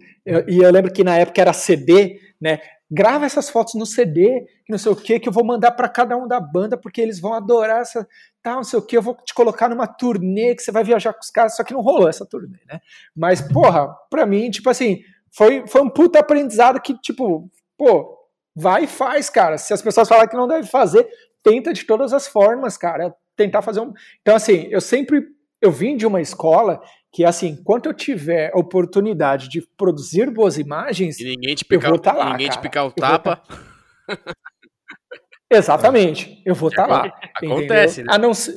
[0.47, 2.59] E eu lembro que na época era CD, né?
[2.91, 5.89] Grava essas fotos no CD, que não sei o que, que eu vou mandar para
[5.89, 8.07] cada um da banda, porque eles vão adorar essa.
[8.43, 11.11] Tal, não sei o que, eu vou te colocar numa turnê que você vai viajar
[11.13, 11.55] com os caras.
[11.55, 12.79] Só que não rolou essa turnê, né?
[13.15, 15.01] Mas, porra, pra mim, tipo assim,
[15.31, 18.15] foi, foi um puta aprendizado que, tipo, pô,
[18.55, 19.57] vai e faz, cara.
[19.57, 21.07] Se as pessoas falarem que não deve fazer,
[21.43, 23.15] tenta de todas as formas, cara.
[23.35, 23.93] Tentar fazer um.
[24.21, 29.47] Então, assim, eu sempre eu vim de uma escola que, assim, enquanto eu tiver oportunidade
[29.47, 32.31] de produzir boas imagens, e ninguém te picar, eu vou estar tá lá.
[32.31, 32.59] Ninguém cara.
[32.59, 33.37] te picar o tapa.
[33.37, 33.55] Tá...
[35.49, 37.19] Exatamente, eu vou estar tá lá.
[37.35, 38.13] Acontece, né?
[38.13, 38.53] A não ser...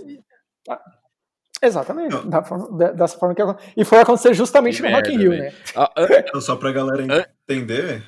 [1.63, 3.73] Exatamente, da forma, dessa forma que acontece.
[3.77, 5.53] E foi acontecer justamente que no merda, Rock in Rio, né?
[5.75, 8.05] Ah, então, só pra galera entender.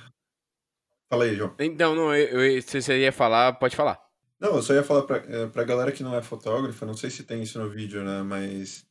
[1.08, 1.54] Fala aí, João.
[1.58, 3.98] Então, não, eu, eu, se você ia falar, pode falar.
[4.40, 7.10] Não, eu só ia falar pra, eh, pra galera que não é fotógrafa, não sei
[7.10, 8.22] se tem isso no vídeo, né?
[8.22, 8.86] Mas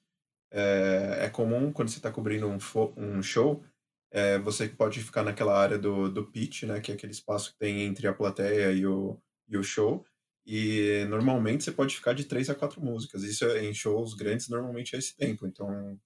[0.51, 2.57] é, é comum quando você está cobrindo um,
[2.97, 3.63] um show,
[4.11, 6.79] é, você pode ficar naquela área do, do pitch, né?
[6.79, 10.05] Que é aquele espaço que tem entre a plateia e o, e o show.
[10.45, 13.23] E normalmente você pode ficar de três a quatro músicas.
[13.23, 15.47] Isso é, em shows grandes normalmente é esse tempo.
[15.47, 15.99] Então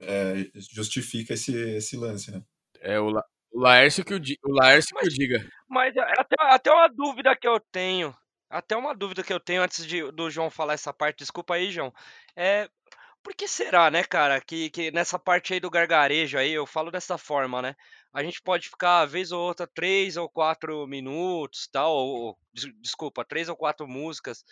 [0.00, 2.42] é, justifica esse, esse lance, né?
[2.80, 5.46] É o, La, o Laércio que o, o Laércio que o diga.
[5.68, 8.14] Mas é até, até uma dúvida que eu tenho.
[8.50, 11.70] Até uma dúvida que eu tenho antes de, do João falar essa parte, desculpa aí,
[11.70, 11.92] João.
[12.36, 12.68] É,
[13.22, 16.90] por que será, né, cara, que, que nessa parte aí do gargarejo aí, eu falo
[16.90, 17.76] dessa forma, né?
[18.12, 22.38] A gente pode ficar, vez ou outra, três ou quatro minutos, tal, ou,
[22.82, 24.44] desculpa, três ou quatro músicas,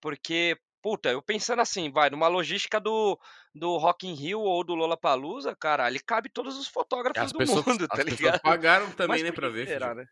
[0.00, 3.18] porque, puta, eu pensando assim, vai, numa logística do,
[3.54, 7.38] do Rock in Rio ou do Lollapalooza, cara, ele cabe todos os fotógrafos as do
[7.38, 8.18] pessoas, mundo, tá as ligado?
[8.18, 9.66] pessoas pagaram também, Mas né, pra ver.
[9.66, 9.96] será, filho.
[9.96, 10.06] né?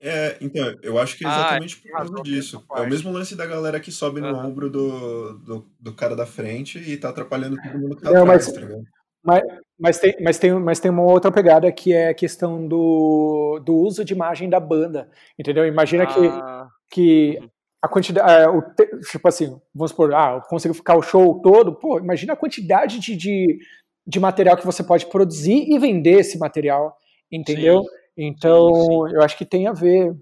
[0.00, 2.64] É, então, eu acho que é Ah, exatamente por tem causa razão disso.
[2.76, 4.46] É o mesmo lance da galera que sobe no Aham.
[4.46, 8.22] ombro do, do, do cara da frente e tá atrapalhando todo mundo que tá Não,
[8.22, 8.82] atrás, mas- tá ligado?
[9.24, 9.42] Mas,
[9.78, 13.74] mas, tem, mas, tem, mas tem uma outra pegada que é a questão do, do
[13.74, 15.10] uso de imagem da banda.
[15.36, 15.66] Entendeu?
[15.66, 17.48] Imagina que, Ah, que Uhum.
[17.82, 18.32] a quantidade.
[18.32, 18.62] é, o
[19.10, 21.74] tipo assim, vamos supor, ah, eu consigo ficar o show todo.
[21.74, 23.58] Pô, imagina a quantidade de, de,
[24.06, 26.96] de material que você pode produzir e vender esse material.
[27.30, 27.82] Entendeu?
[28.18, 29.14] Então, sim.
[29.14, 30.12] eu acho que tem a ver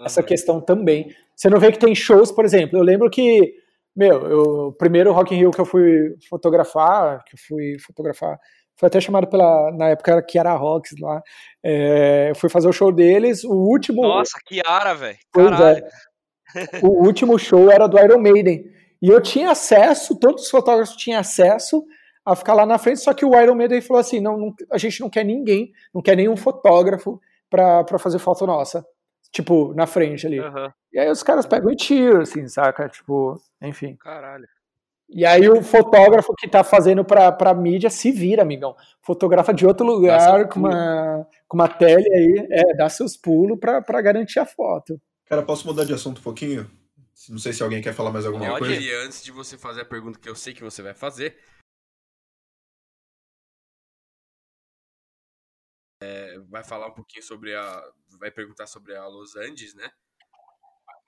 [0.00, 1.12] essa questão também.
[1.34, 2.78] Você não vê que tem shows, por exemplo.
[2.78, 3.54] Eu lembro que,
[3.94, 8.38] meu, eu, o primeiro Rock in Rio que eu fui fotografar, que eu fui fotografar,
[8.76, 11.22] foi até chamado pela, na época era a Rocks lá,
[11.62, 15.18] é, eu fui fazer o show deles, o último, Nossa, que ara, velho.
[15.32, 15.84] Caralho.
[16.56, 16.80] é.
[16.82, 18.64] o último show era do Iron Maiden,
[19.00, 21.84] e eu tinha acesso, todos os fotógrafos tinham acesso
[22.24, 24.78] a ficar lá na frente, só que o Iron Maiden falou assim, não, não- a
[24.78, 27.20] gente não quer ninguém, não quer nenhum fotógrafo
[27.50, 28.84] pra, pra fazer foto nossa,
[29.30, 30.38] tipo, na frente ali.
[30.38, 30.72] Aham.
[30.92, 32.88] E aí os caras pegam e tiram, assim, saca?
[32.88, 33.96] Tipo, enfim.
[33.96, 34.46] Caralho.
[35.08, 38.74] E aí o fotógrafo que tá fazendo pra, pra mídia se vira, amigão.
[39.02, 43.82] Fotografa de outro lugar com uma, com uma tele aí, é, dá seus pulos pra,
[43.82, 44.98] pra garantir a foto.
[45.26, 46.68] Cara, posso mudar de assunto um pouquinho?
[47.28, 48.72] Não sei se alguém quer falar mais alguma Eu coisa.
[48.74, 51.36] queria, antes de você fazer a pergunta que eu sei que você vai fazer,
[56.34, 57.82] é, vai falar um pouquinho sobre a.
[58.18, 59.90] Vai perguntar sobre a Los Angeles, né?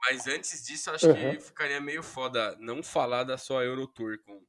[0.08, 1.32] Mas antes disso, acho Uhum.
[1.34, 4.40] que ficaria meio foda não falar da sua Eurotour com,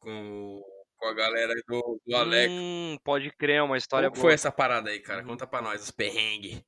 [0.00, 0.62] com,
[0.96, 2.52] com a galera do, do Alex.
[2.52, 4.28] Hum, pode crer, é uma história Como boa.
[4.30, 5.22] foi essa parada aí, cara?
[5.22, 5.28] Uhum.
[5.28, 6.62] Conta pra nós, os perrengues.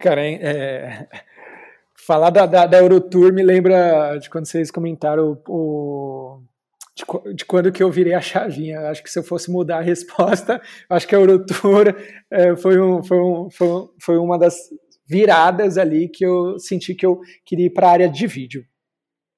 [0.00, 1.08] Cara, hein, é,
[1.96, 6.40] falar da, da, da Eurotour me lembra de quando vocês comentaram o.
[6.98, 8.80] De, de quando que eu virei a chavinha.
[8.90, 10.60] Acho que se eu fosse mudar a resposta,
[10.90, 11.94] acho que a Eurotour
[12.30, 14.56] é, foi, um, foi, um, foi, um- foi uma das
[15.06, 18.64] viradas ali que eu senti que eu queria ir para a área de vídeo,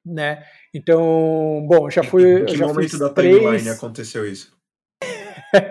[0.04, 0.42] né?
[0.74, 4.56] Então, bom, já fui, Em que já momento fiz da timeline três, aconteceu isso?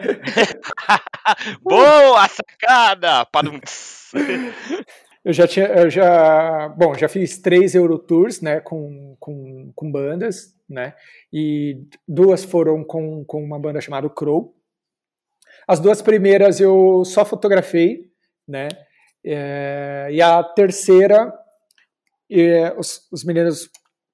[1.62, 3.28] Boa sacada!
[5.24, 10.56] Eu já tinha, eu já, bom, já fiz três Eurotours, né, com, com, com bandas,
[10.70, 10.94] né,
[11.34, 14.56] e duas foram com, com uma banda chamada Crow.
[15.68, 18.10] As duas primeiras eu só fotografei,
[18.48, 18.68] né,
[19.26, 21.34] é, e a terceira,
[22.32, 23.70] é, os, os meninos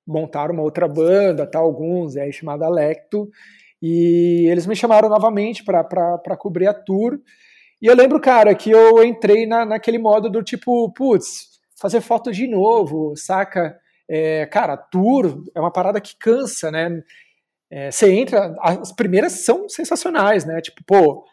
[0.07, 3.29] montaram uma outra banda, tá, alguns, aí chamada Lecto,
[3.81, 7.19] e eles me chamaram novamente para cobrir a tour.
[7.81, 12.31] E eu lembro, cara, que eu entrei na, naquele modo do tipo, putz, fazer foto
[12.31, 13.77] de novo, saca?
[14.09, 17.01] É, cara, tour é uma parada que cansa, né?
[17.69, 20.61] É, você entra, as primeiras são sensacionais, né?
[20.61, 21.25] Tipo, pô,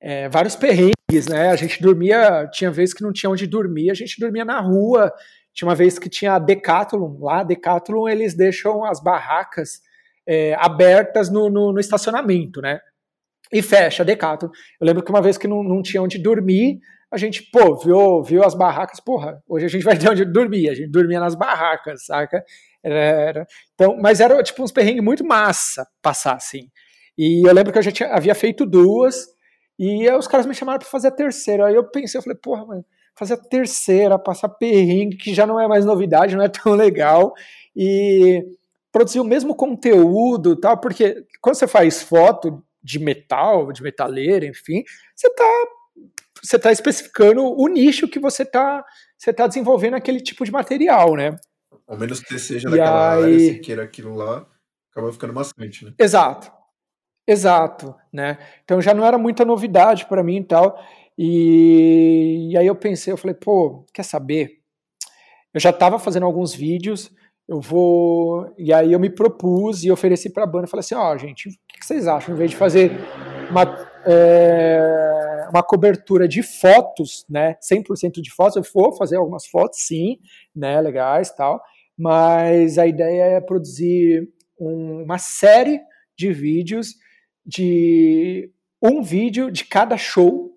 [0.00, 1.50] é, vários perrengues, né?
[1.50, 5.12] A gente dormia, tinha vezes que não tinha onde dormir, a gente dormia na rua.
[5.52, 9.80] Tinha uma vez que tinha a Decathlon, lá, Decathlon eles deixam as barracas
[10.26, 12.80] é, abertas no, no, no, estacionamento, né?
[13.50, 14.50] E fecha a Decathlon.
[14.80, 16.80] Eu lembro que uma vez que não, não tinha onde dormir,
[17.10, 20.68] a gente, pô, viu, viu as barracas, porra, hoje a gente vai ter onde dormir,
[20.68, 22.44] a gente dormia nas barracas, saca?
[22.82, 26.68] Era, então, mas era tipo uns perrengues muito massa passar, assim.
[27.16, 29.26] E eu lembro que eu já tinha, havia feito duas,
[29.78, 31.66] e os caras me chamaram para fazer a terceira.
[31.66, 32.84] Aí eu pensei, eu falei, porra, mano,
[33.14, 37.32] fazer a terceira, passar perrengue, que já não é mais novidade, não é tão legal,
[37.74, 38.44] e
[38.92, 44.82] produzir o mesmo conteúdo, tal, porque quando você faz foto de metal, de metaleira, enfim,
[45.14, 45.44] você está
[46.42, 48.84] você tá especificando o nicho que você está
[49.16, 51.36] você tá desenvolvendo aquele tipo de material, né?
[51.86, 53.22] Ao menos que seja daquela aí...
[53.24, 54.46] área, se queira aquilo lá,
[54.90, 55.92] acaba ficando bastante, né?
[55.98, 56.52] Exato.
[57.26, 58.38] Exato, né?
[58.64, 60.78] Então já não era muita novidade para mim e tal.
[61.18, 64.60] E, e, aí eu pensei, eu falei, pô, quer saber?
[65.52, 67.10] Eu já estava fazendo alguns vídeos,
[67.48, 68.52] eu vou.
[68.58, 70.66] E aí eu me propus e ofereci para a banda.
[70.66, 72.34] Falei assim: ó, oh, gente, o que vocês acham?
[72.34, 72.92] Em vez de fazer
[73.50, 73.62] uma,
[74.04, 75.15] é,
[75.50, 77.56] uma cobertura de fotos, né?
[77.62, 80.18] 100% de fotos, eu vou fazer algumas fotos, sim,
[80.54, 80.80] né?
[80.80, 81.62] Legais tal.
[81.98, 84.28] Mas a ideia é produzir
[84.58, 85.80] um, uma série
[86.16, 86.94] de vídeos
[87.44, 88.50] de
[88.82, 90.56] um vídeo de cada show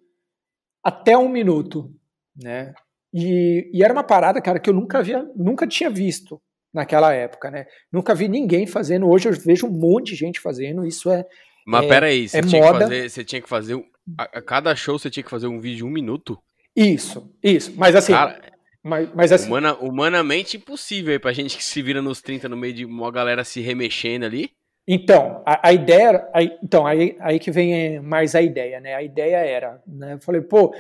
[0.84, 1.94] até um minuto,
[2.36, 2.74] né?
[3.14, 6.42] E, e, era uma parada, cara, que eu nunca havia, nunca tinha visto
[6.74, 7.66] naquela época, né?
[7.92, 9.10] Nunca vi ninguém fazendo.
[9.10, 10.86] Hoje eu vejo um monte de gente fazendo.
[10.86, 11.26] Isso é.
[11.66, 12.78] Mas é, peraí, você, é tinha moda.
[12.80, 13.86] Que fazer, você tinha que fazer.
[14.18, 16.38] A, a, cada show você tinha que fazer um vídeo de um minuto?
[16.76, 17.74] Isso, isso.
[17.76, 18.14] Mas assim.
[18.14, 18.42] Cara,
[18.84, 19.48] mas, mas assim.
[19.48, 23.12] Humana, humanamente impossível aí pra gente que se vira nos 30 no meio de uma
[23.12, 24.52] galera se remexendo ali.
[24.88, 28.96] Então, a, a ideia, a, então, aí, aí que vem mais a ideia, né?
[28.96, 30.14] A ideia era, né?
[30.14, 30.74] Eu falei, pô,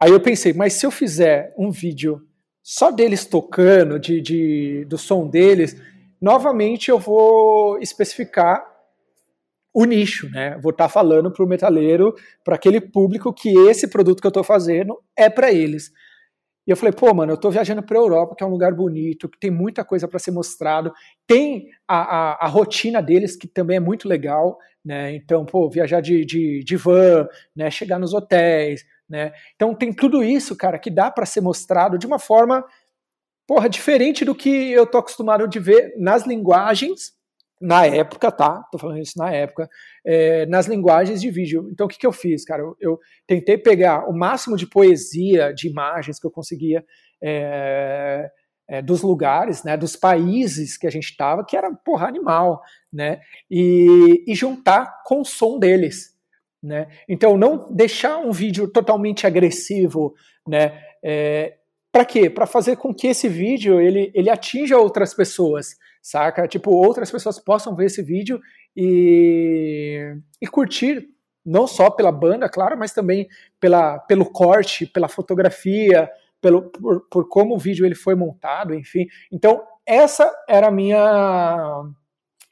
[0.00, 2.26] aí eu pensei, mas se eu fizer um vídeo
[2.62, 5.80] só deles tocando, de, de, do som deles,
[6.20, 8.64] novamente eu vou especificar
[9.74, 10.58] o nicho, né?
[10.60, 14.30] Vou estar tá falando para o metaleiro, para aquele público que esse produto que eu
[14.30, 15.90] estou fazendo é para eles.
[16.66, 19.28] E eu falei, pô, mano, eu tô viajando pra Europa, que é um lugar bonito,
[19.28, 20.92] que tem muita coisa para ser mostrado,
[21.26, 25.14] tem a, a, a, rotina deles, que também é muito legal, né?
[25.14, 27.26] Então, pô, viajar de, de, de van,
[27.56, 27.68] né?
[27.70, 29.32] Chegar nos hotéis, né?
[29.56, 32.64] Então tem tudo isso, cara, que dá para ser mostrado de uma forma,
[33.46, 37.12] porra, diferente do que eu tô acostumado de ver nas linguagens
[37.62, 38.62] na época, tá?
[38.70, 39.70] Tô falando isso na época,
[40.04, 41.68] é, nas linguagens de vídeo.
[41.70, 42.62] Então, o que, que eu fiz, cara?
[42.62, 46.84] Eu, eu, tentei pegar o máximo de poesia, de imagens que eu conseguia
[47.22, 48.28] é,
[48.68, 52.60] é, dos lugares, né, dos países que a gente estava, que era, porra, animal,
[52.92, 53.20] né?
[53.50, 56.16] E, e juntar com o som deles,
[56.62, 56.88] né?
[57.08, 60.14] Então, não deixar um vídeo totalmente agressivo,
[60.46, 60.82] né?
[61.02, 61.58] É,
[61.92, 62.30] para quê?
[62.30, 66.48] Para fazer com que esse vídeo ele, ele atinja outras pessoas, saca?
[66.48, 68.40] Tipo, outras pessoas possam ver esse vídeo
[68.74, 71.06] e, e curtir,
[71.44, 73.28] não só pela banda, claro, mas também
[73.60, 76.10] pela, pelo corte, pela fotografia,
[76.40, 79.06] pelo, por, por como o vídeo ele foi montado, enfim.
[79.30, 81.84] Então, essa era a minha.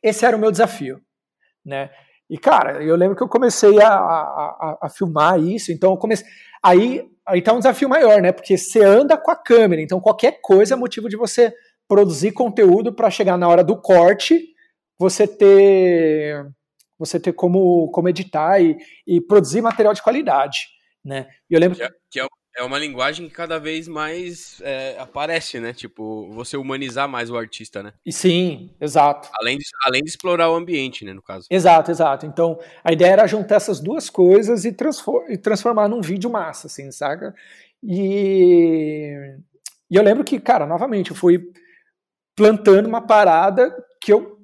[0.02, 1.00] Esse era o meu desafio,
[1.64, 1.90] né?
[2.28, 6.26] E, cara, eu lembro que eu comecei a, a, a, filmar isso, então eu comecei.
[6.62, 8.32] Aí, aí tá um desafio maior, né?
[8.32, 11.52] Porque você anda com a câmera, então qualquer coisa é motivo de você
[11.88, 14.54] produzir conteúdo para chegar na hora do corte,
[14.98, 16.46] você ter
[16.98, 18.76] você ter como, como editar e,
[19.06, 20.68] e produzir material de qualidade,
[21.02, 21.26] né?
[21.48, 24.96] E eu lembro que, é, que é, é uma linguagem que cada vez mais é,
[24.98, 25.72] aparece, né?
[25.72, 27.92] Tipo, você humanizar mais o artista, né?
[28.04, 29.28] E sim, exato.
[29.40, 31.46] Além de, além de explorar o ambiente, né, no caso.
[31.50, 32.26] Exato, exato.
[32.26, 36.66] Então, a ideia era juntar essas duas coisas e, transform, e transformar num vídeo massa,
[36.66, 37.34] assim, saca?
[37.82, 39.14] E,
[39.90, 41.50] e eu lembro que, cara, novamente, eu fui
[42.36, 44.38] plantando uma parada que eu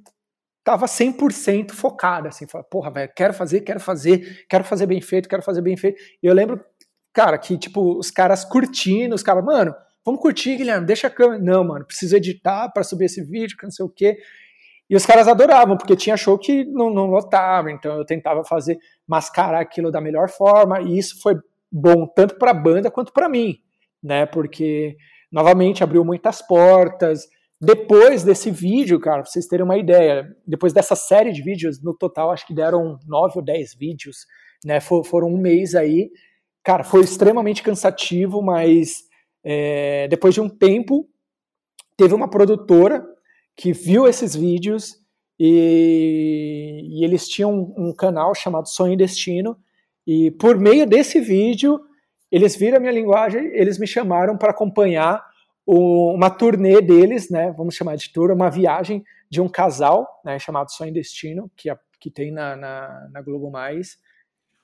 [0.62, 5.28] tava 100% focado, assim, falei, porra, velho, quero fazer, quero fazer, quero fazer bem feito,
[5.28, 5.96] quero fazer bem feito.
[6.20, 6.60] E eu lembro,
[7.16, 9.74] cara, que, tipo, os caras curtindo, os caras, mano,
[10.04, 11.42] vamos curtir, Guilherme, deixa a câmera.
[11.42, 14.18] Não, mano, preciso editar para subir esse vídeo, que não sei o quê.
[14.90, 18.76] E os caras adoravam, porque tinha show que não, não lotava, então eu tentava fazer,
[19.08, 21.36] mascarar aquilo da melhor forma, e isso foi
[21.72, 23.56] bom tanto para a banda quanto para mim,
[24.02, 24.94] né, porque,
[25.32, 27.26] novamente, abriu muitas portas,
[27.58, 31.96] depois desse vídeo, cara, pra vocês terem uma ideia, depois dessa série de vídeos, no
[31.96, 34.26] total acho que deram nove ou dez vídeos,
[34.64, 34.80] né?
[34.80, 36.10] For, foram um mês aí.
[36.66, 39.04] Cara, foi extremamente cansativo, mas
[39.44, 41.08] é, depois de um tempo,
[41.96, 43.06] teve uma produtora
[43.54, 44.96] que viu esses vídeos
[45.38, 49.56] e, e eles tinham um, um canal chamado Sonho e Destino.
[50.04, 51.80] E por meio desse vídeo,
[52.32, 55.24] eles viram a minha linguagem, eles me chamaram para acompanhar
[55.64, 57.54] o, uma turnê deles, né?
[57.56, 60.36] Vamos chamar de tour, uma viagem de um casal, né?
[60.40, 64.00] Chamado Sonho e Destino, que, é, que tem na, na, na Globo Mais.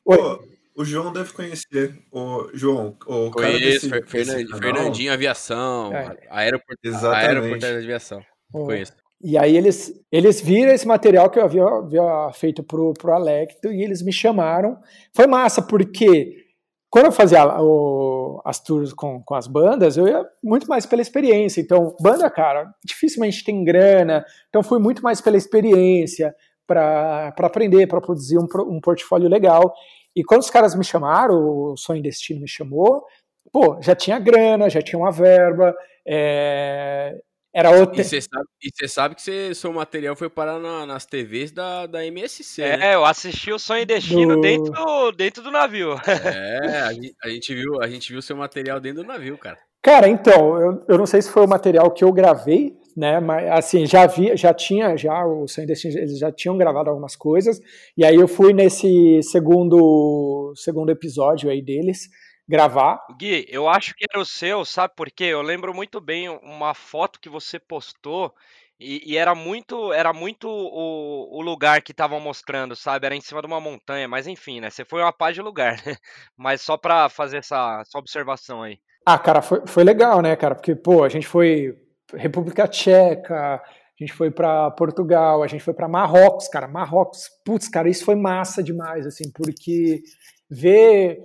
[0.05, 0.62] Oi.
[0.75, 1.95] O João deve conhecer.
[2.11, 6.17] O João, o Conheço, cara desse, Fernandinho Aviação, é.
[6.31, 6.81] Aeroporto,
[7.13, 8.23] Aeroporto de Aviação.
[8.51, 8.93] Conheço.
[9.23, 13.71] E aí eles, eles viram esse material que eu havia, havia feito pro, pro Alecto
[13.73, 14.77] e eles me chamaram.
[15.15, 16.43] Foi massa, porque
[16.91, 21.01] quando eu fazia o, as tours com, com as bandas, eu ia muito mais pela
[21.01, 21.61] experiência.
[21.61, 26.35] Então, banda, cara, dificilmente tem grana, então fui muito mais pela experiência,
[26.67, 29.73] para aprender, para produzir um, um portfólio legal.
[30.15, 33.05] E quando os caras me chamaram, o Sonho Destino me chamou,
[33.53, 35.75] pô, já tinha grana, já tinha uma verba,
[36.07, 37.17] é,
[37.55, 38.01] era outra.
[38.01, 42.05] E você sabe, sabe, que cê, seu material foi parar na, nas TVs da, da
[42.07, 42.63] MSC.
[42.63, 42.95] É, né?
[42.95, 44.41] eu assisti o Sonho e Destino do...
[44.41, 45.93] dentro, dentro do navio.
[46.07, 49.59] É, a gente, a gente, viu, a gente viu seu material dentro do navio, cara.
[49.83, 53.21] Cara, então, eu, eu não sei se foi o material que eu gravei, né?
[53.21, 57.17] Mas assim, já vi, já tinha, já o e Destino, eles já tinham gravado algumas
[57.17, 57.61] coisas,
[57.97, 62.09] e aí eu fui nesse segundo, segundo episódio aí deles
[62.49, 62.99] gravar.
[63.19, 65.25] Gui, eu acho que era o seu, sabe por quê?
[65.25, 68.33] Eu lembro muito bem uma foto que você postou
[68.79, 73.07] e, e era muito era muito o, o lugar que estavam mostrando, sabe?
[73.07, 74.71] Era em cima de uma montanha, mas enfim, né?
[74.71, 75.97] Você foi uma paz de lugar, né?
[76.37, 78.79] Mas só para fazer essa, essa observação aí.
[79.07, 80.55] Ah, cara, foi, foi legal, né, cara?
[80.55, 81.77] Porque, pô, a gente foi
[82.15, 83.63] República Tcheca, a
[83.99, 86.67] gente foi para Portugal, a gente foi para Marrocos, cara.
[86.67, 90.03] Marrocos, putz, cara, isso foi massa demais, assim, porque
[90.51, 91.19] ver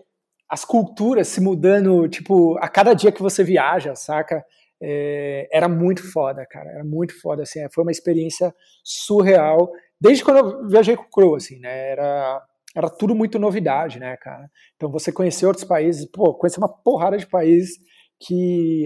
[0.50, 4.46] as culturas se mudando, tipo, a cada dia que você viaja, saca?
[4.82, 8.54] É, era muito foda, cara, era muito foda, assim, foi uma experiência
[8.84, 12.44] surreal, desde quando eu viajei com o Crow, assim, né, era,
[12.76, 17.18] era tudo muito novidade, né, cara, então você conhecer outros países, pô, conhecer uma porrada
[17.18, 17.80] de países
[18.20, 18.86] que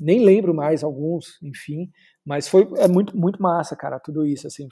[0.00, 1.90] nem lembro mais alguns, enfim,
[2.24, 4.68] mas foi é muito, muito massa, cara, tudo isso, assim,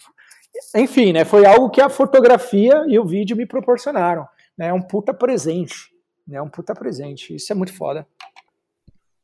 [0.74, 4.26] enfim, né, foi algo que a fotografia e o vídeo me proporcionaram,
[4.56, 5.90] né, é um puta presente,
[6.26, 8.06] né, um puta presente, isso é muito foda.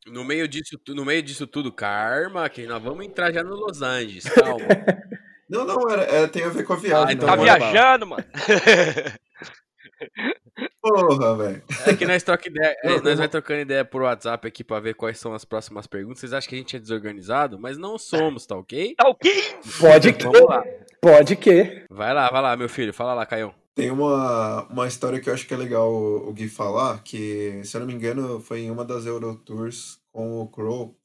[0.06, 3.80] No meio disso, no meio disso tudo, karma, que nós vamos entrar já no Los
[3.80, 4.58] Angeles, calma.
[5.48, 7.08] não, não, é, é, tem a ver com a viagem.
[7.08, 8.24] Ah, então tá viajando, mano.
[10.80, 11.62] Porra, velho.
[11.86, 14.94] É que nós, troca ideia, é, nós vai trocando ideia por WhatsApp aqui pra ver
[14.94, 16.20] quais são as próximas perguntas.
[16.20, 17.58] Vocês acham que a gente é desorganizado?
[17.58, 18.94] Mas não somos, tá ok?
[18.96, 19.32] Tá ok?
[19.80, 20.26] Pode que.
[21.00, 21.86] Pode que.
[21.90, 22.92] Vai lá, vai lá, meu filho.
[22.92, 23.54] Fala lá, Caião.
[23.74, 27.60] Tem uma, uma história que eu acho que é legal o, o Gui falar, que,
[27.64, 30.96] se eu não me engano, foi em uma das Eurotours com o Crow,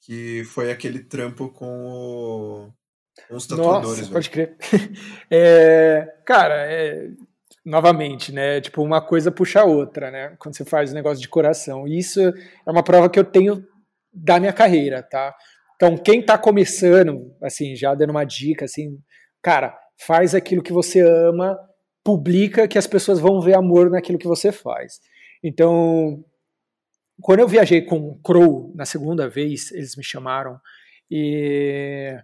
[0.00, 2.72] que foi aquele trampo com, o,
[3.28, 3.98] com os tatuadores.
[3.98, 4.56] Nossa, pode crer.
[5.28, 7.10] É, cara, é,
[7.64, 8.60] novamente, né?
[8.60, 10.34] Tipo, uma coisa puxa a outra, né?
[10.38, 11.86] Quando você faz um negócio de coração.
[11.86, 13.64] E isso é uma prova que eu tenho
[14.12, 15.34] da minha carreira, tá?
[15.76, 18.98] Então, quem tá começando, assim, já dando uma dica, assim,
[19.42, 21.58] cara, faz aquilo que você ama
[22.04, 25.00] publica que as pessoas vão ver amor naquilo que você faz.
[25.42, 26.24] Então,
[27.20, 30.58] quando eu viajei com o Crow na segunda vez, eles me chamaram
[31.10, 32.16] e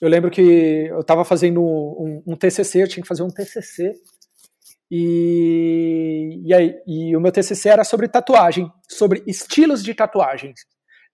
[0.00, 3.92] eu lembro que eu estava fazendo um, um, TCC, eu tinha que fazer um TCC
[4.90, 10.60] e, e, aí, e o meu TCC era sobre tatuagem, sobre estilos de tatuagens,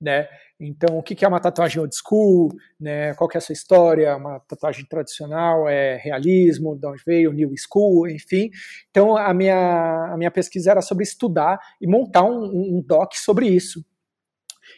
[0.00, 0.28] né?
[0.64, 3.14] Então, o que é uma tatuagem old school, né?
[3.14, 4.16] Qual é a sua história?
[4.16, 8.48] Uma tatuagem tradicional é realismo, de onde veio, new school, enfim.
[8.90, 13.48] Então, a minha, a minha pesquisa era sobre estudar e montar um, um doc sobre
[13.48, 13.84] isso.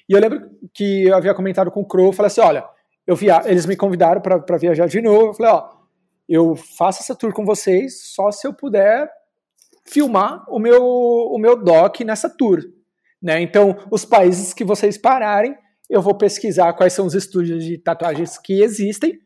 [0.09, 2.65] E eu lembro que eu havia comentado com o Crow, falei assim, olha,
[3.07, 3.43] eu via...
[3.45, 5.69] eles me convidaram para viajar de novo, eu falei, ó,
[6.29, 9.11] eu faço essa tour com vocês só se eu puder
[9.87, 12.61] filmar o meu, o meu doc nessa tour.
[13.23, 13.41] Né?
[13.41, 15.57] Então, os países que vocês pararem,
[15.89, 19.19] eu vou pesquisar quais são os estúdios de tatuagens que existem,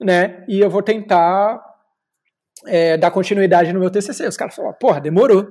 [0.00, 0.44] né?
[0.48, 1.60] E eu vou tentar
[2.66, 4.26] é, dar continuidade no meu TCC.
[4.26, 5.46] Os caras falaram, porra, demorou.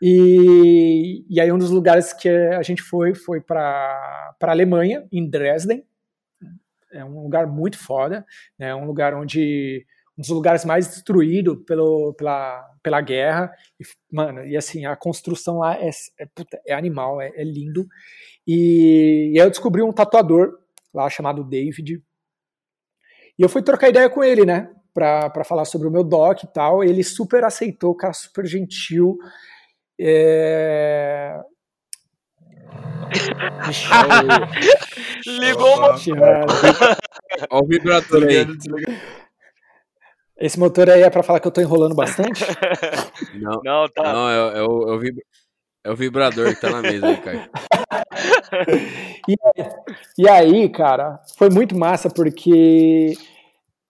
[0.00, 5.28] E, e aí um dos lugares que a gente foi foi para a Alemanha, em
[5.28, 5.84] Dresden.
[6.92, 8.26] É um lugar muito foda,
[8.58, 8.74] né?
[8.74, 9.86] Um lugar onde
[10.16, 13.52] um dos lugares mais destruídos pelo, pela, pela guerra.
[13.80, 13.84] E,
[14.14, 15.90] mano, e assim, a construção lá é,
[16.20, 16.26] é,
[16.66, 17.86] é animal, é, é lindo.
[18.46, 20.58] E, e, aí eu descobri um tatuador
[20.92, 22.02] lá chamado David.
[23.38, 24.70] E eu fui trocar ideia com ele, né?
[24.92, 26.84] Para falar sobre o meu doc e tal.
[26.84, 29.16] Ele super aceitou, cara super gentil.
[29.98, 31.40] É...
[35.26, 35.94] Ligou uma...
[37.50, 38.46] Olha o vibrador aí.
[40.42, 42.44] Esse motor aí é para falar que eu tô enrolando bastante?
[43.40, 44.12] Não, Não, tá.
[44.12, 45.18] não é, é o, é, o vib-
[45.84, 47.50] é o vibrador que tá na mesa aí, Caio.
[49.28, 49.36] E,
[50.18, 53.14] e aí, cara, foi muito massa porque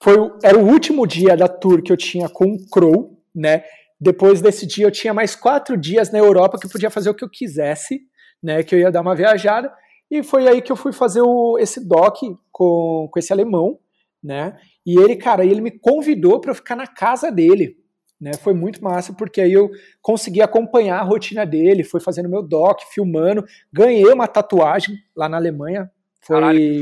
[0.03, 3.65] foi, o- era o último dia da tour que eu tinha com o Crow, né?
[4.01, 7.15] Depois desse dia eu tinha mais quatro dias na Europa que eu podia fazer o
[7.15, 8.01] que eu quisesse,
[8.43, 8.63] né?
[8.63, 9.73] Que eu ia dar uma viajada.
[10.11, 12.19] E foi aí que eu fui fazer o, esse doc
[12.51, 13.79] com, com esse alemão,
[14.23, 14.59] né?
[14.85, 17.77] E ele, cara, ele me convidou para eu ficar na casa dele,
[18.21, 18.33] né?
[18.35, 22.81] Foi muito massa porque aí eu consegui acompanhar a rotina dele, foi fazendo meu doc,
[22.93, 25.91] filmando, ganhei uma tatuagem lá na Alemanha.
[26.21, 26.81] Foi Caralho.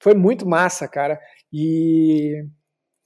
[0.00, 1.18] Foi muito massa, cara.
[1.52, 2.44] E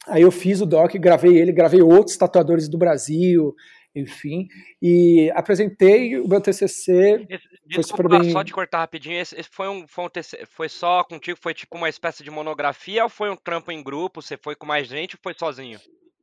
[0.07, 3.55] aí eu fiz o doc, gravei ele, gravei outros tatuadores do Brasil,
[3.95, 4.47] enfim,
[4.81, 7.27] e apresentei o meu TCC.
[7.29, 9.19] Esse- Foi Desculpa, super bem- só de cortar rapidinho.
[9.21, 11.39] Esse, esse foi um, foi um TC foi só contigo?
[11.41, 14.23] Foi tipo uma espécie de monografia ou foi um trampo em grupo?
[14.23, 15.79] Você foi com mais gente ou foi sozinho?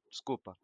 [0.09, 0.55] Desculpa.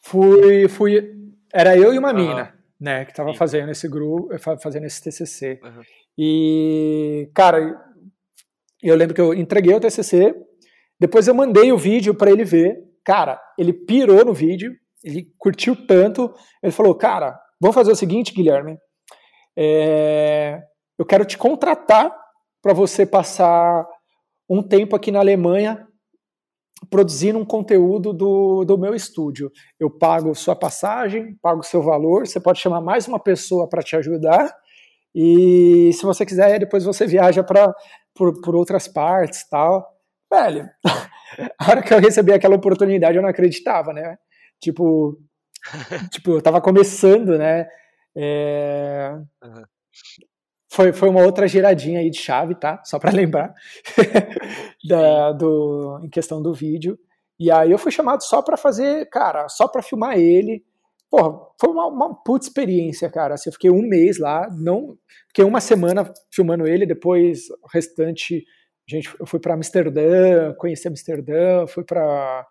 [0.00, 1.14] Fui, fui,
[1.52, 2.18] era eu e uma Aham.
[2.18, 3.38] mina, né, que tava Sim.
[3.38, 5.60] fazendo esse grupo, fa- fazendo esse TCC.
[5.62, 5.82] Aham.
[6.18, 7.80] E, cara,
[8.82, 10.34] eu lembro que eu entreguei o TCC,
[10.98, 12.76] depois eu mandei o vídeo para ele ver.
[13.04, 14.74] Cara, ele pirou no vídeo,
[15.04, 16.32] ele curtiu tanto,
[16.62, 18.78] ele falou: Cara, vamos fazer o seguinte, Guilherme.
[19.56, 20.62] é,
[20.98, 22.14] eu quero te contratar
[22.62, 23.86] para você passar
[24.48, 25.86] um tempo aqui na Alemanha
[26.90, 29.50] produzindo um conteúdo do, do meu estúdio.
[29.78, 33.96] Eu pago sua passagem, pago seu valor, você pode chamar mais uma pessoa para te
[33.96, 34.54] ajudar.
[35.14, 37.72] E se você quiser, depois você viaja para
[38.14, 39.86] por, por outras partes tal.
[40.30, 40.68] Velho,
[41.58, 44.16] a hora que eu recebi aquela oportunidade, eu não acreditava, né?
[44.64, 45.18] Tipo,
[46.10, 47.68] tipo eu tava começando, né?
[48.16, 49.64] É, Aham.
[50.74, 52.82] Foi, foi uma outra giradinha aí de chave, tá?
[52.84, 53.54] Só para lembrar
[54.84, 56.98] da, do, em questão do vídeo.
[57.38, 60.64] E aí eu fui chamado só para fazer, cara, só para filmar ele.
[61.08, 63.34] Porra, foi uma, uma puta experiência, cara.
[63.34, 68.44] Assim, eu fiquei um mês lá, não, fiquei uma semana filmando ele, depois o restante,
[68.88, 72.44] gente, eu fui para Amsterdã, conheci Amsterdã, fui para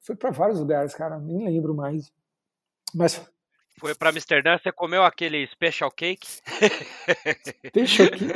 [0.00, 2.12] fui para vários lugares, cara, nem lembro mais.
[2.94, 3.20] Mas
[3.78, 6.26] Foi pra Amsterdã, você comeu aquele special cake?
[7.72, 8.26] deixa eu aqui.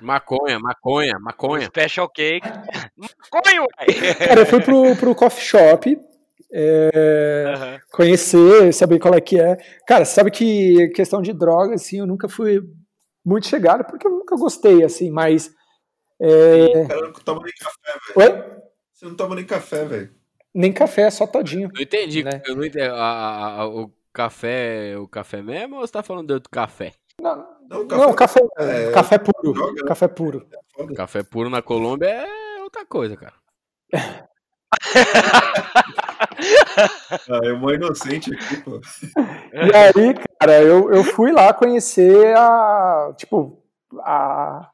[0.00, 1.66] Maconha, maconha, maconha.
[1.66, 2.46] Special cake.
[2.96, 4.14] Maconha, uai!
[4.28, 5.98] Cara, eu fui pro, pro coffee shop.
[6.52, 9.56] é, conhecer, saber qual é que é.
[9.86, 12.60] Cara, você sabe que questão de droga, assim, eu nunca fui
[13.24, 15.50] muito chegado, porque eu nunca gostei, assim, mas.
[16.20, 18.34] é, O cara não toma nem café, velho.
[18.34, 18.56] Oi?
[18.92, 20.14] Você não toma nem café, velho.
[20.56, 21.70] Nem café, só todinho.
[21.74, 22.24] Não entendi.
[22.24, 22.40] Né?
[22.46, 22.86] Eu não entendi.
[22.88, 26.92] A- a- a- o café, o café mesmo ou você tá falando de outro café?
[27.20, 29.52] Não, Não, não café, é- café puro.
[29.52, 29.88] droga, né?
[29.88, 30.46] Café puro.
[30.74, 30.94] Foda.
[30.94, 33.34] Café puro na Colômbia é outra coisa, cara.
[37.28, 38.80] Ah, é uma inocente aqui, pô.
[39.52, 43.62] E aí, cara, eu, eu fui lá conhecer a, tipo,
[44.00, 44.68] a,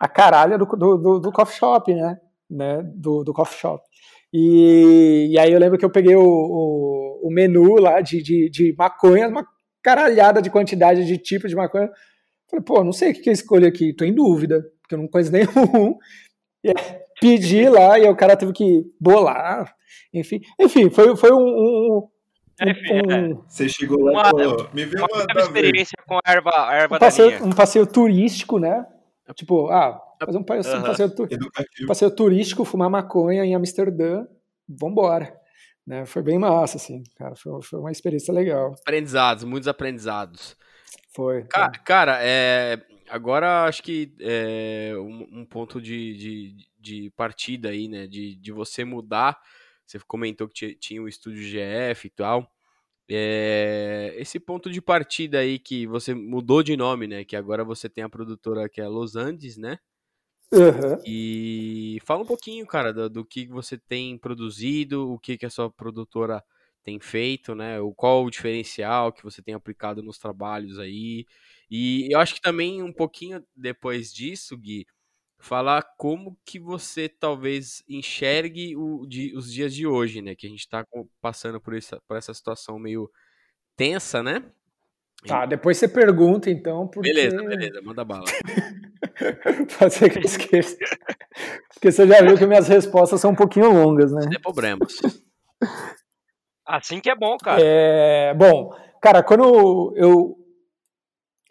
[0.00, 2.18] a caralha do, do, do, do coffee shop, né?
[2.50, 2.82] né?
[2.82, 3.84] Do, do coffee shop.
[4.36, 8.50] E, e aí eu lembro que eu peguei o, o, o menu lá de, de,
[8.50, 9.46] de maconha, uma
[9.80, 11.88] caralhada de quantidade de tipos de maconha.
[12.50, 14.98] Falei, pô, não sei o que, que eu escolho aqui, tô em dúvida, porque eu
[14.98, 15.96] não conheço nenhum.
[16.64, 16.74] E aí,
[17.20, 19.72] pedi lá e o cara teve que bolar,
[20.12, 20.40] enfim.
[20.58, 22.08] Enfim, foi, foi um, um, um-
[22.60, 23.16] é.
[23.30, 26.50] um- Você chegou lá Uma- e falou, me vê Uma uma experiência com a erva,
[26.68, 28.84] a erva um passeio, um passeio turístico, né?
[29.34, 31.88] Tipo, ah, fazer um passeio, um passeio, um Educativo.
[31.88, 34.26] passeio turístico, fumar maconha em Amsterdã,
[34.68, 35.34] vambora.
[35.86, 36.04] Né?
[36.04, 37.34] Foi bem massa, assim, cara.
[37.36, 38.74] Foi, foi uma experiência legal.
[38.80, 40.56] Aprendizados, muitos aprendizados.
[41.14, 41.44] Foi.
[41.44, 47.88] Ca- Cara, é, agora acho que é um, um ponto de, de, de partida aí,
[47.88, 48.06] né?
[48.06, 49.38] De, de você mudar.
[49.86, 52.50] Você comentou que ti- tinha o estúdio GF e tal.
[53.08, 57.24] É, esse ponto de partida aí que você mudou de nome, né?
[57.24, 59.78] Que agora você tem a produtora que é Los Andes, né?
[60.52, 60.98] Aham.
[61.04, 65.50] E fala um pouquinho, cara, do, do que você tem produzido, o que, que a
[65.50, 66.42] sua produtora
[66.82, 67.80] tem feito, né?
[67.80, 71.26] O qual o diferencial que você tem aplicado nos trabalhos aí.
[71.70, 74.86] E eu acho que também um pouquinho depois disso, Gui,
[75.44, 80.34] falar como que você talvez enxergue o, di- os dias de hoje, né?
[80.34, 83.10] Que a gente tá com- passando por essa, por essa situação meio
[83.76, 84.42] tensa, né?
[85.26, 87.12] Tá, depois você pergunta, então, porque...
[87.12, 88.24] Beleza, beleza, manda bala.
[89.78, 90.76] Pode ser que eu esqueça.
[91.74, 94.22] Porque você já viu que minhas respostas são um pouquinho longas, né?
[94.22, 94.96] Sem problemas.
[96.66, 97.60] Assim que é bom, cara.
[97.62, 100.38] É, bom, cara, quando eu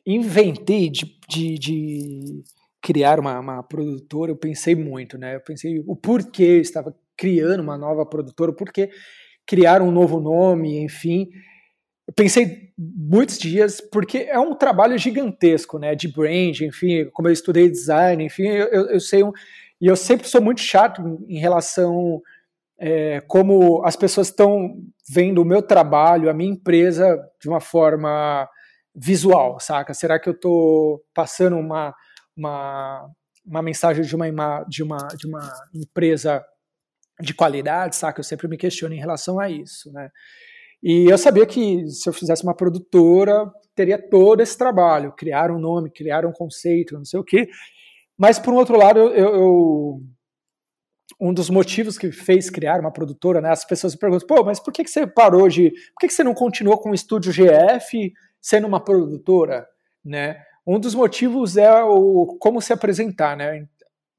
[0.06, 2.44] inventei de, de, de
[2.84, 5.38] criar uma, uma, produtora, eu pensei muito, né?
[5.38, 8.90] Eu pensei o porquê eu estava criando uma nova produtora, o porquê
[9.48, 11.30] criar um novo nome, enfim.
[12.06, 15.96] Eu pensei muitos dias, porque é um trabalho gigantesco, né?
[15.96, 19.32] De brand, enfim, como eu estudei design, enfim, eu, eu sei um.
[19.80, 22.22] E eu sempre sou muito chato em relação
[22.78, 24.76] é, como as pessoas estão
[25.10, 28.46] vendo o meu trabalho, a minha empresa, de uma forma
[28.94, 29.94] visual, saca?
[29.94, 31.96] Será que eu estou passando uma,
[32.36, 33.10] uma,
[33.46, 36.44] uma mensagem de uma, de, uma, de uma empresa
[37.22, 38.20] de qualidade, saca?
[38.20, 40.10] Eu sempre me questiono em relação a isso, né?
[40.82, 45.60] E eu sabia que se eu fizesse uma produtora, teria todo esse trabalho, criar um
[45.60, 47.48] nome, criar um conceito, não sei o quê.
[48.18, 50.02] Mas, por um outro lado, eu, eu
[51.20, 53.50] um dos motivos que fez criar uma produtora, né?
[53.50, 55.70] As pessoas me perguntam, pô, mas por que, que você parou de.
[55.70, 59.66] Por que, que você não continuou com o estúdio GF sendo uma produtora,
[60.04, 60.44] né?
[60.66, 63.68] Um dos motivos é o como se apresentar, né?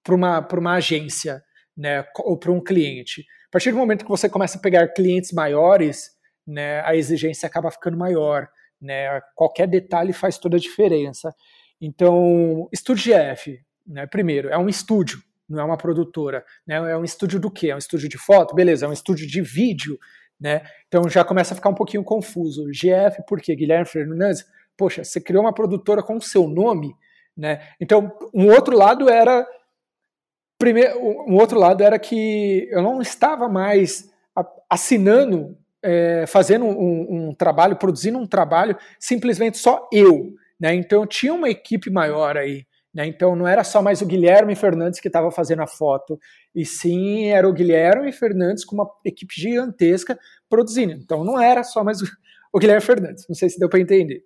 [0.02, 1.42] Para uma, uma agência,
[1.76, 2.04] né?
[2.18, 3.22] Ou para um cliente.
[3.48, 6.10] A partir do momento que você começa a pegar clientes maiores,
[6.46, 6.80] né?
[6.82, 8.48] A exigência acaba ficando maior,
[8.80, 9.20] né?
[9.34, 11.34] Qualquer detalhe faz toda a diferença.
[11.80, 14.06] Então, estúdio GF, né?
[14.06, 15.18] Primeiro, é um estúdio,
[15.48, 16.44] não é uma produtora.
[16.66, 16.76] Né?
[16.76, 17.70] É um estúdio do quê?
[17.70, 18.54] É um estúdio de foto?
[18.54, 19.98] Beleza, é um estúdio de vídeo.
[20.40, 20.62] Né?
[20.88, 22.66] Então já começa a ficar um pouquinho confuso.
[22.70, 23.54] GF, por quê?
[23.54, 24.44] Guilherme Fernandes?
[24.76, 26.94] Poxa, você criou uma produtora com o seu nome,
[27.36, 27.68] né?
[27.80, 29.46] Então, um outro lado era
[30.58, 34.10] primeiro, um outro lado era que eu não estava mais
[34.68, 40.74] assinando, é, fazendo um, um, trabalho, produzindo um trabalho simplesmente só eu, né?
[40.74, 42.64] Então eu tinha uma equipe maior aí,
[42.94, 43.06] né?
[43.06, 46.18] Então não era só mais o Guilherme Fernandes que estava fazendo a foto,
[46.54, 50.18] e sim era o Guilherme Fernandes com uma equipe gigantesca
[50.48, 50.92] produzindo.
[50.92, 52.00] Então não era só mais
[52.52, 53.26] o, Guilherme Fernandes.
[53.28, 54.22] Não sei se deu para entender.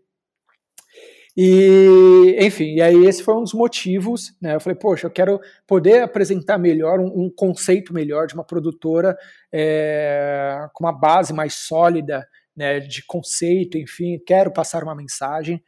[1.40, 4.56] E, enfim, e aí esse foi um dos motivos, né?
[4.56, 5.38] Eu falei, poxa, eu quero
[5.68, 9.16] poder apresentar melhor, um, um conceito melhor de uma produtora
[9.54, 15.62] é, com uma base mais sólida, né, de conceito, enfim, quero passar uma mensagem.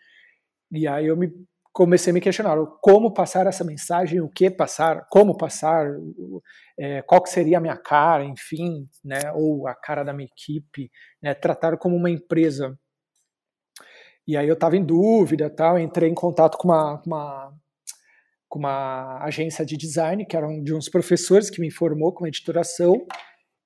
[0.72, 1.30] E aí eu me
[1.72, 5.86] comecei a me questionar como passar essa mensagem, o que passar, como passar,
[6.76, 10.90] é, qual que seria a minha cara, enfim, né, ou a cara da minha equipe,
[11.22, 12.76] né, tratar como uma empresa.
[14.26, 17.52] E aí eu estava em dúvida, tal, entrei em contato com uma, uma,
[18.48, 22.28] com uma agência de design, que eram de uns professores que me informou com a
[22.28, 22.94] editoração.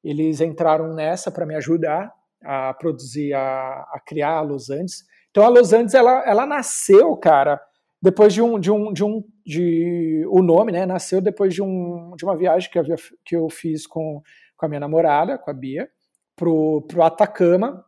[0.02, 2.12] Eles entraram nessa para me ajudar
[2.42, 5.04] a produzir, a, a criar a Los Andes.
[5.30, 7.60] Então a Los Andes ela, ela nasceu, cara,
[8.04, 12.14] depois de um de um de um de o nome né nasceu depois de um
[12.16, 12.84] de uma viagem que eu,
[13.24, 14.22] que eu fiz com,
[14.58, 15.88] com a minha namorada com a Bia
[16.36, 17.82] pro pro Atacama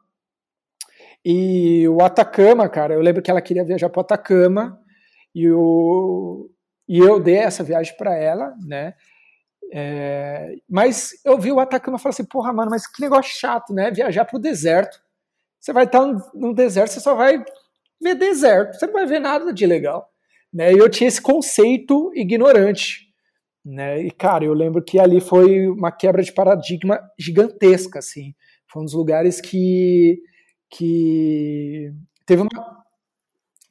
[1.27, 4.79] e o Atacama cara eu lembro que ela queria viajar para o Atacama
[5.35, 6.51] e o
[6.89, 8.95] e eu dei essa viagem para ela né
[9.73, 13.75] é, mas eu vi o Atacama e falei assim porra mano mas que negócio chato
[13.75, 15.01] né viajar para o deserto
[15.61, 17.45] você vai estar no, deserto você só vai
[18.01, 20.09] ver deserto, você não vai ver nada de legal.
[20.53, 20.73] Né?
[20.73, 23.07] E eu tinha esse conceito ignorante.
[23.65, 24.03] Né?
[24.03, 28.35] E, cara, eu lembro que ali foi uma quebra de paradigma gigantesca, assim.
[28.71, 30.21] Foi um dos lugares que,
[30.71, 31.93] que
[32.25, 32.85] teve, uma,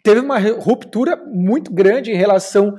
[0.04, 2.76] teve uma ruptura muito grande em relação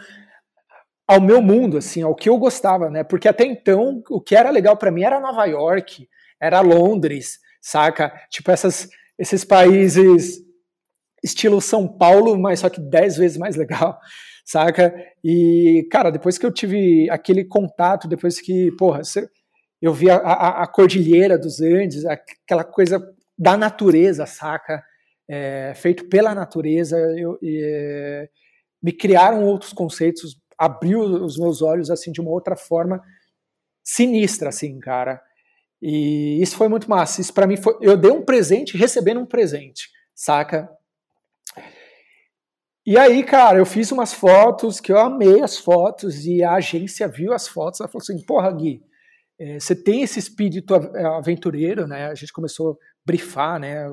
[1.06, 3.04] ao meu mundo, assim, ao que eu gostava, né?
[3.04, 6.08] Porque até então, o que era legal para mim era Nova York,
[6.40, 8.12] era Londres, saca?
[8.28, 8.88] Tipo, essas,
[9.18, 10.44] esses países
[11.22, 13.98] estilo São Paulo, mas só que dez vezes mais legal,
[14.44, 14.94] saca?
[15.22, 19.02] E, cara, depois que eu tive aquele contato, depois que, porra,
[19.80, 23.00] eu vi a, a, a cordilheira dos Andes, aquela coisa
[23.38, 24.82] da natureza, saca?
[25.28, 28.28] É, feito pela natureza, eu, é,
[28.82, 33.02] me criaram outros conceitos, abriu os meus olhos, assim, de uma outra forma
[33.82, 35.20] sinistra, assim, cara.
[35.80, 37.20] E isso foi muito massa.
[37.20, 37.76] Isso para mim foi.
[37.80, 40.68] Eu dei um presente recebendo um presente, saca?
[42.86, 47.08] E aí, cara, eu fiz umas fotos que eu amei as fotos e a agência
[47.08, 47.80] viu as fotos.
[47.80, 48.82] Ela falou assim: porra, Gui,
[49.38, 52.06] é, você tem esse espírito é, aventureiro, né?
[52.06, 53.86] A gente começou brifar, né?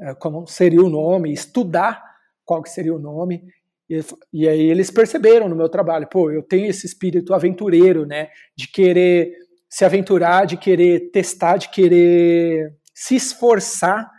[0.00, 2.02] É, como seria o nome, estudar
[2.44, 3.44] qual que seria o nome.
[3.88, 4.00] E,
[4.32, 8.28] e aí eles perceberam no meu trabalho: pô, eu tenho esse espírito aventureiro, né?
[8.56, 9.32] De querer
[9.68, 14.10] se aventurar, de querer testar, de querer se esforçar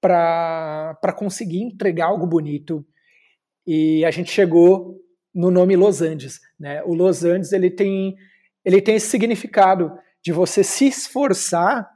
[0.00, 2.84] para conseguir entregar algo bonito
[3.70, 4.98] e a gente chegou
[5.34, 6.82] no nome Los Andes, né?
[6.84, 8.16] O Los Andes ele tem
[8.64, 9.92] ele tem esse significado
[10.22, 11.86] de você se esforçar,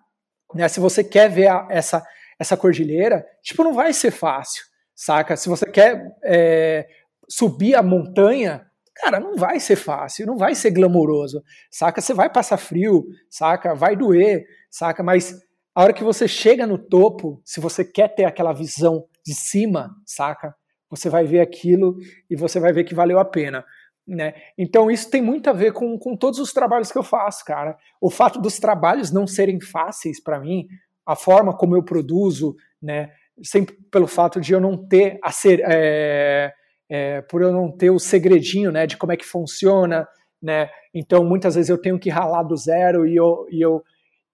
[0.54, 0.68] né?
[0.68, 2.02] Se você quer ver a, essa
[2.38, 4.64] essa cordilheira, tipo não vai ser fácil,
[4.94, 5.36] saca?
[5.36, 6.88] Se você quer é,
[7.28, 8.66] subir a montanha,
[8.96, 12.00] cara, não vai ser fácil, não vai ser glamouroso, saca?
[12.00, 13.74] Você vai passar frio, saca?
[13.74, 15.02] Vai doer, saca?
[15.02, 15.34] Mas
[15.74, 19.90] a hora que você chega no topo, se você quer ter aquela visão de cima,
[20.04, 20.54] saca?
[20.90, 21.96] Você vai ver aquilo
[22.28, 23.64] e você vai ver que valeu a pena.
[24.06, 24.34] Né?
[24.58, 27.76] Então isso tem muito a ver com, com todos os trabalhos que eu faço, cara.
[28.00, 30.66] O fato dos trabalhos não serem fáceis para mim,
[31.06, 33.12] a forma como eu produzo, né?
[33.42, 36.52] Sempre pelo fato de eu não ter a ser, é,
[36.88, 38.86] é, por eu não ter o segredinho, né?
[38.86, 40.06] De como é que funciona,
[40.42, 40.68] né?
[40.92, 43.82] Então muitas vezes eu tenho que ralar do zero e eu, e eu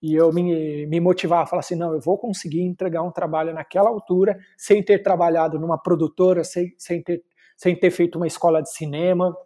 [0.01, 3.53] e eu me, me motivar a falar assim, não, eu vou conseguir entregar um trabalho
[3.53, 7.23] naquela altura, sem ter trabalhado numa produtora, sem, sem, ter,
[7.57, 9.37] sem ter feito uma escola de cinema,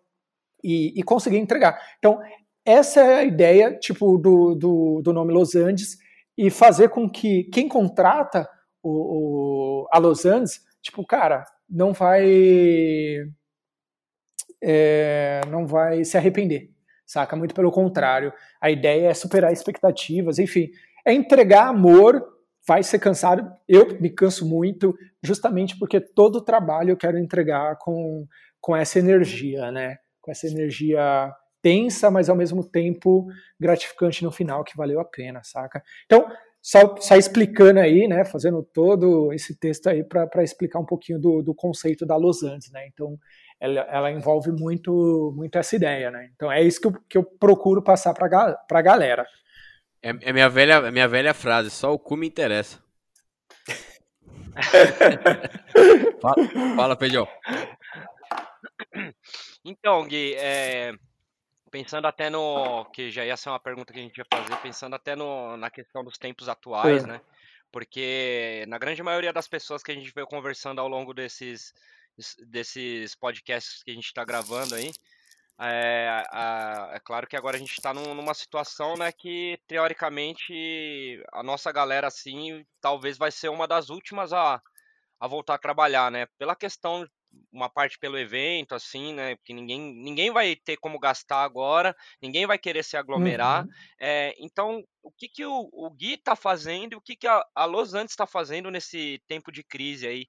[0.62, 1.78] e, e conseguir entregar.
[1.98, 2.18] Então,
[2.64, 5.98] essa é a ideia, tipo, do, do, do nome Los Andes,
[6.36, 8.48] e fazer com que quem contrata
[8.82, 8.90] o,
[9.84, 12.24] o a Los Andes, tipo, cara, não vai...
[14.64, 16.72] É, não vai se arrepender
[17.12, 17.36] saca?
[17.36, 18.32] Muito pelo contrário.
[18.60, 20.70] A ideia é superar expectativas, enfim,
[21.06, 22.30] é entregar amor.
[22.66, 27.76] Vai ser cansado, eu me canso muito, justamente porque todo o trabalho eu quero entregar
[27.78, 28.24] com,
[28.60, 29.96] com essa energia, né?
[30.22, 31.30] Com essa energia
[31.60, 33.26] tensa, mas ao mesmo tempo
[33.60, 35.82] gratificante no final, que valeu a pena, saca?
[36.06, 36.26] Então,
[36.62, 41.42] só, só explicando aí, né, fazendo todo esse texto aí para explicar um pouquinho do,
[41.42, 42.86] do conceito da Los Andes, né?
[42.86, 43.18] Então,
[43.60, 46.30] ela, ela, envolve muito, muito essa ideia, né?
[46.34, 48.26] Então é isso que eu, que eu procuro passar para
[48.70, 49.26] a galera.
[50.02, 52.80] É, é, minha velha, é minha velha frase, só o cu me interessa.
[56.20, 56.36] fala,
[56.76, 57.28] fala Pedro.
[59.64, 60.92] Então, Gui, é,
[61.70, 62.84] pensando até no.
[62.86, 65.70] Que já ia ser uma pergunta que a gente ia fazer, pensando até no, na
[65.70, 67.06] questão dos tempos atuais, é.
[67.06, 67.20] né?
[67.70, 71.72] Porque na grande maioria das pessoas que a gente veio conversando ao longo desses
[72.46, 74.92] desses podcasts que a gente está gravando aí.
[75.58, 76.24] É,
[76.94, 81.70] é, claro que agora a gente está num, numa situação né, que, teoricamente, a nossa
[81.70, 84.60] galera, assim, talvez vai ser uma das últimas a,
[85.20, 86.26] a voltar a trabalhar, né?
[86.38, 87.06] Pela questão,
[87.52, 89.36] uma parte pelo evento, assim, né?
[89.36, 93.64] Porque ninguém, ninguém vai ter como gastar agora, ninguém vai querer se aglomerar.
[93.64, 93.70] Uhum.
[94.00, 97.44] É, então, o que, que o, o Gui está fazendo e o que, que a,
[97.54, 100.26] a Los Andes está fazendo nesse tempo de crise aí?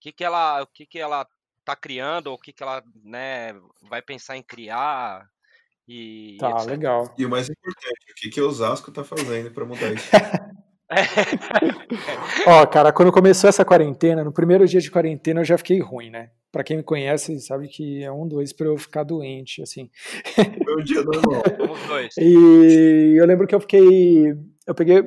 [0.00, 1.26] que, que ela, o que, que ela
[1.64, 5.26] tá criando, ou o que, que ela né, vai pensar em criar.
[5.88, 6.66] E, tá, etc.
[6.66, 7.14] legal.
[7.16, 10.10] E o mais importante, o que, que o Osasco tá fazendo para mudar isso?
[12.46, 16.10] Ó, cara, quando começou essa quarentena, no primeiro dia de quarentena eu já fiquei ruim,
[16.10, 16.30] né?
[16.56, 19.90] Pra quem me conhece, sabe que é um, dois pra eu ficar doente, assim.
[20.64, 21.42] Meu dia normal.
[21.86, 22.16] dois.
[22.16, 24.34] E eu lembro que eu fiquei.
[24.66, 25.04] Eu peguei.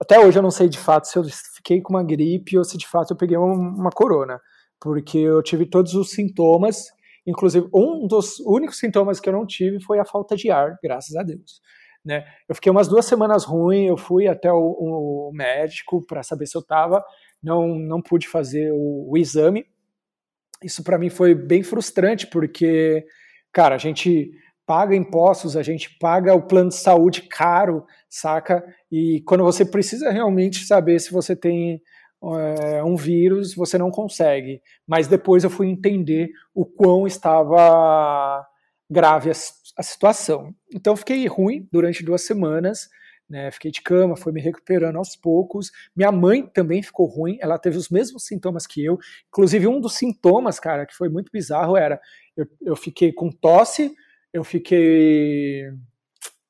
[0.00, 1.24] Até hoje eu não sei de fato se eu
[1.56, 4.40] fiquei com uma gripe ou se de fato eu peguei uma, uma corona,
[4.80, 6.84] porque eu tive todos os sintomas,
[7.26, 11.16] inclusive um dos únicos sintomas que eu não tive foi a falta de ar, graças
[11.16, 11.60] a Deus.
[12.04, 12.24] Né?
[12.48, 16.56] Eu fiquei umas duas semanas ruim, eu fui até o, o médico para saber se
[16.56, 17.04] eu estava,
[17.42, 19.66] não, não pude fazer o, o exame.
[20.64, 23.04] Isso para mim foi bem frustrante, porque,
[23.52, 24.30] cara, a gente
[24.66, 28.64] paga impostos, a gente paga o plano de saúde caro, saca?
[28.90, 31.82] E quando você precisa realmente saber se você tem
[32.22, 34.62] é, um vírus, você não consegue.
[34.86, 38.46] Mas depois eu fui entender o quão estava
[38.90, 39.34] grave a,
[39.76, 40.54] a situação.
[40.74, 42.88] Então fiquei ruim durante duas semanas.
[43.28, 45.70] Né, fiquei de cama, fui me recuperando aos poucos.
[45.96, 48.98] Minha mãe também ficou ruim, ela teve os mesmos sintomas que eu.
[49.28, 51.98] Inclusive, um dos sintomas, cara, que foi muito bizarro era:
[52.36, 53.94] eu, eu fiquei com tosse,
[54.32, 55.62] eu fiquei.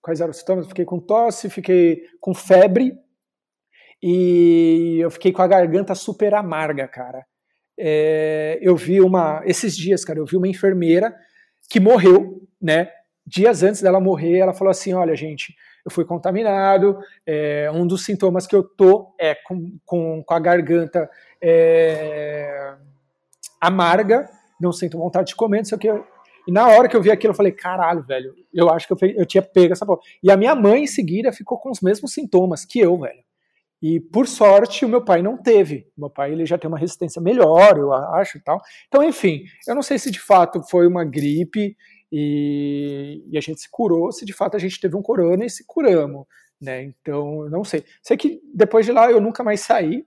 [0.02, 0.66] Quais eram os sintomas?
[0.66, 2.98] fiquei com tosse, fiquei com febre
[4.02, 7.24] e eu fiquei com a garganta super amarga, cara.
[7.78, 9.40] É, eu vi uma.
[9.46, 11.14] Esses dias, cara, eu vi uma enfermeira
[11.70, 12.90] que morreu, né?
[13.26, 15.54] Dias antes dela morrer, ela falou assim: olha, gente,
[15.84, 16.98] eu fui contaminado.
[17.26, 21.08] É, um dos sintomas que eu tô é com, com, com a garganta
[21.42, 22.74] é,
[23.60, 24.28] amarga,
[24.60, 25.88] não sinto vontade de comer, não sei o que.
[26.46, 29.10] E na hora que eu vi aquilo, eu falei, caralho, velho, eu acho que eu,
[29.16, 30.00] eu tinha pego essa porra.
[30.22, 33.24] E a minha mãe, em seguida, ficou com os mesmos sintomas que eu, velho.
[33.82, 35.86] E por sorte, o meu pai não teve.
[35.96, 38.58] Meu pai ele já tem uma resistência melhor, eu acho e tal.
[38.88, 41.76] Então, enfim, eu não sei se de fato foi uma gripe
[42.16, 45.50] e, e a gente se curou, se de fato a gente teve um corona e
[45.50, 46.24] se curamos,
[46.62, 46.84] né?
[46.84, 47.84] Então, não sei.
[48.00, 50.06] Sei que depois de lá eu nunca mais saí,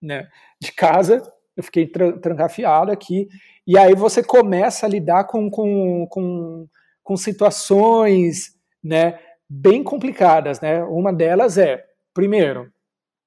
[0.00, 0.28] né,
[0.60, 1.20] de casa.
[1.56, 3.28] eu fiquei trancafiado aqui.
[3.66, 6.68] E aí você começa a lidar com, com, com,
[7.02, 9.18] com situações né,
[9.48, 10.60] bem complicadas.
[10.60, 10.84] Né?
[10.84, 12.72] Uma delas é, primeiro,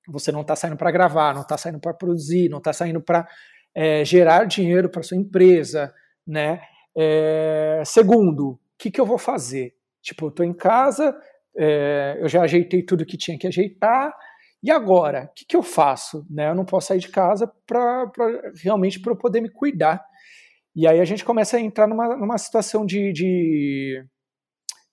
[0.08, 3.28] você não está saindo para gravar, não está saindo para produzir, não está saindo para
[3.76, 5.94] é, gerar dinheiro para sua empresa.
[6.26, 6.62] Né?
[6.96, 9.76] É, segundo, o que, que eu vou fazer?
[10.02, 11.16] Tipo, eu estou em casa,
[11.58, 14.14] é, eu já ajeitei tudo que tinha que ajeitar,
[14.64, 16.26] e agora, o que, que eu faço?
[16.30, 16.50] Né?
[16.50, 18.10] Eu não posso sair de casa para
[18.64, 20.02] realmente para poder me cuidar.
[20.74, 23.12] E aí a gente começa a entrar numa, numa situação de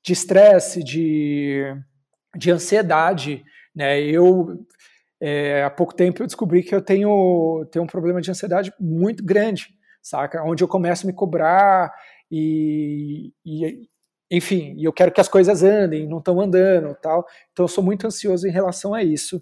[0.08, 1.62] estresse, de,
[2.32, 3.44] de, de ansiedade.
[3.72, 4.00] Né?
[4.00, 4.58] Eu,
[5.20, 9.24] é, há pouco tempo, eu descobri que eu tenho, tenho um problema de ansiedade muito
[9.24, 9.68] grande,
[10.02, 10.42] saca?
[10.42, 11.92] Onde eu começo a me cobrar
[12.30, 13.88] e, e
[14.30, 17.26] enfim, eu quero que as coisas andem, não estão andando, tal.
[17.52, 19.40] Então eu sou muito ansioso em relação a isso.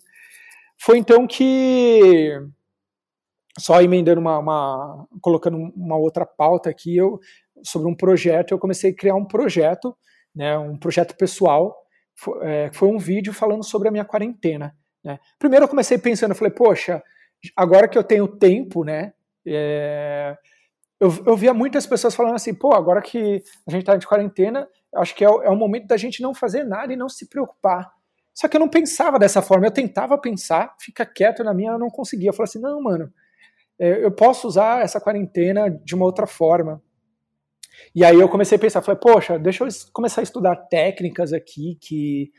[0.81, 2.33] Foi então que,
[3.59, 7.21] só emendando uma, uma, colocando uma outra pauta aqui, eu,
[7.63, 9.95] sobre um projeto, eu comecei a criar um projeto,
[10.35, 11.77] né, um projeto pessoal,
[12.15, 14.75] foi, é, foi um vídeo falando sobre a minha quarentena.
[15.05, 15.19] Né.
[15.39, 17.03] Primeiro eu comecei pensando, eu falei, poxa,
[17.55, 19.13] agora que eu tenho tempo, né,
[19.47, 20.37] é,
[21.01, 24.69] eu, eu via muitas pessoas falando assim, pô, agora que a gente está de quarentena,
[24.97, 27.91] acho que é é o momento da gente não fazer nada e não se preocupar.
[28.35, 31.79] Só que eu não pensava dessa forma, eu tentava pensar, fica quieto na minha, eu
[31.79, 32.31] não conseguia.
[32.31, 33.13] Eu falei assim, não, mano,
[33.79, 36.83] é, eu posso usar essa quarentena de uma outra forma.
[37.95, 41.79] E aí eu comecei a pensar, falei, poxa, deixa eu começar a estudar técnicas aqui
[41.81, 42.31] que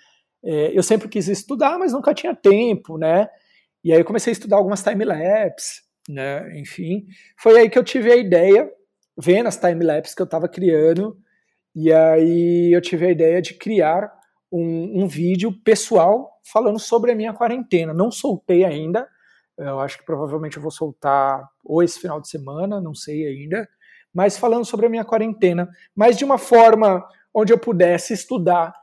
[0.43, 3.27] é, eu sempre quis estudar, mas nunca tinha tempo, né?
[3.83, 6.59] E aí eu comecei a estudar algumas time-lapse, né?
[6.59, 7.05] Enfim,
[7.37, 8.67] foi aí que eu tive a ideia,
[9.15, 11.15] vendo as time-lapse que eu estava criando,
[11.75, 14.11] e aí eu tive a ideia de criar
[14.51, 17.93] um, um vídeo pessoal falando sobre a minha quarentena.
[17.93, 19.07] Não soltei ainda,
[19.55, 23.69] eu acho que provavelmente eu vou soltar ou esse final de semana, não sei ainda,
[24.11, 28.73] mas falando sobre a minha quarentena, mas de uma forma onde eu pudesse estudar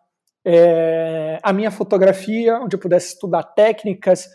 [0.45, 4.29] é, a minha fotografia, onde eu pudesse estudar técnicas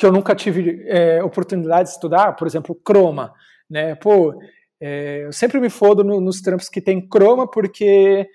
[0.00, 3.34] que eu nunca tive é, oportunidade de estudar, por exemplo, croma,
[3.68, 3.94] né?
[3.96, 4.32] Pô,
[4.80, 8.26] é, eu sempre me fodo no, nos trampos que tem croma porque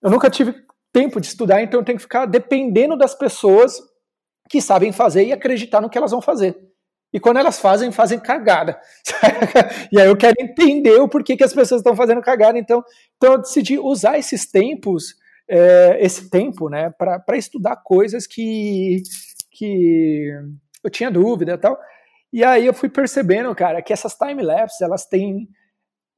[0.00, 0.54] eu nunca tive
[0.92, 3.80] tempo de estudar, então eu tenho que ficar dependendo das pessoas
[4.48, 6.56] que sabem fazer e acreditar no que elas vão fazer.
[7.12, 8.80] E quando elas fazem, fazem cagada.
[9.90, 12.56] e aí eu quero entender o porquê que as pessoas estão fazendo cagada.
[12.56, 12.84] Então,
[13.16, 15.16] então eu decidi usar esses tempos,
[15.50, 19.02] é, esse tempo, né, para estudar coisas que,
[19.50, 20.32] que
[20.88, 21.78] eu tinha dúvida e tal.
[22.32, 25.48] E aí eu fui percebendo, cara, que essas time-lapses, elas têm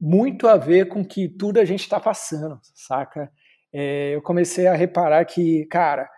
[0.01, 3.31] muito a ver com que tudo a gente está passando, saca?
[3.73, 6.09] é, eu comecei a reparar que, cara,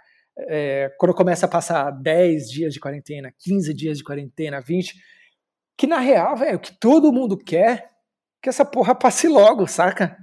[0.48, 4.94] é, quando começa a passar 10 dias de quarentena, 15 dias de quarentena, 20,
[5.76, 7.90] que na real, velho, o que todo mundo quer
[8.42, 10.16] que essa porra passe logo, saca?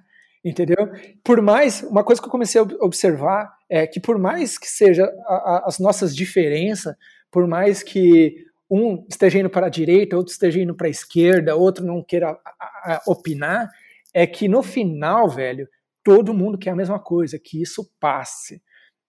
[0.44, 0.90] Entendeu?
[1.24, 5.06] Por mais, uma coisa que eu comecei a observar é que por mais que seja
[5.26, 6.96] a, a, as nossas diferenças,
[7.32, 11.56] por mais que um esteja indo para a direita, outro esteja indo para a esquerda,
[11.56, 12.38] outro não queira
[12.84, 13.70] a, opinar,
[14.14, 15.68] é que no final, velho,
[16.04, 18.62] todo mundo quer a mesma coisa, que isso passe.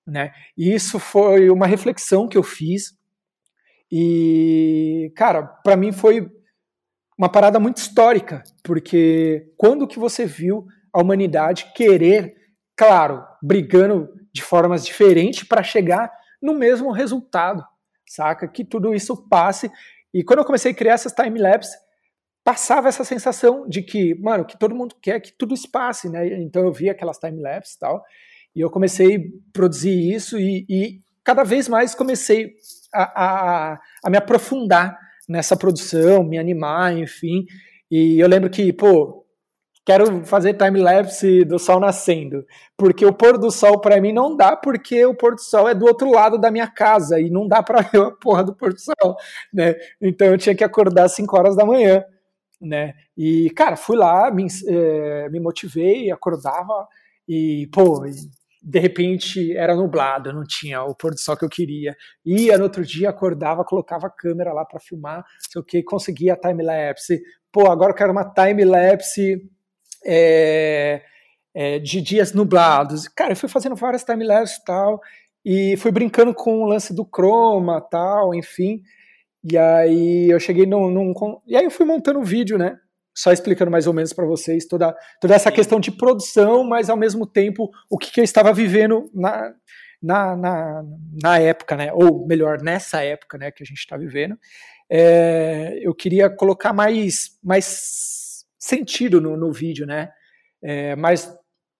[0.06, 0.32] Né?
[0.56, 2.98] E isso foi uma reflexão que eu fiz.
[3.90, 6.30] E, cara, para mim foi
[7.18, 12.34] uma parada muito histórica, porque quando que você viu a humanidade querer,
[12.74, 16.10] claro, brigando de formas diferentes para chegar
[16.40, 17.62] no mesmo resultado,
[18.10, 18.48] saca?
[18.48, 19.70] Que tudo isso passe.
[20.12, 21.76] E quando eu comecei a criar essas time-lapse,
[22.42, 26.40] passava essa sensação de que, mano, que todo mundo quer que tudo espace, né?
[26.42, 28.02] Então eu vi aquelas time-lapse e tal,
[28.56, 29.20] e eu comecei a
[29.52, 32.54] produzir isso e, e cada vez mais comecei
[32.92, 33.02] a,
[33.74, 37.46] a, a, me aprofundar nessa produção, me animar, enfim.
[37.88, 39.24] E eu lembro que, pô,
[39.90, 42.46] quero fazer time-lapse do sol nascendo,
[42.76, 45.74] porque o pôr do sol para mim não dá, porque o pôr do sol é
[45.74, 48.72] do outro lado da minha casa e não dá para ver a porra do pôr
[48.72, 49.16] do sol,
[49.52, 49.74] né?
[50.00, 52.04] Então eu tinha que acordar às 5 horas da manhã
[52.60, 52.94] né?
[53.16, 56.86] E, cara, fui lá, me, é, me motivei, acordava
[57.26, 58.04] e, pô,
[58.62, 61.96] de repente era nublado, não tinha o pôr do sol que eu queria.
[62.24, 66.36] Ia no outro dia, acordava, colocava a câmera lá para filmar, sei o que, conseguia
[66.36, 67.22] time-lapse.
[67.50, 69.40] Pô, agora eu quero uma time-lapse
[70.04, 71.02] é,
[71.54, 73.08] é, de dias nublados.
[73.08, 75.00] Cara, eu fui fazendo várias time-lapse e tal,
[75.44, 78.82] e fui brincando com o lance do chroma tal, enfim.
[79.42, 81.14] E aí eu cheguei num, num,
[81.46, 82.78] E aí eu fui montando um vídeo, né?
[83.16, 86.96] Só explicando mais ou menos para vocês toda, toda essa questão de produção, mas ao
[86.96, 89.52] mesmo tempo o que, que eu estava vivendo na,
[90.02, 90.82] na, na,
[91.22, 94.38] na época, né, ou melhor, nessa época né, que a gente está vivendo,
[94.88, 98.29] é, eu queria colocar mais, mais
[98.60, 100.10] sentido no, no vídeo, né?
[100.62, 101.26] É, mais,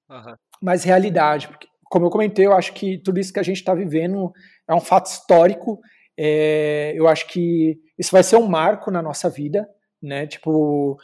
[0.09, 0.35] uhum.
[0.61, 1.47] mais realidade.
[1.47, 4.33] Porque, como eu comentei, eu acho que tudo isso que a gente está vivendo
[4.67, 5.79] é um fato histórico.
[6.19, 9.69] É, eu acho que isso vai ser um marco na nossa vida,
[10.03, 10.27] né?
[10.27, 10.97] Tipo,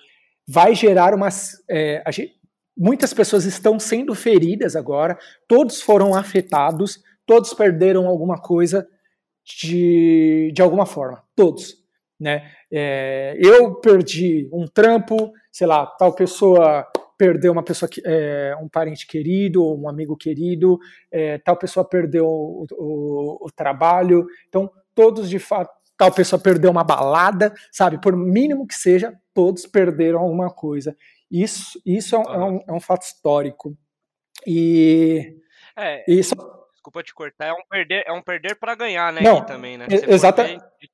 [0.49, 1.63] vai gerar umas.
[1.69, 2.35] É, gente,
[2.77, 8.87] muitas pessoas estão sendo feridas agora, todos foram afetados, todos perderam alguma coisa
[9.45, 11.85] de, de alguma forma, todos.
[12.19, 12.51] Né?
[12.71, 19.07] É, eu perdi um trampo, sei lá, tal pessoa perdeu uma pessoa, é, um parente
[19.07, 20.79] querido, um amigo querido,
[21.11, 24.27] é, tal pessoa perdeu o, o, o, trabalho.
[24.51, 27.99] Então, todos de fato, tal pessoa perdeu uma balada, sabe?
[27.99, 30.95] Por mínimo que seja, todos perderam alguma coisa.
[31.31, 33.75] Isso, isso é, um, é um, é um fato histórico.
[34.47, 35.39] E
[35.75, 36.35] é, isso
[36.87, 39.21] desculpa te cortar, é um perder, é um perder para ganhar, né?
[39.23, 39.87] Não, também, né?
[39.91, 40.47] Exata,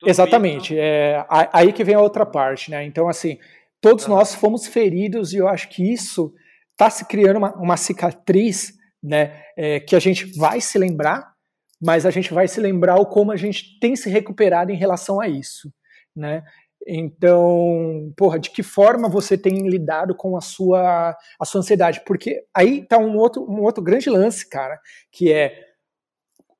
[0.06, 0.72] exatamente.
[0.72, 0.82] Isso.
[0.82, 2.82] É, aí que vem a outra parte, né?
[2.84, 3.38] Então, assim,
[3.82, 4.14] todos uhum.
[4.14, 6.32] nós fomos feridos e eu acho que isso
[6.70, 8.72] está se criando uma, uma cicatriz,
[9.02, 9.42] né?
[9.54, 11.32] É, que a gente vai se lembrar,
[11.80, 15.20] mas a gente vai se lembrar o como a gente tem se recuperado em relação
[15.20, 15.70] a isso,
[16.16, 16.42] né?
[16.86, 22.02] Então, porra, de que forma você tem lidado com a sua, a sua ansiedade?
[22.04, 24.80] Porque aí tá um outro, um outro grande lance, cara,
[25.10, 25.54] que é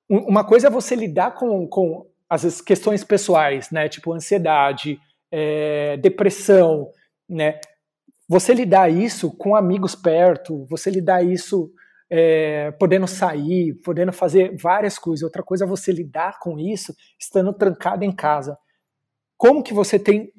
[0.09, 3.89] uma coisa é você lidar com, com as questões pessoais, né?
[3.89, 4.99] Tipo ansiedade,
[5.31, 6.91] é, depressão,
[7.33, 7.61] né?
[8.29, 11.71] Você lidar isso com amigos perto, você lidar isso
[12.09, 15.23] é, podendo sair, podendo fazer várias coisas.
[15.23, 18.57] Outra coisa é você lidar com isso estando trancado em casa.
[19.37, 20.31] Como que você tem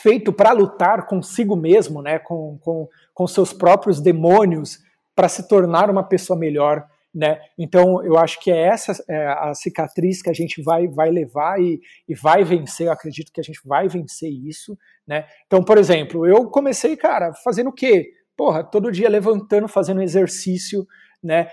[0.00, 2.18] feito para lutar consigo mesmo, né?
[2.18, 4.78] Com, com, com seus próprios demônios
[5.16, 6.86] para se tornar uma pessoa melhor?
[7.14, 7.40] Né?
[7.58, 11.60] Então eu acho que é essa é, a cicatriz que a gente vai, vai levar
[11.60, 12.86] e, e vai vencer.
[12.86, 14.76] Eu acredito que a gente vai vencer isso,
[15.06, 15.26] né?
[15.46, 18.12] Então, por exemplo, eu comecei, cara, fazendo o quê?
[18.36, 20.86] Porra, todo dia levantando, fazendo exercício,
[21.22, 21.48] né?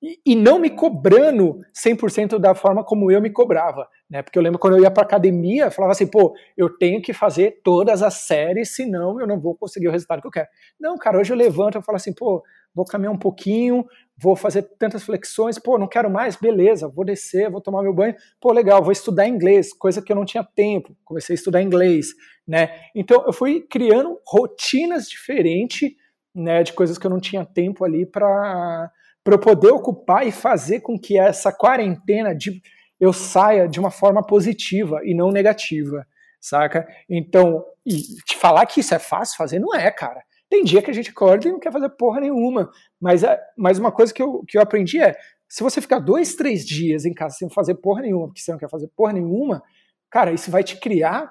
[0.00, 4.22] E, e não me cobrando 100% da forma como eu me cobrava, né?
[4.22, 7.12] Porque eu lembro quando eu ia para academia, eu falava assim, pô, eu tenho que
[7.12, 10.46] fazer todas as séries, senão eu não vou conseguir o resultado que eu quero.
[10.78, 12.44] Não, cara, hoje eu levanto, eu falo assim, pô,
[12.78, 13.84] vou caminhar um pouquinho,
[14.16, 18.14] vou fazer tantas flexões, pô, não quero mais, beleza, vou descer, vou tomar meu banho,
[18.40, 22.14] pô, legal, vou estudar inglês, coisa que eu não tinha tempo, comecei a estudar inglês,
[22.46, 22.70] né?
[22.94, 25.90] Então eu fui criando rotinas diferentes,
[26.32, 28.90] né, de coisas que eu não tinha tempo ali para
[29.24, 32.62] para eu poder ocupar e fazer com que essa quarentena de,
[32.98, 36.06] eu saia de uma forma positiva e não negativa,
[36.40, 36.88] saca?
[37.10, 40.22] Então, e te falar que isso é fácil fazer não é, cara.
[40.48, 42.70] Tem dia que a gente acorda e não quer fazer porra nenhuma.
[43.00, 43.22] Mas,
[43.56, 45.14] mas uma coisa que eu, que eu aprendi é:
[45.48, 48.58] se você ficar dois, três dias em casa sem fazer porra nenhuma, porque você não
[48.58, 49.62] quer fazer porra nenhuma,
[50.10, 51.30] cara, isso vai te criar,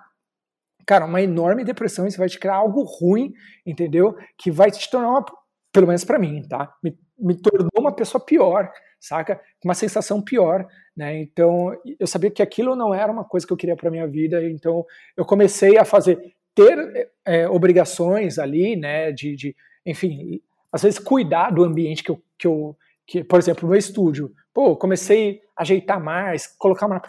[0.85, 3.33] cara, uma enorme depressão, isso vai te criar algo ruim,
[3.65, 4.15] entendeu?
[4.37, 5.25] Que vai te tornar uma,
[5.71, 6.73] pelo menos para mim, tá?
[6.83, 9.39] Me, me tornou uma pessoa pior, saca?
[9.63, 10.65] Uma sensação pior,
[10.95, 11.19] né?
[11.19, 14.43] Então, eu sabia que aquilo não era uma coisa que eu queria para minha vida,
[14.49, 14.85] então
[15.15, 16.19] eu comecei a fazer
[16.57, 19.55] ter é, obrigações ali, né, de, de,
[19.85, 22.75] enfim, às vezes cuidar do ambiente que eu, que eu
[23.05, 27.01] que, por exemplo, no meu estúdio, pô, comecei a ajeitar mais, colocar uma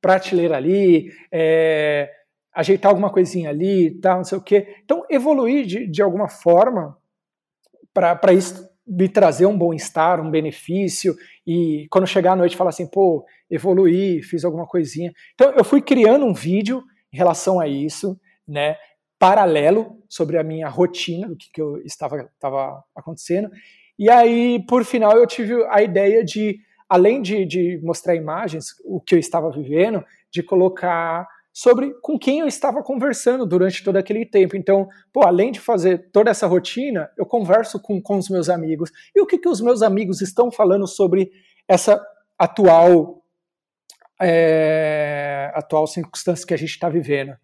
[0.00, 2.08] prateleira ali, é,
[2.54, 4.76] ajeitar alguma coisinha ali, tal, não sei o quê.
[4.84, 6.96] Então, evoluir de, de alguma forma
[7.92, 12.86] para isso me trazer um bom-estar, um benefício, e quando chegar à noite falar assim,
[12.86, 15.12] pô, evoluí, fiz alguma coisinha.
[15.34, 18.76] Então, eu fui criando um vídeo em relação a isso, né?
[19.18, 23.50] Paralelo sobre a minha rotina, do que, que eu estava, estava acontecendo.
[23.98, 29.00] E aí, por final, eu tive a ideia de, além de, de mostrar imagens, o
[29.00, 34.24] que eu estava vivendo, de colocar sobre com quem eu estava conversando durante todo aquele
[34.24, 34.56] tempo.
[34.56, 38.92] Então, pô, além de fazer toda essa rotina, eu converso com, com os meus amigos.
[39.12, 41.32] E o que, que os meus amigos estão falando sobre
[41.66, 42.00] essa
[42.38, 43.24] atual
[44.20, 47.36] é, atual circunstância que a gente está vivendo.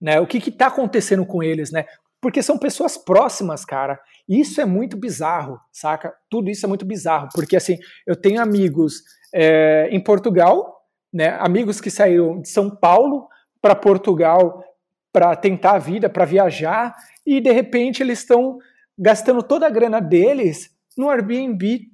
[0.00, 0.20] Né?
[0.20, 1.86] O que está acontecendo com eles, né?
[2.20, 4.00] Porque são pessoas próximas, cara.
[4.28, 6.14] Isso é muito bizarro, saca?
[6.28, 7.28] Tudo isso é muito bizarro.
[7.34, 9.02] Porque, assim, eu tenho amigos
[9.34, 11.36] é, em Portugal, né?
[11.40, 13.28] Amigos que saíram de São Paulo
[13.60, 14.62] para Portugal
[15.12, 18.58] para tentar a vida, para viajar, e de repente eles estão
[18.98, 21.90] gastando toda a grana deles no Airbnb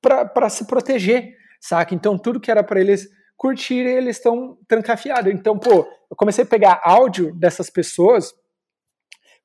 [0.00, 1.94] para se proteger, saca?
[1.94, 3.08] Então, tudo que era para eles
[3.42, 5.32] curtir e eles estão trancafiados.
[5.34, 8.32] Então, pô, eu comecei a pegar áudio dessas pessoas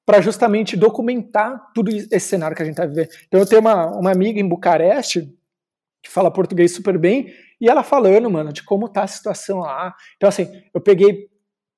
[0.06, 3.10] para justamente documentar tudo esse cenário que a gente está vivendo.
[3.28, 5.28] Então, eu tenho uma, uma amiga em Bucareste
[6.04, 9.96] que fala português super bem, e ela falando, mano, de como tá a situação lá.
[10.16, 11.28] Então, assim, eu peguei.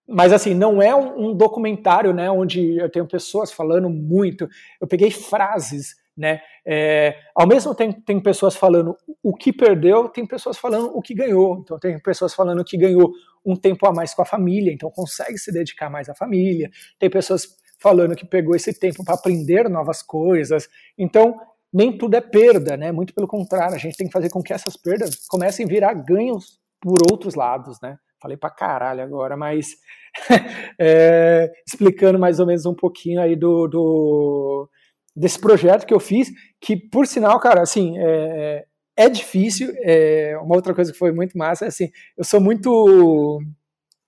[0.08, 4.48] Mas, assim, não é um, documentário, né, onde eu tenho pessoas falando muito.
[4.82, 6.42] Eu peguei frases, né?
[6.66, 11.16] É, ao mesmo tempo, tem pessoas falando o que perdeu, tem pessoas falando o que
[11.16, 11.60] ganhou.
[11.60, 13.12] Então, tem pessoas falando que ganhou
[13.46, 16.70] um tempo a mais com a família, então consegue se dedicar mais à família.
[17.00, 20.68] Tem pessoas falando que pegou esse tempo para aprender novas coisas.
[20.98, 21.40] Então,
[21.72, 22.92] nem tudo é perda, né?
[22.92, 25.94] Muito pelo contrário, a gente tem que fazer com que essas perdas comecem a virar
[25.94, 27.98] ganhos por outros lados, né?
[28.22, 29.78] Falei pra caralho agora, mas
[30.78, 34.70] é, explicando mais ou menos um pouquinho aí do, do,
[35.16, 36.30] desse projeto que eu fiz,
[36.60, 38.66] que por sinal, cara, assim, é,
[38.96, 39.74] é difícil.
[39.82, 43.42] É, uma outra coisa que foi muito massa é assim, eu sou muito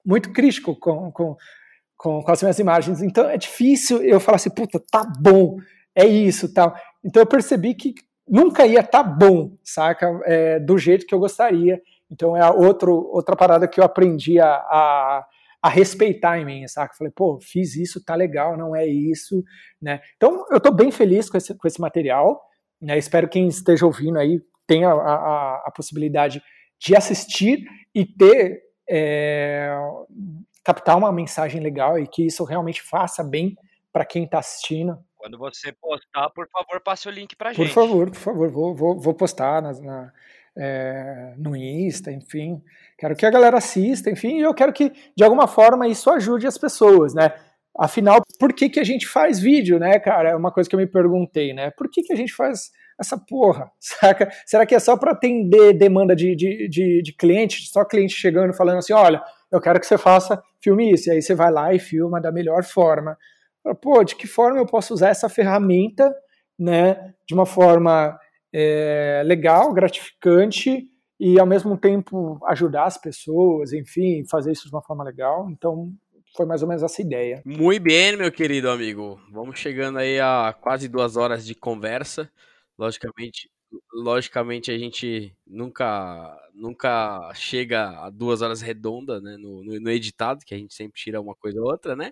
[0.04, 1.38] muito crítico com, com,
[1.96, 5.58] com, com as minhas imagens, então é difícil eu falar assim, puta, tá bom,
[5.94, 6.76] é isso, tal.
[7.04, 7.94] Então eu percebi que
[8.28, 10.08] nunca ia tá bom, saca?
[10.26, 11.82] É, do jeito que eu gostaria.
[12.10, 15.26] Então é outro, outra parada que eu aprendi a, a,
[15.62, 16.96] a respeitar em mim, saca?
[16.98, 19.44] Falei, pô, fiz isso, tá legal, não é isso,
[19.82, 20.02] né?
[20.18, 22.42] Então eu tô bem feliz com esse, com esse material,
[22.82, 22.98] né?
[22.98, 26.42] Espero que quem esteja ouvindo aí tenha a, a, a possibilidade
[26.80, 27.64] de assistir
[27.94, 29.70] e ter, é,
[30.64, 33.56] captar uma mensagem legal e que isso realmente faça bem
[33.94, 37.68] para quem está assistindo, quando você postar, por favor, passe o link pra gente.
[37.68, 40.14] Por favor, por favor, vou, vou, vou postar na, na
[40.58, 42.60] é, no Insta, enfim.
[43.02, 46.46] Quero que a galera assista, enfim, e eu quero que, de alguma forma, isso ajude
[46.46, 47.34] as pessoas, né?
[47.76, 50.30] Afinal, por que, que a gente faz vídeo, né, cara?
[50.30, 51.72] É uma coisa que eu me perguntei, né?
[51.72, 52.70] Por que, que a gente faz
[53.00, 54.30] essa porra, saca?
[54.46, 58.54] Será que é só para atender demanda de, de, de, de cliente, só cliente chegando
[58.54, 59.20] falando assim, olha,
[59.52, 62.32] eu quero que você faça filme isso, e aí você vai lá e filma da
[62.32, 63.18] melhor forma
[63.82, 66.14] pô, de que forma eu posso usar essa ferramenta,
[66.58, 68.18] né, de uma forma
[68.54, 70.88] é, legal, gratificante
[71.22, 75.48] e ao mesmo tempo ajudar as pessoas, enfim, fazer isso de uma forma legal.
[75.52, 75.94] Então,
[76.36, 77.44] foi mais ou menos essa ideia.
[77.46, 79.22] Muito bem, meu querido amigo.
[79.32, 82.28] Vamos chegando aí a quase duas horas de conversa.
[82.76, 83.52] Logicamente,
[83.94, 90.44] logicamente a gente nunca nunca chega a duas horas redondas, né, no, no, no editado,
[90.44, 92.12] que a gente sempre tira uma coisa ou outra, né?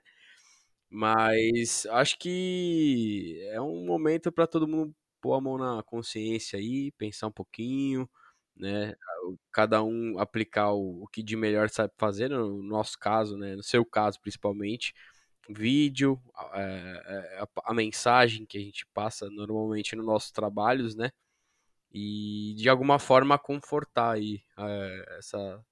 [0.88, 6.92] Mas acho que é um momento para todo mundo pôr a mão na consciência aí,
[6.92, 8.08] pensar um pouquinho,
[8.60, 8.94] né?
[9.52, 13.56] Cada um aplicar o, o que de melhor sabe fazer, no nosso caso, né?
[13.56, 14.94] No seu caso, principalmente,
[15.50, 16.22] vídeo,
[16.54, 21.12] é, a, a, mensagem que a gente passa normalmente nos nossos trabalhos, né?
[21.92, 25.64] E de alguma forma confortar aí é, essa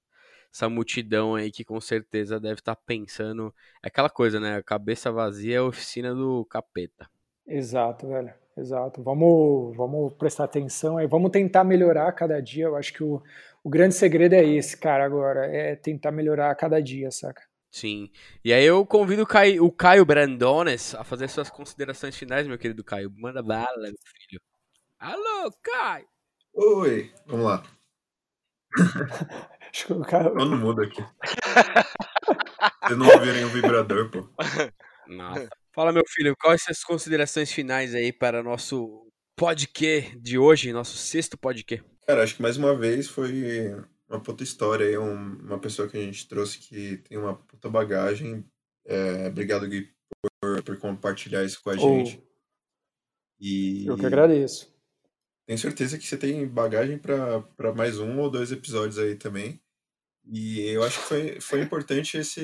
[0.52, 3.54] essa multidão aí que com certeza deve estar tá pensando.
[3.82, 4.56] É aquela coisa, né?
[4.56, 7.08] A cabeça vazia é a oficina do capeta.
[7.46, 8.32] Exato, velho.
[8.58, 9.02] Exato.
[9.02, 11.06] Vamos, vamos prestar atenção aí.
[11.06, 12.64] Vamos tentar melhorar cada dia.
[12.64, 13.22] Eu acho que o,
[13.62, 15.46] o grande segredo é esse, cara, agora.
[15.46, 17.42] É tentar melhorar cada dia, saca?
[17.70, 18.10] Sim.
[18.44, 22.58] E aí eu convido o Caio, o Caio Brandones a fazer suas considerações finais, meu
[22.58, 23.12] querido Caio.
[23.16, 23.94] Manda bala, meu
[24.28, 24.40] filho.
[24.98, 26.06] Alô, Caio!
[26.54, 27.62] Oi, vamos lá.
[29.90, 30.30] O cara...
[30.30, 31.04] Todo mundo aqui.
[32.82, 34.26] Vocês não ouvirem o vibrador, pô.
[35.06, 35.48] Nossa.
[35.78, 40.98] Fala, meu filho, quais são as considerações finais aí para nosso podcast de hoje, nosso
[40.98, 41.88] sexto podcast?
[42.04, 43.76] Cara, acho que mais uma vez foi
[44.08, 48.44] uma puta história aí, uma pessoa que a gente trouxe que tem uma puta bagagem.
[48.84, 49.88] É, obrigado, Gui,
[50.40, 52.20] por, por compartilhar isso com a gente.
[52.20, 52.28] Oh,
[53.38, 53.86] e...
[53.86, 54.74] Eu que agradeço.
[55.46, 59.62] Tenho certeza que você tem bagagem para mais um ou dois episódios aí também.
[60.30, 62.42] E eu acho que foi, foi importante esse,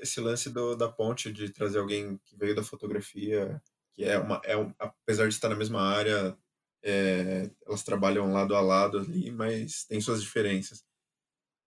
[0.00, 3.60] esse lance do, da ponte, de trazer alguém que veio da fotografia,
[3.92, 4.40] que é uma.
[4.44, 6.36] É um, apesar de estar na mesma área,
[6.80, 10.84] é, elas trabalham lado a lado ali, mas tem suas diferenças.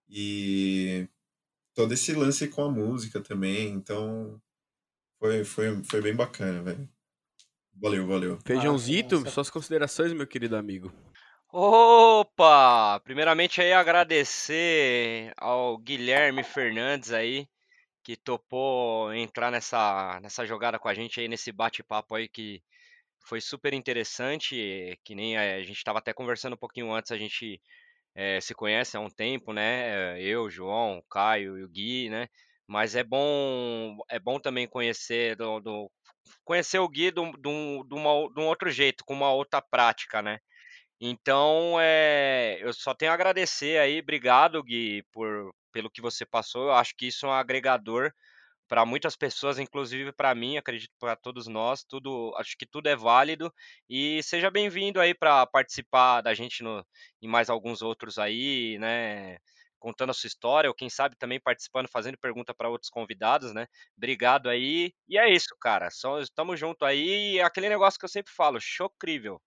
[0.07, 1.05] E
[1.73, 4.41] todo esse lance com a música também, então
[5.19, 6.89] foi, foi, foi bem bacana, velho.
[7.73, 8.39] Valeu, valeu.
[8.45, 10.93] Feijãozito, ah, suas considerações, meu querido amigo.
[11.51, 12.99] Opa!
[13.03, 17.47] Primeiramente aí agradecer ao Guilherme Fernandes aí,
[18.03, 22.61] que topou entrar nessa, nessa jogada com a gente aí, nesse bate-papo aí que
[23.25, 27.61] foi super interessante, que nem a, gente estava até conversando um pouquinho antes, a gente
[28.15, 30.21] é, se conhece há um tempo, né?
[30.21, 32.29] Eu, João, Caio e o Gui, né?
[32.67, 35.91] Mas é bom, é bom também conhecer do, do
[36.45, 37.95] conhecer o Gui de de, um, de
[38.41, 40.39] um outro jeito, com uma outra prática, né?
[40.99, 46.65] Então, é, eu só tenho a agradecer aí, obrigado, Gui, por, pelo que você passou.
[46.65, 48.11] Eu acho que isso é um agregador
[48.67, 52.95] para muitas pessoas, inclusive para mim, acredito para todos nós, tudo, acho que tudo é
[52.95, 53.53] válido
[53.89, 56.85] e seja bem-vindo aí para participar da gente no,
[57.21, 59.37] em mais alguns outros aí, né?
[59.79, 63.67] Contando a sua história, ou quem sabe também participando, fazendo pergunta para outros convidados, né?
[63.97, 64.93] Obrigado aí.
[65.09, 65.89] E é isso, cara.
[66.21, 67.35] Estamos junto aí.
[67.35, 69.41] E é aquele negócio que eu sempre falo, chocrível.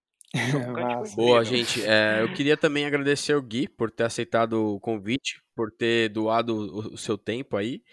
[1.15, 1.83] Boa, gente.
[1.83, 6.55] É, eu queria também agradecer o Gui por ter aceitado o convite, por ter doado
[6.55, 7.83] o, o seu tempo aí.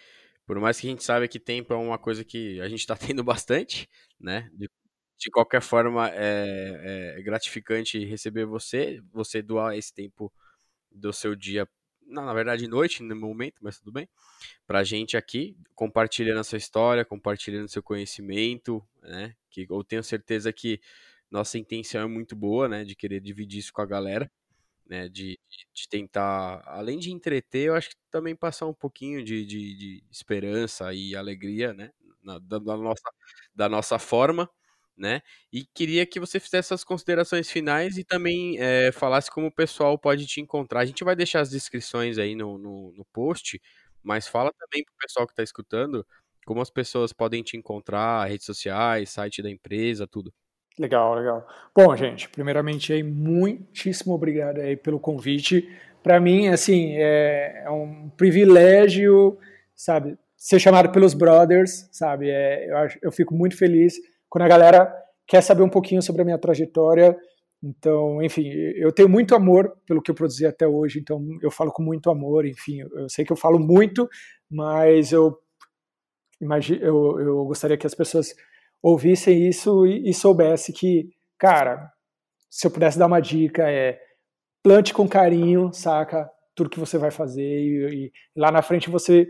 [0.47, 2.97] Por mais que a gente saiba que tempo é uma coisa que a gente está
[3.15, 3.89] tendo bastante,
[4.21, 4.49] né?
[4.53, 4.71] De,
[5.19, 10.33] de qualquer forma, é, é, gratificante receber você, você doar esse tempo
[10.91, 11.69] do seu dia,
[12.07, 14.09] não, na verdade, noite, no momento, mas tudo bem,
[14.67, 19.35] pra gente aqui, compartilhando a sua história, compartilhando seu conhecimento, né?
[19.51, 20.81] Que eu tenho certeza que
[21.31, 22.85] nossa intenção é muito boa, né?
[22.85, 24.31] De querer dividir isso com a galera
[24.87, 25.09] né?
[25.09, 25.39] De,
[25.75, 30.05] de tentar, além de entreter, eu acho que também passar um pouquinho de, de, de
[30.11, 31.91] esperança e alegria, né?
[32.23, 33.11] Na, da, da, nossa,
[33.55, 34.49] da nossa forma,
[34.97, 35.21] né?
[35.53, 39.99] E queria que você fizesse as considerações finais e também é, falasse como o pessoal
[39.99, 40.81] pode te encontrar.
[40.81, 43.61] A gente vai deixar as descrições aí no, no, no post,
[44.03, 46.07] mas fala também para o pessoal que está escutando
[46.47, 50.33] como as pessoas podem te encontrar, redes sociais, site da empresa, tudo.
[50.79, 51.47] Legal, legal.
[51.75, 55.69] Bom, gente, primeiramente aí, muitíssimo obrigado aí pelo convite.
[56.03, 59.37] Para mim, assim, é, é, um privilégio,
[59.75, 62.31] sabe, ser chamado pelos brothers, sabe?
[62.31, 63.97] É, eu, acho, eu fico muito feliz
[64.29, 64.95] quando a galera
[65.27, 67.17] quer saber um pouquinho sobre a minha trajetória.
[67.61, 71.73] Então, enfim, eu tenho muito amor pelo que eu produzi até hoje, então eu falo
[71.73, 74.09] com muito amor, enfim, eu sei que eu falo muito,
[74.49, 75.37] mas eu
[76.41, 78.33] imagino, eu, eu gostaria que as pessoas
[78.83, 81.91] ouvissem isso e, e soubesse que, cara,
[82.51, 83.99] se eu pudesse dar uma dica é
[84.63, 86.29] plante com carinho, saca?
[86.55, 89.29] Tudo que você vai fazer e, e, lá na frente você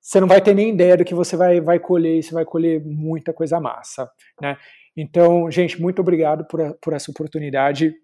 [0.00, 2.44] você não vai ter nem ideia do que você vai, vai colher e você vai
[2.44, 4.10] colher muita coisa massa,
[4.40, 4.56] né?
[4.96, 7.94] Então, gente, muito obrigado por, por essa oportunidade.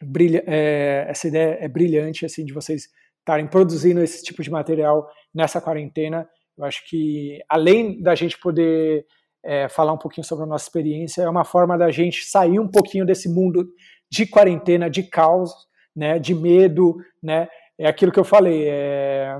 [0.00, 2.88] Brilha, é, essa ideia é brilhante, assim, de vocês
[3.18, 6.28] estarem produzindo esse tipo de material nessa quarentena.
[6.56, 9.04] Eu acho que, além da gente poder
[9.44, 11.22] é, falar um pouquinho sobre a nossa experiência.
[11.22, 13.68] É uma forma da gente sair um pouquinho desse mundo
[14.10, 15.52] de quarentena, de caos,
[15.94, 17.48] né, de medo, né?
[17.78, 19.38] É aquilo que eu falei, é,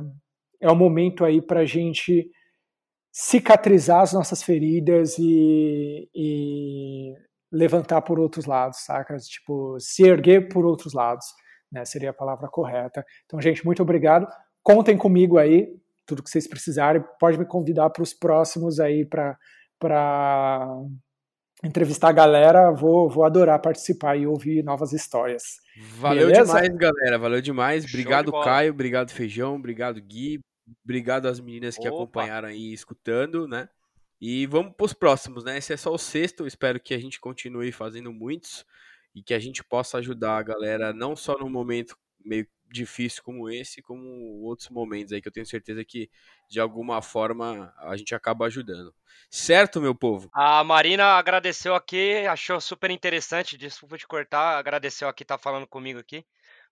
[0.61, 2.31] é um momento aí para a gente
[3.13, 7.13] cicatrizar as nossas feridas e, e,
[7.53, 9.15] levantar por outros lados, saca?
[9.19, 11.27] Tipo, se erguer por outros lados,
[11.71, 11.85] né?
[11.85, 13.05] Seria a palavra correta.
[13.27, 14.27] Então, gente, muito obrigado.
[14.63, 15.69] Contem comigo aí,
[16.07, 17.05] tudo que vocês precisarem.
[17.21, 19.37] Pode me convidar para os próximos aí para
[19.83, 20.65] para
[21.65, 25.57] entrevistar a galera, vou, vou adorar participar e ouvir novas histórias.
[25.99, 26.45] Valeu Beleza?
[26.45, 27.19] demais, galera.
[27.19, 27.85] Valeu demais.
[27.85, 28.73] Obrigado, Caio.
[28.73, 29.57] Obrigado, Feijão.
[29.57, 30.41] Obrigado, Gui.
[30.85, 31.97] Obrigado às meninas que Opa.
[31.97, 33.69] acompanharam aí escutando, né?
[34.21, 35.59] E vamos para os próximos, né?
[35.59, 36.45] Esse é só o sexto.
[36.45, 38.65] Eu espero que a gente continue fazendo muitos
[39.13, 43.51] e que a gente possa ajudar a galera não só no momento meio difícil como
[43.51, 46.11] esse, como outros momentos aí que eu tenho certeza que
[46.49, 48.95] de alguma forma a gente acaba ajudando.
[49.31, 50.29] Certo, meu povo?
[50.33, 55.99] A Marina agradeceu aqui, achou super interessante, desculpa te cortar, agradeceu aqui, tá falando comigo
[55.99, 56.25] aqui.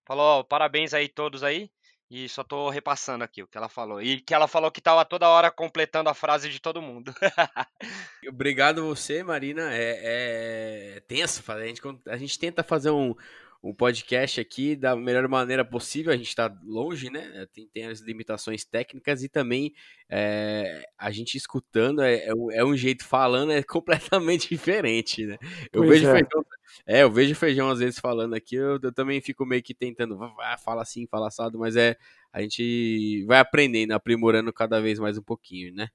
[0.05, 1.71] Falou, parabéns aí todos aí.
[2.11, 4.03] E só tô repassando aqui o que ela falou.
[4.03, 7.15] E que ela falou que tava toda hora completando a frase de todo mundo.
[8.29, 9.73] Obrigado você, Marina.
[9.73, 11.41] É, é tenso.
[11.53, 13.15] A gente, a gente tenta fazer um,
[13.63, 16.13] um podcast aqui da melhor maneira possível.
[16.13, 17.47] A gente está longe, né?
[17.53, 19.75] Tem, tem, as limitações técnicas e também
[20.09, 25.37] é, a gente escutando é, é, um, é, um, jeito, falando é completamente diferente, né?
[25.73, 26.13] Eu vejo é.
[26.13, 26.47] feijão,
[26.87, 30.19] é, eu vejo feijão às vezes falando aqui, eu, eu também fico meio que tentando,
[30.41, 31.97] ah, fala assim, fala assado, mas é
[32.33, 35.89] a gente vai aprendendo, aprimorando cada vez mais um pouquinho, né?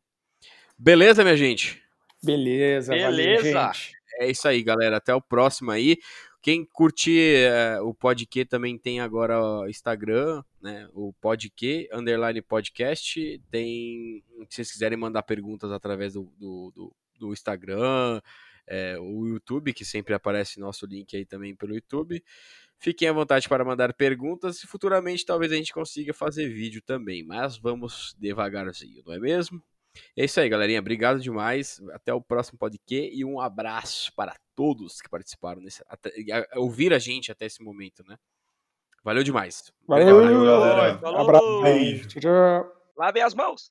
[0.78, 1.82] Beleza, minha gente?
[2.22, 3.54] Beleza, Beleza.
[3.54, 3.72] Valeu,
[4.20, 4.98] é isso aí, galera.
[4.98, 5.98] Até o próximo aí.
[6.46, 10.88] Quem curtir é, o Podque também tem agora o Instagram, né?
[10.94, 13.42] O Podque, underline podcast.
[13.50, 18.22] Tem, se vocês quiserem mandar perguntas através do, do, do, do Instagram,
[18.68, 22.24] é, o YouTube, que sempre aparece nosso link aí também pelo YouTube.
[22.78, 27.24] Fiquem à vontade para mandar perguntas e futuramente talvez a gente consiga fazer vídeo também,
[27.24, 29.60] mas vamos devagarzinho, não é mesmo?
[30.18, 30.80] É isso aí, galerinha.
[30.80, 31.82] Obrigado demais.
[31.94, 36.12] Até o próximo podcast e um abraço para todos que participaram nesse, até,
[36.56, 38.18] ouvir a gente até esse momento, né?
[39.04, 39.72] Valeu demais.
[39.88, 40.98] Valeu, Valeu galera.
[41.00, 41.22] Falou.
[41.22, 41.62] Abraço.
[41.62, 42.08] Beijo.
[42.08, 42.72] Tchau.
[42.98, 43.70] Lavem as mãos.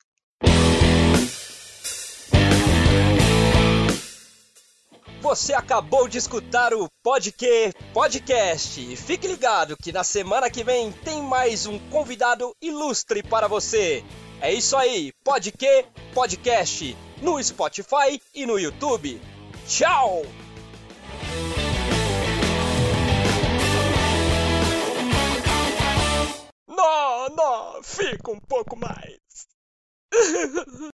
[5.21, 8.95] Você acabou de escutar o Podque Podcast.
[8.95, 14.05] Fique ligado que na semana que vem tem mais um convidado ilustre para você.
[14.45, 19.19] É isso aí, pode que podcast no Spotify e no YouTube.
[19.67, 20.21] Tchau!
[26.69, 29.19] Não, não, fica um pouco mais.